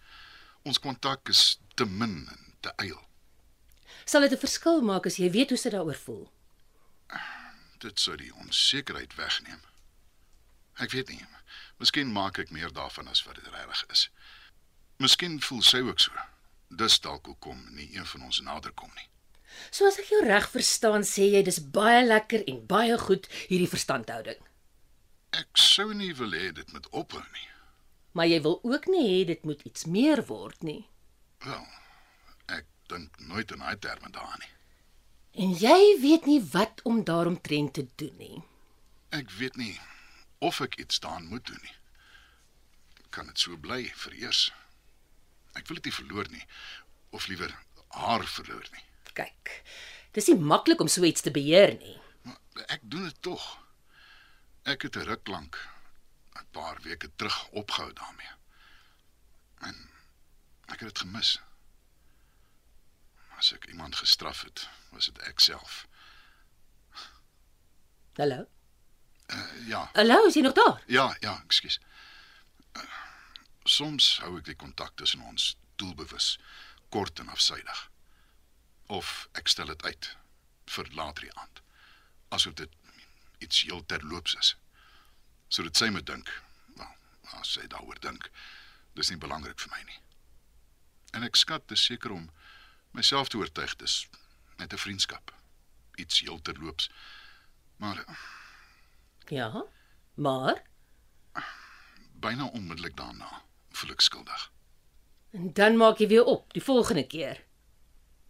Ons 0.64 0.80
kontak 0.80 1.30
is 1.30 1.60
te 1.76 1.86
min 1.86 2.28
en 2.30 2.54
te 2.62 2.74
eil. 2.84 3.00
Sal 4.06 4.22
dit 4.22 4.32
'n 4.32 4.44
verskil 4.46 4.82
maak 4.82 5.06
as 5.06 5.18
jy 5.18 5.30
weet 5.32 5.50
hoe 5.50 5.58
sy 5.58 5.70
daaroor 5.70 5.98
voel? 6.06 6.32
Dit 7.80 8.00
sou 8.00 8.16
die 8.16 8.34
onsekerheid 8.34 9.16
wegneem. 9.16 9.62
Ek 10.78 10.92
weet 10.92 11.10
nie. 11.10 11.26
Miskien 11.78 12.12
maak 12.12 12.38
ek 12.40 12.52
meer 12.52 12.72
daarvan 12.74 13.08
as 13.08 13.24
wat 13.26 13.36
dit 13.36 13.48
regtig 13.48 13.86
is. 13.90 14.10
Miskien 14.98 15.42
voel 15.42 15.62
sy 15.62 15.82
ook 15.82 16.00
so. 16.00 16.12
Dis 16.70 17.00
dalk 17.00 17.26
hoekom 17.26 17.66
nie 17.76 17.90
een 17.96 18.06
van 18.06 18.22
ons 18.24 18.42
nader 18.42 18.72
kom 18.72 18.92
nie. 18.96 19.08
So 19.72 19.88
as 19.88 20.00
ek 20.00 20.12
jou 20.14 20.22
reg 20.24 20.48
verstaan, 20.50 21.04
sê 21.08 21.28
jy 21.34 21.44
dis 21.44 21.60
baie 21.60 22.06
lekker 22.06 22.46
en 22.48 22.66
baie 22.68 22.98
goed 22.98 23.28
hierdie 23.50 23.70
verstandhouding. 23.70 24.40
Ek 25.32 25.58
sou 25.58 25.92
nie 25.94 26.14
wil 26.16 26.32
hê 26.36 26.52
dit 26.56 26.74
moet 26.74 26.88
ophou 26.92 27.22
nie. 27.22 27.51
Maar 28.12 28.28
jy 28.28 28.42
wil 28.42 28.60
ook 28.64 28.88
nie 28.92 29.04
hê 29.08 29.20
dit 29.26 29.44
moet 29.48 29.62
iets 29.68 29.86
meer 29.86 30.26
word 30.28 30.64
nie. 30.68 30.82
Wel, 31.46 31.68
ek 32.46 32.66
dink 32.92 33.20
nooit 33.32 33.52
in 33.52 33.64
daai 33.64 33.78
terme 33.80 34.12
daaraan 34.12 34.44
nie. 34.44 34.52
En 35.44 35.54
jy 35.56 35.80
weet 36.02 36.26
nie 36.28 36.42
wat 36.52 36.82
om 36.84 37.04
daaromtrent 37.08 37.74
te 37.74 37.88
doen 37.96 38.18
nie. 38.20 38.42
Ek 39.16 39.32
weet 39.40 39.56
nie 39.56 39.80
of 40.44 40.60
ek 40.62 40.76
iets 40.84 41.00
daaraan 41.00 41.30
moet 41.32 41.46
doen 41.48 41.62
nie. 41.64 41.78
Kan 43.16 43.32
dit 43.32 43.40
so 43.40 43.56
bly 43.58 43.86
vir 44.04 44.14
eers? 44.20 44.50
Ek 45.56 45.68
wil 45.68 45.80
dit 45.80 45.88
nie 45.90 45.96
verloor 46.00 46.28
nie 46.32 46.44
of 47.16 47.28
liewer 47.28 47.52
haar 47.96 48.28
verloor 48.28 48.68
nie. 48.72 48.84
Kyk. 49.16 49.58
Dis 50.16 50.28
nie 50.28 50.40
maklik 50.40 50.80
om 50.84 50.92
so 50.92 51.04
iets 51.08 51.24
te 51.24 51.32
beheer 51.32 51.76
nie. 51.80 51.98
Maar 52.28 52.68
ek 52.76 52.84
doen 52.84 53.08
dit 53.08 53.22
tog. 53.24 53.44
Ek 54.68 54.84
het 54.84 54.96
'n 54.96 55.08
ruk 55.08 55.28
lank 55.28 55.58
paar 56.52 56.82
weke 56.82 57.10
terug 57.16 57.48
opgehou 57.50 57.94
daarmee. 57.94 58.32
En 59.60 59.78
ek 60.66 60.80
het 60.80 60.88
dit 60.94 61.00
gemis. 61.06 61.40
As 63.38 63.52
ek 63.54 63.66
iemand 63.72 63.96
gestraf 63.96 64.42
het, 64.46 64.68
was 64.92 65.06
dit 65.10 65.18
ek 65.28 65.40
self. 65.40 65.86
Hallo. 68.20 68.46
Uh, 69.32 69.68
ja, 69.68 69.90
Hallo, 69.94 70.26
is 70.28 70.34
jy 70.36 70.42
nog 70.42 70.54
daar? 70.54 70.84
ja, 70.88 71.16
ja, 71.20 71.38
ekskuus. 71.44 71.80
Uh, 72.78 72.84
soms 73.64 74.18
hou 74.20 74.36
ek 74.38 74.46
die 74.50 74.56
kontak 74.60 74.92
tussen 75.00 75.22
ons 75.22 75.56
doelbewus, 75.80 76.34
kort 76.90 77.20
en 77.20 77.30
afsydig. 77.32 77.86
Of 78.92 79.30
ek 79.40 79.48
stel 79.48 79.72
dit 79.72 79.84
uit 79.88 80.10
vir 80.76 80.92
later 81.00 81.24
die 81.24 81.34
aand. 81.40 81.62
Asof 82.36 82.54
dit 82.60 82.76
iets 83.40 83.62
heel 83.62 83.86
terloops 83.86 84.36
is. 84.36 84.56
Sodat 85.52 85.76
sy 85.80 85.90
moet 85.92 86.06
dink, 86.08 86.30
wel, 86.80 86.92
as 87.40 87.54
sy 87.58 87.66
daaroor 87.72 88.00
dink, 88.04 88.30
dis 88.96 89.10
nie 89.12 89.20
belangrik 89.20 89.60
vir 89.60 89.72
my 89.76 89.82
nie. 89.88 90.00
En 91.18 91.26
ek 91.28 91.36
skat 91.40 91.66
dis 91.72 91.84
seker 91.90 92.14
om 92.16 92.30
myself 92.96 93.32
te 93.32 93.40
oortuig 93.40 93.76
dis 93.82 94.06
net 94.60 94.74
'n 94.74 94.78
vriendskap. 94.80 95.32
Iets 96.00 96.22
heel 96.24 96.40
terloops. 96.42 96.90
Maar 97.78 98.00
uh, 98.08 98.16
Ja. 99.32 99.64
Maar 100.16 100.64
byna 102.20 102.46
onmiddellik 102.46 102.96
daarna 102.98 103.42
voel 103.72 103.92
ek 103.92 104.02
skuldig. 104.02 104.52
en 105.34 105.54
dan 105.54 105.78
maak 105.78 105.98
jy 105.98 106.08
weer 106.08 106.24
op 106.24 106.54
die 106.54 106.62
volgende 106.64 107.08
keer. 107.08 107.44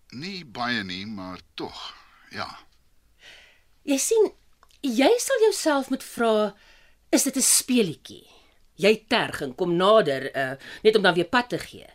Nie 0.09 0.45
baie 0.45 0.84
nie, 0.84 1.05
maar 1.05 1.39
tog. 1.53 1.93
Ja. 2.30 2.59
Jy 3.82 3.97
sien, 3.97 4.32
jy 4.82 5.09
sal 5.19 5.39
jouself 5.41 5.89
moet 5.89 6.03
vra, 6.03 6.53
is 7.12 7.24
dit 7.24 7.36
'n 7.36 7.41
speelietjie? 7.41 8.28
Jy 8.76 9.05
terg 9.07 9.41
en 9.41 9.55
kom 9.55 9.76
nader 9.76 10.32
uh, 10.36 10.55
net 10.84 10.95
om 10.95 11.03
dan 11.03 11.14
weer 11.14 11.30
pad 11.30 11.49
te 11.49 11.59
gee. 11.59 11.88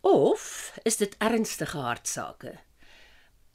Of 0.00 0.72
is 0.82 0.96
dit 0.96 1.16
ernstige 1.18 1.78
hartsake? 1.78 2.54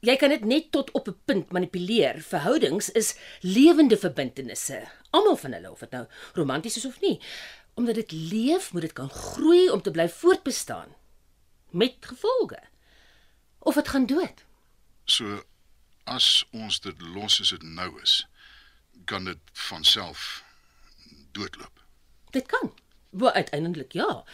Jy 0.02 0.16
kan 0.18 0.32
dit 0.34 0.44
net 0.44 0.70
tot 0.70 0.90
op 0.98 1.08
'n 1.08 1.16
punt 1.24 1.52
manipuleer. 1.52 2.20
Verhoudings 2.20 2.90
is 2.90 3.14
lewende 3.40 3.96
verbintenisse, 3.96 4.88
almal 5.10 5.36
van 5.36 5.52
hulle 5.52 5.70
of 5.70 5.78
dit 5.78 5.90
nou 5.90 6.06
romanties 6.34 6.76
is 6.76 6.84
of 6.84 7.00
nie. 7.00 7.20
Omdat 7.74 7.94
dit 7.94 8.12
leef, 8.12 8.72
moet 8.72 8.82
dit 8.82 8.92
kan 8.92 9.10
groei 9.10 9.70
om 9.70 9.82
te 9.82 9.90
bly 9.90 10.08
voortbestaan 10.08 10.94
met 11.70 11.94
gevolge. 12.00 12.58
Of 13.58 13.74
dit 13.74 13.88
gaan 13.88 14.06
dood. 14.06 14.44
So 15.04 15.44
as 16.04 16.44
ons 16.52 16.80
dit 16.80 17.00
los 17.00 17.34
soos 17.34 17.48
dit 17.48 17.62
nou 17.62 18.02
is, 18.02 18.26
kan 19.04 19.24
dit 19.24 19.38
van 19.52 19.84
self 19.84 20.44
doodloop. 21.32 21.82
Dit 22.30 22.46
kan. 22.46 22.74
Wel 23.10 23.32
uiteindelik 23.32 23.92
ja. 23.92 24.24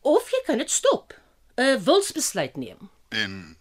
Of 0.00 0.30
jy 0.30 0.42
kan 0.46 0.58
dit 0.58 0.70
stop. 0.70 1.20
'n 1.54 1.82
Wilsbesluit 1.84 2.56
neem. 2.56 2.90
En 3.08 3.56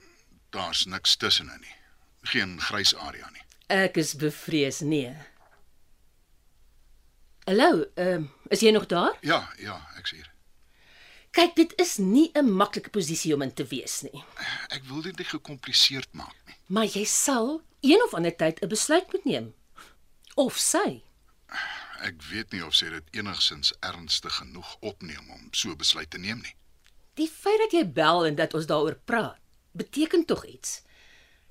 daar's 0.50 0.86
niks 0.86 1.16
tussenin 1.16 1.60
nie. 1.60 1.76
Geen 2.22 2.62
grys 2.62 2.96
area 2.96 3.30
nie. 3.30 3.42
Ek 3.68 3.98
is 3.98 4.16
bevrees 4.16 4.80
nee. 4.80 5.16
Hallo, 7.46 7.86
ehm 7.96 8.24
uh, 8.24 8.30
is 8.48 8.60
jy 8.60 8.72
nog 8.72 8.86
daar? 8.86 9.18
Ja, 9.22 9.54
ja, 9.58 9.88
ek's 9.98 10.12
hier. 10.12 10.32
Kyk, 11.32 11.56
dit 11.56 11.74
is 11.82 11.98
nie 11.98 12.32
'n 12.34 12.52
maklike 12.52 12.90
posisie 12.90 13.34
om 13.34 13.42
in 13.42 13.54
te 13.54 13.66
wees 13.66 14.02
nie. 14.02 14.24
Ek 14.68 14.84
wil 14.84 15.02
dit 15.02 15.18
nie 15.18 15.26
gekompliseerd 15.26 16.08
maak 16.12 16.36
nie. 16.46 16.56
Maar 16.66 16.86
jy 16.86 17.04
sal 17.06 17.62
een 17.82 18.04
of 18.04 18.14
ander 18.14 18.36
tyd 18.36 18.62
'n 18.62 18.68
besluit 18.68 19.12
moet 19.12 19.26
neem. 19.26 19.54
Of 20.36 20.58
sy. 20.60 21.06
Ek 22.04 22.20
weet 22.28 22.52
nie 22.52 22.60
of 22.66 22.76
sy 22.76 22.90
dit 22.92 23.14
enigsins 23.16 23.72
ernstig 23.80 24.36
genoeg 24.36 24.74
opneem 24.84 25.30
om 25.32 25.46
so 25.56 25.76
besluit 25.80 26.10
te 26.12 26.20
neem 26.20 26.42
nie. 26.44 26.56
Die 27.16 27.30
feit 27.32 27.62
dat 27.64 27.76
jy 27.78 27.86
bel 27.88 28.26
en 28.28 28.36
dat 28.36 28.54
ons 28.58 28.68
daaroor 28.68 28.98
praat, 29.08 29.40
beteken 29.72 30.26
tog 30.28 30.44
iets. 30.46 30.82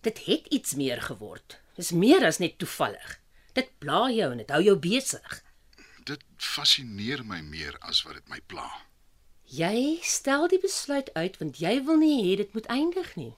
Dit 0.04 0.20
het 0.26 0.50
iets 0.52 0.74
meer 0.76 1.00
geword. 1.00 1.56
Dis 1.80 1.94
meer 1.96 2.26
as 2.28 2.42
net 2.42 2.58
toevallig. 2.60 3.14
Dit 3.56 3.70
pla 3.80 4.10
jou 4.12 4.28
en 4.34 4.42
dit 4.42 4.52
hou 4.52 4.60
jou 4.66 4.74
besig. 4.76 5.38
Dit 6.04 6.20
fascineer 6.36 7.24
my 7.24 7.40
meer 7.40 7.78
as 7.80 8.02
wat 8.04 8.18
dit 8.20 8.28
my 8.28 8.42
pla. 8.52 8.68
Jy 9.48 10.02
stel 10.04 10.44
die 10.52 10.60
besluit 10.60 11.08
uit 11.16 11.40
want 11.40 11.62
jy 11.62 11.78
wil 11.88 11.96
nie 12.04 12.18
hê 12.26 12.36
dit 12.42 12.52
moet 12.52 12.68
eindig 12.68 13.16
nie. 13.16 13.32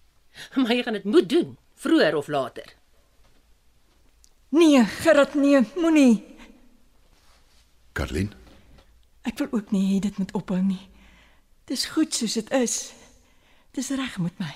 Maar 0.60 0.76
jy 0.76 0.84
gaan 0.84 1.00
dit 1.00 1.08
moet 1.08 1.28
doen, 1.32 1.56
vroeër 1.80 2.20
of 2.20 2.28
later. 2.28 2.76
Nee, 4.50 4.84
Gerard, 4.84 5.34
nee, 5.34 5.60
moenie. 5.76 6.24
Karlin, 7.92 8.32
Ek 9.22 9.36
wil 9.38 9.48
ook 9.52 9.70
nie 9.70 9.82
hê 9.92 9.98
dit 10.00 10.16
moet 10.18 10.30
ophou 10.32 10.58
nie. 10.64 10.80
Dis 11.68 11.84
goed 11.92 12.14
soos 12.16 12.38
dit 12.38 12.50
is. 12.56 12.92
Dis 13.76 13.90
reg 13.92 14.16
met 14.18 14.38
my. 14.40 14.52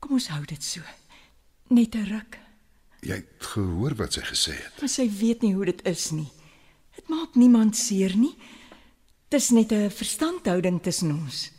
Kom 0.00 0.14
ons 0.16 0.28
hou 0.32 0.40
dit 0.48 0.62
so. 0.64 0.80
Net 1.68 1.94
'n 1.94 2.06
ruk. 2.08 2.38
jy 3.02 3.14
het 3.18 3.42
gehoor 3.52 3.94
wat 3.94 4.12
sy 4.12 4.20
gesê 4.20 4.52
het. 4.54 4.80
Maar 4.80 4.88
sy 4.88 5.08
weet 5.10 5.42
nie 5.42 5.54
hoe 5.54 5.64
dit 5.64 5.86
is 5.86 6.10
nie. 6.10 6.30
Dit 6.96 7.08
maak 7.08 7.34
niemand 7.34 7.76
seer 7.76 8.16
nie. 8.16 8.34
Dis 9.28 9.50
net 9.50 9.72
'n 9.72 9.90
verstandhouding 9.90 10.82
tussen 10.82 11.10
ons. 11.12 11.50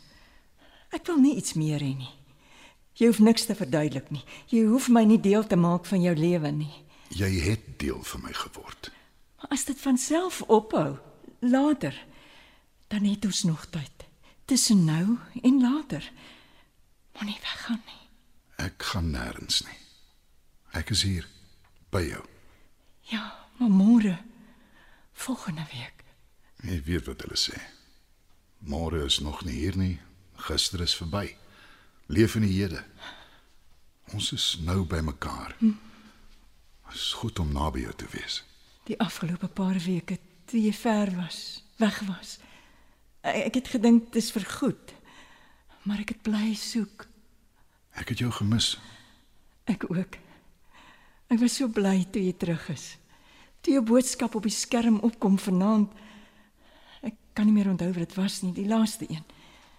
Ek 0.92 1.06
wil 1.06 1.16
nie 1.20 1.36
iets 1.36 1.54
meer 1.54 1.80
hê 1.80 1.96
nie. 1.96 2.10
Jy 2.94 3.06
hoef 3.06 3.18
niks 3.18 3.44
te 3.46 3.54
verduidelik 3.54 4.10
nie. 4.10 4.24
Jy 4.48 4.64
hoef 4.66 4.88
my 4.88 5.04
nie 5.04 5.20
deel 5.20 5.46
te 5.46 5.56
maak 5.56 5.84
van 5.86 6.02
jou 6.02 6.14
lewe 6.16 6.50
nie. 6.50 6.72
Jy 7.14 7.30
het 7.40 7.66
deel 7.78 8.02
van 8.02 8.24
my 8.26 8.32
geword. 8.34 8.90
Maar 9.38 9.50
as 9.54 9.64
dit 9.64 9.80
van 9.80 9.98
self 9.98 10.42
ophou, 10.42 10.98
later, 11.38 11.94
dan 12.88 13.04
het 13.04 13.24
ons 13.24 13.42
nog 13.42 13.66
tyd. 13.66 14.06
Tussen 14.44 14.84
nou 14.84 15.18
en 15.42 15.60
later. 15.60 16.12
Moenie 17.12 17.38
weggaan 17.40 17.82
nie. 17.86 18.02
Ek 18.56 18.82
gaan 18.82 19.10
nêrens 19.10 19.62
nie. 19.64 19.78
Ek 20.74 20.90
is 20.90 21.04
hier 21.06 21.26
by 21.94 22.02
jou. 22.02 22.24
Ja, 23.10 23.22
maar 23.58 23.70
môre, 23.70 24.18
volgende 25.12 25.66
week. 25.70 26.02
Jy 26.64 26.80
weet 26.82 27.06
wat 27.06 27.22
hulle 27.22 27.38
sê. 27.38 27.60
Môre 28.58 29.04
is 29.04 29.20
nog 29.20 29.44
nie 29.44 29.54
hier 29.60 29.76
nie. 29.76 29.98
Gister 30.48 30.80
is 30.80 30.96
verby. 30.96 31.36
Leef 32.06 32.34
in 32.34 32.46
die 32.46 32.56
hede. 32.56 32.82
Ons 34.12 34.32
is 34.32 34.46
nou 34.64 34.82
by 34.88 35.00
mekaar. 35.04 35.54
Hm. 35.58 35.76
Is 36.94 37.12
goed 37.18 37.38
om 37.38 37.52
naby 37.52 37.80
jou 37.80 37.92
te 37.98 38.06
wees. 38.12 38.42
Die 38.86 38.98
afgelope 39.00 39.48
paar 39.48 39.78
weke 39.82 40.18
toe 40.46 40.60
jy 40.60 40.72
ver 40.76 41.10
was, 41.16 41.64
weg 41.80 41.98
was. 42.06 42.36
Ek, 43.24 43.56
het 43.56 43.70
gedink 43.72 44.12
dis 44.14 44.30
vir 44.34 44.44
goed. 44.60 44.92
Maar 45.84 46.04
ek 46.04 46.14
het 46.14 46.22
bly 46.24 46.52
soek. 46.56 47.06
Ek 47.98 48.12
het 48.12 48.20
jou 48.22 48.30
gemis. 48.32 48.74
Ek 49.70 49.86
ook. 49.90 50.18
Ek 51.32 51.40
was 51.40 51.56
so 51.56 51.68
bly 51.72 52.04
toe 52.12 52.22
jy 52.22 52.34
terug 52.38 52.68
is. 52.72 52.94
Toe 53.64 53.78
jou 53.78 53.84
boodskap 53.84 54.36
op 54.36 54.46
die 54.46 54.52
skerm 54.54 55.00
opkom 55.06 55.38
vanaand. 55.40 55.92
Ek 57.02 57.16
kan 57.34 57.48
nie 57.48 57.56
meer 57.56 57.72
onthou 57.72 57.90
wat 57.94 58.04
dit 58.04 58.18
was 58.18 58.42
nie, 58.44 58.52
die 58.54 58.68
laaste 58.68 59.08
een. 59.08 59.24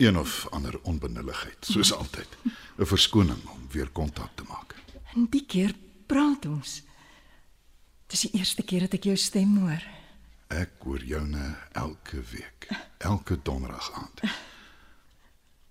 Een 0.02 0.18
of 0.20 0.48
ander 0.52 0.76
onbenulligheid, 0.84 1.62
soos 1.64 1.94
altyd. 1.94 2.28
'n 2.78 2.86
Verskoning 2.86 3.40
om 3.54 3.70
weer 3.72 3.90
kontak 3.90 4.36
te 4.36 4.44
maak. 4.50 4.76
En 5.16 5.30
die 5.30 5.46
keer 5.46 5.72
praat 6.06 6.46
ons. 6.46 6.82
Dis 8.08 8.26
die 8.28 8.40
eerste 8.40 8.64
keer 8.64 8.86
dat 8.86 8.94
ek 9.00 9.08
jou 9.10 9.16
stem 9.18 9.58
hoor. 9.64 9.84
Ek 10.54 10.78
hoor 10.86 11.02
joune 11.04 11.56
elke 11.74 12.22
week, 12.32 12.70
elke 12.98 13.38
donderdag 13.42 13.92
aand. 13.98 14.22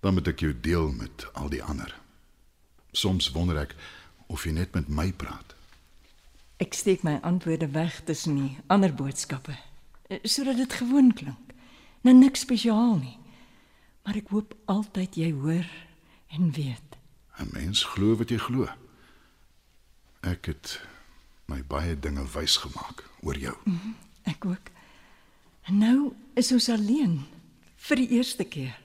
Dan 0.03 0.13
moet 0.13 0.27
ek 0.27 0.43
jou 0.43 0.51
deel 0.53 0.91
met 0.91 1.27
al 1.33 1.49
die 1.49 1.63
ander. 1.63 1.95
Soms 2.91 3.31
wonder 3.31 3.57
ek 3.63 3.75
of 4.27 4.43
jy 4.45 4.51
net 4.51 4.75
met 4.75 4.89
my 4.91 5.11
praat. 5.15 5.55
Ek 6.61 6.75
steek 6.75 7.03
my 7.03 7.17
antwoorde 7.23 7.67
weg 7.73 8.01
tussen 8.07 8.37
die 8.39 8.57
ander 8.71 8.93
boodskappe 8.93 9.55
eh, 10.07 10.19
sodat 10.23 10.59
dit 10.59 10.73
gewoon 10.73 11.13
klink. 11.13 11.55
Nou 12.05 12.15
niks 12.15 12.45
spesiaal 12.45 12.99
nie. 12.99 13.17
Maar 14.05 14.21
ek 14.21 14.29
hoop 14.29 14.53
altyd 14.69 15.17
jy 15.17 15.31
hoor 15.33 15.65
en 16.35 16.51
weet. 16.53 16.99
'n 17.39 17.49
Mens 17.51 17.83
glo 17.83 18.15
wat 18.15 18.29
jy 18.29 18.37
glo. 18.37 18.67
Ek 20.21 20.45
het 20.45 20.79
my 21.51 21.61
baie 21.69 21.95
dinge 21.99 22.25
wys 22.33 22.57
gemaak 22.63 23.03
oor 23.25 23.37
jou. 23.37 23.55
Ek 24.25 24.45
ook. 24.45 24.71
En 25.69 25.77
nou 25.81 25.99
is 26.37 26.51
ons 26.53 26.69
alleen 26.69 27.19
vir 27.87 28.01
die 28.01 28.09
eerste 28.17 28.45
keer. 28.45 28.75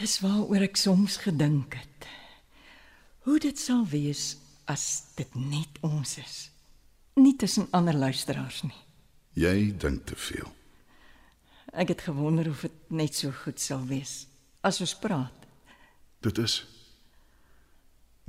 Dis 0.00 0.20
waaroor 0.24 0.64
ek 0.64 0.80
soms 0.80 1.18
gedink 1.24 1.76
het. 1.76 2.08
Hoe 3.28 3.38
dit 3.40 3.58
sal 3.58 3.84
wees 3.88 4.38
as 4.70 5.12
dit 5.18 5.34
net 5.36 5.80
ons 5.84 6.16
is. 6.20 6.36
Nie 7.20 7.34
tussen 7.36 7.68
ander 7.76 7.96
luisteraars 7.96 8.62
nie. 8.64 8.80
Jy 9.36 9.72
dink 9.76 10.06
te 10.08 10.16
veel. 10.16 10.48
Ek 11.70 11.92
het 11.92 12.04
gewonder 12.08 12.48
of 12.50 12.64
dit 12.66 12.90
net 12.90 13.14
so 13.14 13.32
goed 13.44 13.60
sal 13.60 13.84
wees 13.86 14.24
as 14.66 14.80
ons 14.82 14.96
praat. 14.98 15.46
Dit 16.24 16.38
is 16.38 16.60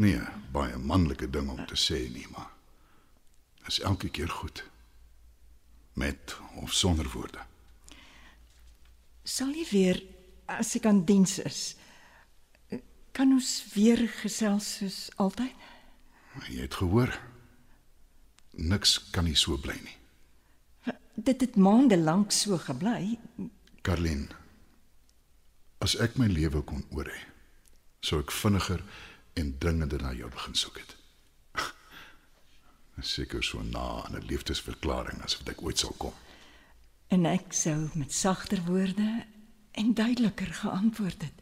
nee, 0.01 0.19
baie 0.53 0.77
manlike 0.77 1.29
ding 1.29 1.49
om 1.51 1.61
te 1.69 1.77
sê 1.77 2.03
nie, 2.09 2.25
maar 2.33 2.49
is 3.67 3.79
elke 3.79 4.09
keer 4.09 4.29
goed. 4.29 4.63
Met 5.93 6.37
of 6.55 6.73
sonder 6.73 7.09
woorde. 7.13 7.39
Sal 9.23 9.53
jy 9.53 9.65
weer 9.69 10.03
as 10.45 10.75
ek 10.75 10.85
aan 10.89 11.03
diens 11.05 11.37
is? 11.39 11.75
Kan 13.11 13.33
ons 13.35 13.49
weer 13.73 13.99
gesels 14.21 14.77
soos 14.79 14.99
altyd? 15.21 15.51
Jy 16.47 16.63
het 16.63 16.77
gehoor. 16.79 17.11
Niks 18.51 18.97
kan 19.11 19.27
nie 19.27 19.35
so 19.35 19.57
bly 19.59 19.75
nie. 19.83 19.97
Dit 21.15 21.43
het 21.43 21.55
maande 21.59 21.97
lank 21.99 22.31
so 22.31 22.57
gebly. 22.57 23.19
Karlin, 23.85 24.29
as 25.83 25.97
ek 25.99 26.17
my 26.17 26.27
lewe 26.31 26.63
kon 26.65 26.83
oor 26.95 27.09
hê, 27.09 27.19
sou 28.01 28.21
ek 28.23 28.33
vinniger 28.33 28.81
en 29.37 29.53
dringender 29.61 30.01
na 30.01 30.13
jou 30.17 30.29
begin 30.31 30.57
soek 30.57 30.79
het. 30.81 30.95
Seker 32.99 33.43
so 33.43 33.61
na 33.61 34.03
aan 34.03 34.15
'n 34.15 34.25
liefdesverklaring 34.25 35.23
as 35.23 35.37
wat 35.37 35.49
ek 35.49 35.61
ooit 35.61 35.79
sal 35.79 35.95
kom. 35.97 36.13
En 37.07 37.25
ek 37.25 37.53
sou 37.53 37.89
met 37.93 38.13
sagter 38.13 38.61
woorde 38.65 39.25
en 39.71 39.93
duideliker 39.93 40.53
geantwoord 40.53 41.21
het 41.21 41.37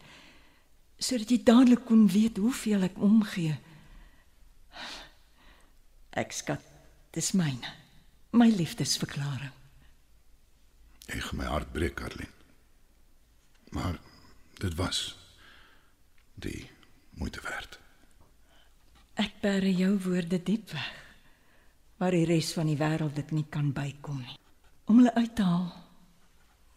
sodat 0.99 1.29
jy 1.31 1.43
dadelik 1.43 1.85
kon 1.87 2.07
weet 2.11 2.37
hoeveel 2.37 2.83
ek 2.83 2.97
omgee. 2.99 3.55
Ek 6.11 6.31
skat, 6.35 6.63
dis 7.15 7.31
myne. 7.31 7.71
My 8.35 8.49
liefdesverklaring. 8.51 9.53
Gaan 11.07 11.39
my 11.39 11.47
hart 11.47 11.71
breek, 11.71 11.95
Karlin. 11.95 12.33
Maar 13.71 13.99
dit 14.59 14.75
was 14.75 15.17
die 16.35 16.69
moeite 17.15 17.41
werd. 17.41 17.79
Ek 19.13 19.39
bære 19.41 19.71
jou 19.71 19.95
woorde 20.03 20.43
diep 20.43 20.71
weg 20.75 21.08
waar 21.99 22.15
die 22.15 22.25
res 22.27 22.53
van 22.55 22.69
die 22.71 22.79
wêreld 22.79 23.15
dit 23.19 23.31
nie 23.35 23.45
kan 23.51 23.73
bykom 23.75 24.21
nie. 24.23 24.37
Om 24.89 25.01
hulle 25.01 25.13
uit 25.15 25.35
te 25.35 25.45
haal 25.45 25.69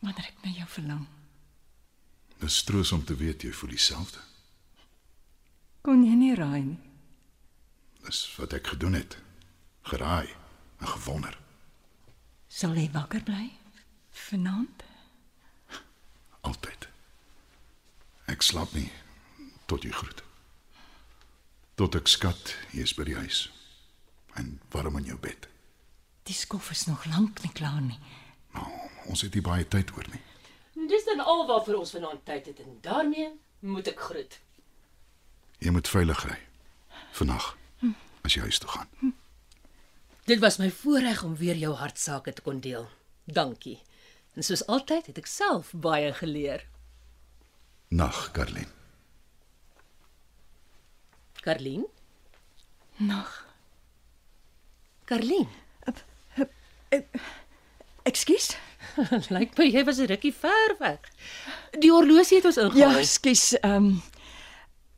wanneer 0.03 0.29
ek 0.33 0.41
na 0.43 0.51
jou 0.57 0.69
verlang. 0.69 1.07
Dis 2.43 2.63
troos 2.67 2.91
om 2.93 3.05
te 3.07 3.15
weet 3.15 3.47
jy 3.47 3.53
voel 3.55 3.77
dieselfde. 3.77 4.19
Kon 5.87 6.03
jy 6.03 6.17
nie 6.19 6.35
raai 6.35 6.63
nie? 6.63 6.81
Dis 8.03 8.25
wat 8.39 8.55
ek 8.59 8.73
gedoen 8.75 8.99
het. 8.99 9.17
Geraai 9.87 10.27
en 10.83 10.91
gewonder. 10.91 11.39
Sal 12.51 12.75
jy 12.79 12.89
wakker 12.95 13.23
bly 13.27 13.47
vanaand? 14.27 14.83
Altyd. 16.43 16.89
Ek 18.31 18.43
slaap 18.43 18.75
nie 18.75 18.91
tot 19.71 19.87
jy 19.87 19.95
groet. 19.95 20.23
Tot 21.79 21.95
ek 21.97 22.11
skat, 22.11 22.57
jy 22.75 22.85
is 22.85 22.95
by 22.99 23.07
die 23.09 23.17
huis. 23.17 23.47
En 24.35 24.61
warm 24.71 24.97
in 24.99 25.05
jou 25.05 25.19
bed. 25.19 25.49
Die 26.23 26.35
skof 26.35 26.71
is 26.71 26.87
nog 26.87 27.05
lank 27.05 27.43
nie 27.43 27.53
klaar 27.53 27.81
nie. 27.81 27.99
Nou, 28.53 28.69
ons 29.07 29.25
het 29.25 29.35
nie 29.35 29.43
baie 29.45 29.65
tyd 29.69 29.91
oor 29.97 30.07
nie. 30.13 30.23
Dis 30.89 31.05
dan 31.05 31.21
alwaarvoor 31.21 31.83
ons 31.83 31.91
vanaand 31.91 32.25
tyd 32.25 32.47
het 32.47 32.61
en 32.65 32.79
daarmee 32.81 33.33
moet 33.61 33.89
ek 33.93 34.01
groet. 34.01 34.39
Jy 35.59 35.71
moet 35.71 35.89
veilig 35.89 36.25
ry. 36.27 36.39
Vannag 37.13 37.53
as 38.23 38.37
jy 38.37 38.45
huis 38.47 38.59
toe 38.63 38.71
gaan. 38.71 39.15
Dit 40.31 40.39
was 40.39 40.57
my 40.63 40.71
voorreg 40.71 41.23
om 41.27 41.35
weer 41.37 41.59
jou 41.59 41.73
hartsake 41.75 42.33
te 42.33 42.43
kon 42.43 42.61
deel. 42.63 42.87
Dankie. 43.25 43.81
En 44.35 44.47
soos 44.47 44.63
altyd 44.67 45.11
het 45.11 45.19
ek 45.19 45.27
self 45.27 45.73
baie 45.75 46.13
geleer. 46.15 46.65
Nag, 47.93 48.31
Karlin. 48.33 48.71
Karlien? 51.43 51.85
Nag. 52.97 53.52
Karlien. 55.05 55.49
Ekskuus? 58.05 58.57
Lyk 59.35 59.55
my 59.59 59.67
jy 59.71 59.85
was 59.87 59.99
'n 60.03 60.09
rukkie 60.11 60.33
ver 60.35 60.75
weg. 60.81 61.01
Die 61.81 61.91
horlosie 61.93 62.37
het 62.41 62.45
ons 62.51 62.57
Ja, 62.57 62.63
ingehaal. 62.69 62.99
ekskuus. 62.99 63.45
Ehm 63.61 63.75
um, 63.77 64.03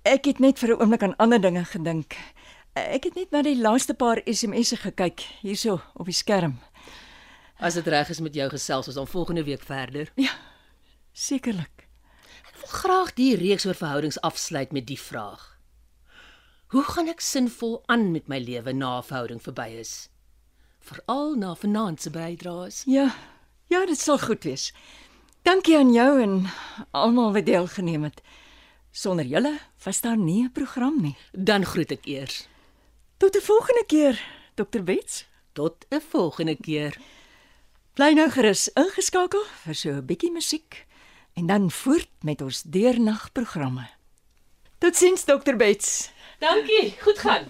ek 0.05 0.25
het 0.25 0.39
net 0.41 0.59
vir 0.59 0.69
'n 0.75 0.81
oomblik 0.81 1.03
aan 1.03 1.17
ander 1.17 1.41
dinge 1.41 1.65
gedink. 1.65 2.17
Ek 2.75 3.05
het 3.05 3.15
net 3.15 3.31
na 3.31 3.43
die 3.43 3.57
laaste 3.57 3.95
paar 3.95 4.21
SMS'e 4.27 4.77
gekyk 4.77 5.21
hierso 5.43 5.81
op 5.95 6.07
die 6.07 6.15
skerm. 6.15 6.59
As 7.61 7.75
dit 7.75 7.87
reg 7.87 8.09
is 8.11 8.21
met 8.21 8.35
jou 8.35 8.49
gesels 8.51 8.87
ons 8.87 8.97
dan 8.97 9.07
volgende 9.07 9.45
week 9.45 9.63
verder. 9.63 10.11
Sekerlik. 11.13 11.87
Ek 12.49 12.57
wil 12.61 12.69
graag 12.69 13.15
die 13.15 13.37
reeks 13.37 13.67
oor 13.67 13.75
verhoudings 13.75 14.21
afsluit 14.21 14.73
met 14.73 14.87
die 14.87 14.99
vraag. 14.99 15.54
Hoe 16.75 16.83
gaan 16.83 17.07
ek 17.07 17.21
sinvol 17.23 17.77
aan 17.87 18.09
met 18.11 18.25
my 18.27 18.41
lewe 18.43 18.73
na 18.75 18.97
'n 18.99 19.07
verhouding 19.07 19.43
verby 19.43 19.79
is? 19.79 20.09
Veral 20.83 21.37
na 21.39 21.55
vanaand 21.55 22.01
se 22.03 22.11
bydraes. 22.11 22.83
Ja. 22.87 23.15
Ja, 23.71 23.87
dit 23.87 23.99
sal 23.99 24.19
goed 24.19 24.43
wees. 24.43 24.75
Dankie 25.43 25.79
aan 25.79 25.93
jou 25.93 26.23
en 26.23 26.51
almal 26.91 27.33
wat 27.33 27.47
deelgeneem 27.47 28.03
het. 28.03 28.21
Sonder 28.91 29.25
julle 29.25 29.59
was 29.85 30.01
daar 30.01 30.17
nie 30.17 30.43
'n 30.43 30.53
program 30.53 31.01
nie. 31.01 31.17
Dan 31.33 31.65
groet 31.65 31.91
ek 31.91 32.07
eers. 32.07 32.49
Tot 33.19 33.37
'n 33.37 33.41
volgende 33.41 33.85
keer, 33.87 34.21
Dr. 34.55 34.83
Bets. 34.83 35.27
Tot 35.53 35.87
'n 35.91 36.01
volgende 36.01 36.57
keer. 36.57 36.99
Bly 37.95 38.13
nou 38.13 38.31
gerus 38.31 38.69
ingeskakel 38.69 39.45
vir 39.65 39.75
so 39.75 39.91
'n 39.91 40.07
bietjie 40.07 40.33
musiek 40.33 40.87
en 41.35 41.47
dan 41.47 41.71
voort 41.71 42.11
met 42.23 42.43
ons 42.43 42.63
deernagprogramme. 42.63 43.89
Totsiens 44.79 45.25
Dr. 45.25 45.57
Bets. 45.57 46.14
Dankie, 46.45 46.95
goed 47.01 47.19
gaan. 47.19 47.45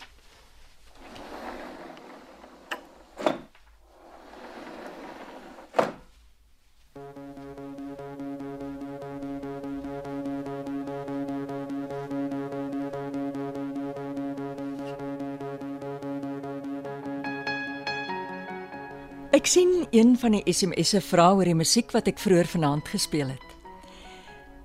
Ek 19.31 19.47
sien 19.47 19.87
een 19.91 20.19
van 20.19 20.31
die 20.31 20.43
SMS'e 20.47 21.01
vra 21.03 21.33
oor 21.33 21.43
die 21.45 21.55
musiek 21.55 21.91
wat 21.91 22.07
ek 22.07 22.23
vroeër 22.23 22.47
vanaand 22.47 22.87
gespeel 22.95 23.35
het. 23.35 23.51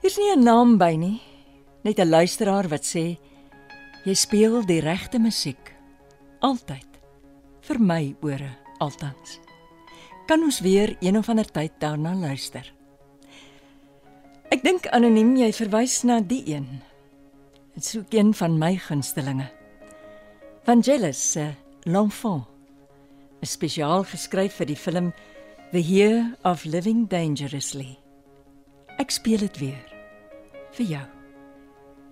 Hier's 0.04 0.22
nie 0.22 0.30
'n 0.36 0.44
naam 0.44 0.78
by 0.78 0.94
nie, 0.94 1.18
net 1.82 1.98
'n 1.98 2.10
luisteraar 2.10 2.70
wat 2.70 2.86
sê 2.86 3.18
jy 4.10 4.16
speel 4.18 4.64
die 4.66 4.80
regte 4.82 5.20
musiek 5.22 5.70
altyd 6.41 6.95
vir 7.68 7.78
my 7.78 8.16
ore 8.26 8.47
altans. 8.82 9.36
Kan 10.26 10.41
ons 10.45 10.62
weer 10.66 10.95
een 11.03 11.18
of 11.20 11.30
ander 11.30 11.45
tyd 11.45 11.76
daarna 11.82 12.16
luister? 12.18 12.64
Ek 14.49 14.64
dink 14.66 14.88
anoniem 14.97 15.36
jy 15.38 15.51
verwys 15.53 15.99
na 16.10 16.18
die 16.26 16.41
een. 16.49 16.66
Dit 17.76 17.91
ook 17.99 18.18
een 18.18 18.34
van 18.34 18.57
my 18.57 18.72
gunstelinge. 18.82 19.45
Vangelis 20.66 21.22
se 21.36 21.51
L'Enfant 21.86 22.47
is 23.45 23.53
spesiaal 23.53 24.07
geskryf 24.10 24.57
vir 24.57 24.72
die 24.74 24.80
film 24.80 25.14
The 25.70 25.84
Year 25.86 26.34
of 26.41 26.66
Living 26.66 27.05
Dangerously. 27.14 27.93
Ek 28.97 29.14
speel 29.14 29.45
dit 29.45 29.62
weer 29.62 29.97
vir 30.74 30.93
jou. 30.97 31.07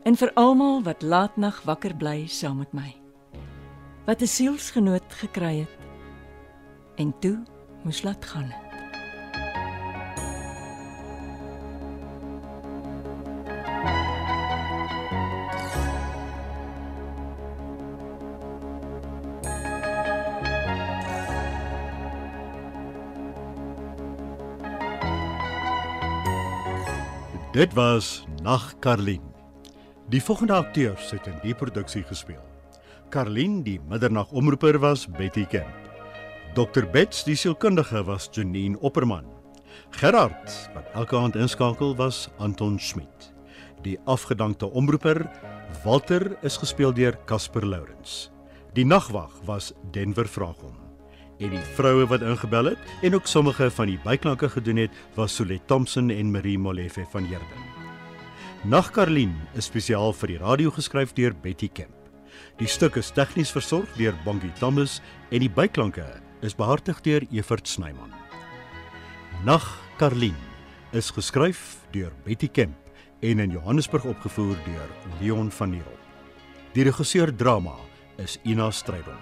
En 0.07 0.15
vir 0.15 0.29
almal 0.39 0.83
wat 0.85 1.01
laatnag 1.03 1.57
wakker 1.67 1.91
bly 1.99 2.29
saam 2.31 2.61
met 2.63 2.71
my. 2.71 2.95
Wat 4.05 4.21
'n 4.21 4.27
sielsgenoot 4.27 5.13
gekry 5.19 5.59
het 5.59 5.77
en 6.95 7.19
toe 7.19 7.43
moes 7.83 8.01
laat 8.03 8.25
gaan. 8.25 8.49
Het. 8.49 8.65
Dit 27.51 27.73
was 27.73 28.25
Nag 28.41 28.79
Karlien. 28.79 29.36
Die 30.07 30.21
volgende 30.23 30.53
akteurs 30.55 31.09
het 31.11 31.25
in 31.27 31.35
die 31.43 31.51
produksie 31.51 31.99
gespeel. 32.07 32.43
Carlin, 33.11 33.57
die 33.65 33.75
middernagomroeper 33.91 34.79
was 34.79 35.03
Betty 35.17 35.43
Kemp. 35.51 35.89
Dr 36.55 36.87
Bets, 36.87 37.25
die 37.27 37.35
sielkundige 37.35 38.05
was 38.07 38.29
Janine 38.31 38.79
Opperman. 38.79 39.27
Gerard, 39.99 40.47
wat 40.73 40.87
elke 40.95 41.19
aand 41.19 41.35
inskakel 41.35 41.91
was 41.99 42.29
Anton 42.39 42.79
Schmidt. 42.79 43.33
Die 43.83 43.97
afgedankte 44.07 44.71
omroeper 44.71 45.25
Walter 45.83 46.37
is 46.41 46.55
gespeel 46.57 46.95
deur 46.95 47.19
Casper 47.27 47.67
Lourens. 47.67 48.29
Die 48.79 48.85
nagwag 48.87 49.33
was 49.43 49.73
Denver 49.91 50.27
Vraagom. 50.27 50.77
En 51.37 51.51
die 51.51 51.65
vroue 51.75 52.07
wat 52.07 52.23
ingebel 52.23 52.71
het 52.71 52.95
en 53.03 53.15
ook 53.19 53.27
sommige 53.27 53.67
van 53.71 53.91
die 53.91 53.99
byklanke 54.07 54.49
gedoen 54.55 54.87
het, 54.87 55.03
was 55.19 55.35
Solet 55.35 55.67
Thompson 55.67 56.09
en 56.09 56.31
Marie 56.31 56.59
Molefe 56.59 57.03
van 57.11 57.27
Heerden. 57.27 57.76
Nag 58.65 58.89
Karlien 58.89 59.35
is 59.53 59.67
spesiaal 59.69 60.15
vir 60.17 60.31
die 60.31 60.37
radio 60.41 60.71
geskryf 60.73 61.11
deur 61.13 61.35
Betty 61.43 61.67
Kemp. 61.69 61.93
Die 62.57 62.65
stuk 62.65 62.97
is 62.97 63.11
tegnies 63.13 63.51
versorg 63.53 63.91
deur 63.99 64.17
Bongie 64.25 64.49
Thomas 64.57 64.97
en 65.29 65.43
die 65.45 65.51
byklanke 65.51 66.05
is 66.41 66.57
behartig 66.57 67.03
deur 67.05 67.21
Evert 67.29 67.69
Snyman. 67.69 68.09
Nag 69.45 69.61
Karlien 70.01 70.35
is 70.91 71.13
geskryf 71.13 71.85
deur 71.93 72.09
Betty 72.25 72.49
Kemp 72.49 72.73
en 73.21 73.45
in 73.45 73.53
Johannesburg 73.53 74.09
opgevoer 74.09 74.57
deur 74.65 74.89
Leon 75.21 75.53
van 75.53 75.75
Nierop. 75.77 76.01
Die 76.73 76.89
regisseur 76.89 77.29
drama 77.29 77.77
is 78.17 78.39
Ina 78.43 78.71
Strydom. 78.73 79.21